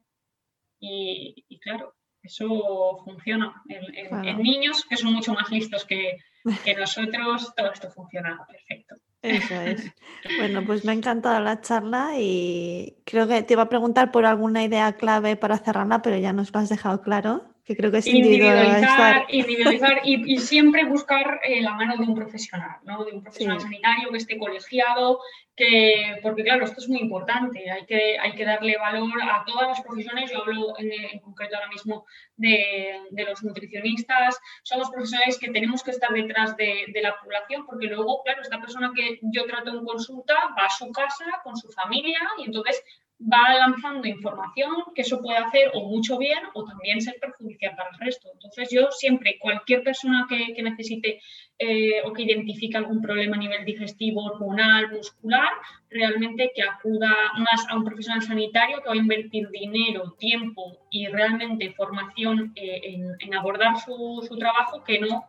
Y, 0.78 1.58
claro, 1.60 1.94
eso 2.22 3.02
funciona. 3.04 3.62
En, 3.68 4.42
niños 4.42 4.84
que 4.88 4.96
son 4.96 5.12
mucho 5.12 5.34
más 5.34 5.50
listos 5.50 5.84
que, 5.84 6.16
que 6.64 6.74
nosotros, 6.74 7.54
todo 7.54 7.72
esto 7.72 7.90
funciona 7.90 8.44
perfecto. 8.46 8.96
Eso 9.22 9.54
es. 9.60 9.92
Bueno, 10.38 10.62
pues 10.64 10.84
me 10.84 10.92
ha 10.92 10.94
encantado 10.94 11.40
la 11.40 11.60
charla 11.60 12.12
y 12.18 12.98
creo 13.04 13.26
que 13.26 13.42
te 13.42 13.54
iba 13.54 13.62
a 13.62 13.68
preguntar 13.68 14.10
por 14.10 14.26
alguna 14.26 14.62
idea 14.64 14.94
clave 14.94 15.36
para 15.36 15.58
cerrarla, 15.58 16.02
pero 16.02 16.18
ya 16.18 16.32
nos 16.32 16.52
lo 16.52 16.60
has 16.60 16.68
dejado 16.68 17.00
claro 17.02 17.49
creo 17.66 17.90
que 17.90 17.98
es 17.98 18.06
individualizar, 18.06 19.26
individualizar 19.28 20.00
y, 20.04 20.38
siempre 20.38 20.84
buscar 20.84 21.40
eh, 21.44 21.60
la 21.60 21.72
mano 21.74 21.96
de 21.96 22.04
un 22.04 22.14
profesional, 22.14 22.78
¿no? 22.84 23.04
de 23.04 23.12
un 23.12 23.22
profesional 23.22 23.60
sanitario 23.60 24.10
que 24.10 24.16
esté 24.16 24.38
colegiado, 24.38 25.20
que, 25.56 26.18
porque 26.22 26.42
claro, 26.42 26.64
esto 26.64 26.80
es 26.80 26.88
muy 26.88 27.00
importante, 27.00 27.70
hay 27.70 27.84
que, 27.84 28.18
hay 28.18 28.32
que 28.32 28.44
darle 28.44 28.78
valor 28.78 29.22
a 29.22 29.44
todas 29.44 29.68
las 29.68 29.80
profesiones, 29.82 30.30
yo 30.30 30.40
hablo 30.40 30.74
en, 30.78 31.20
concreto 31.20 31.56
ahora 31.56 31.68
mismo 31.68 32.06
de, 32.36 32.98
de, 33.10 33.24
los 33.24 33.42
nutricionistas, 33.42 34.38
somos 34.62 34.90
profesionales 34.90 35.38
que 35.38 35.50
tenemos 35.50 35.82
que 35.82 35.90
estar 35.90 36.10
detrás 36.12 36.56
de, 36.56 36.86
de, 36.88 37.02
la 37.02 37.18
población, 37.20 37.66
porque 37.66 37.86
luego, 37.86 38.22
claro, 38.22 38.40
esta 38.40 38.60
persona 38.60 38.90
que 38.94 39.20
yo 39.22 39.44
trato 39.44 39.70
en 39.70 39.84
consulta 39.84 40.34
va 40.58 40.64
a 40.64 40.70
su 40.70 40.90
casa 40.92 41.26
con 41.44 41.56
su 41.56 41.68
familia 41.70 42.20
y 42.38 42.44
entonces 42.44 42.82
va 43.20 43.54
lanzando 43.54 44.08
información 44.08 44.70
que 44.94 45.02
eso 45.02 45.20
puede 45.20 45.38
hacer 45.38 45.70
o 45.74 45.88
mucho 45.88 46.16
bien 46.16 46.38
o 46.54 46.64
también 46.64 47.00
ser 47.00 47.16
perjudicial 47.20 47.76
para 47.76 47.90
el 47.90 47.98
resto. 47.98 48.30
Entonces 48.32 48.68
yo 48.70 48.90
siempre, 48.90 49.38
cualquier 49.38 49.82
persona 49.82 50.26
que, 50.28 50.60
necesite 50.62 51.20
eh, 51.58 52.02
o 52.04 52.12
que 52.12 52.22
identifique 52.22 52.76
algún 52.76 53.02
problema 53.02 53.36
a 53.36 53.40
nivel 53.40 53.64
digestivo, 53.64 54.24
hormonal, 54.24 54.90
muscular, 54.90 55.50
realmente 55.90 56.52
que 56.54 56.62
acuda 56.62 57.14
más 57.38 57.66
a 57.68 57.76
un 57.76 57.84
profesional 57.84 58.22
sanitario 58.22 58.82
que 58.82 58.88
va 58.88 58.94
a 58.94 58.98
invertir 58.98 59.50
dinero, 59.50 60.12
tiempo 60.18 60.78
y 60.90 61.06
realmente 61.08 61.72
formación 61.72 62.52
eh, 62.56 63.16
en, 63.18 63.34
abordar 63.34 63.76
su, 63.78 64.26
trabajo 64.38 64.82
que 64.82 64.98
no 65.00 65.24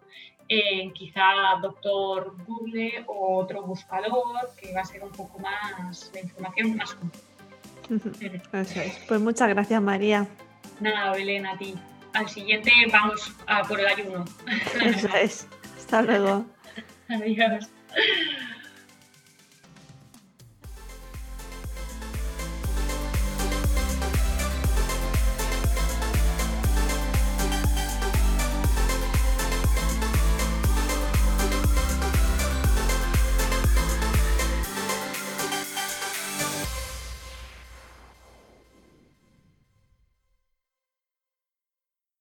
en 0.47 0.91
quizá 0.93 1.23
doctor 1.61 2.35
Google 2.45 3.03
o 3.07 3.37
otro 3.37 3.63
buscador 3.63 4.49
que 4.59 4.73
va 4.73 4.81
a 4.81 4.85
ser 4.85 5.03
un 5.03 5.11
poco 5.11 5.39
más 5.39 6.11
de 6.11 6.21
información 6.21 6.75
más 6.75 6.93
completa. 6.93 7.30
Pues 9.07 9.21
muchas 9.21 9.49
gracias, 9.49 9.81
María. 9.81 10.27
Nada, 10.79 11.11
Belén, 11.11 11.45
a 11.45 11.57
ti. 11.57 11.75
Al 12.13 12.27
siguiente 12.27 12.71
vamos 12.91 13.31
a 13.47 13.63
por 13.63 13.79
el 13.79 13.87
ayuno. 13.87 14.25
Eso 14.83 15.07
es. 15.15 15.47
Hasta 15.77 16.01
luego. 16.01 16.45
Adiós. 17.09 17.69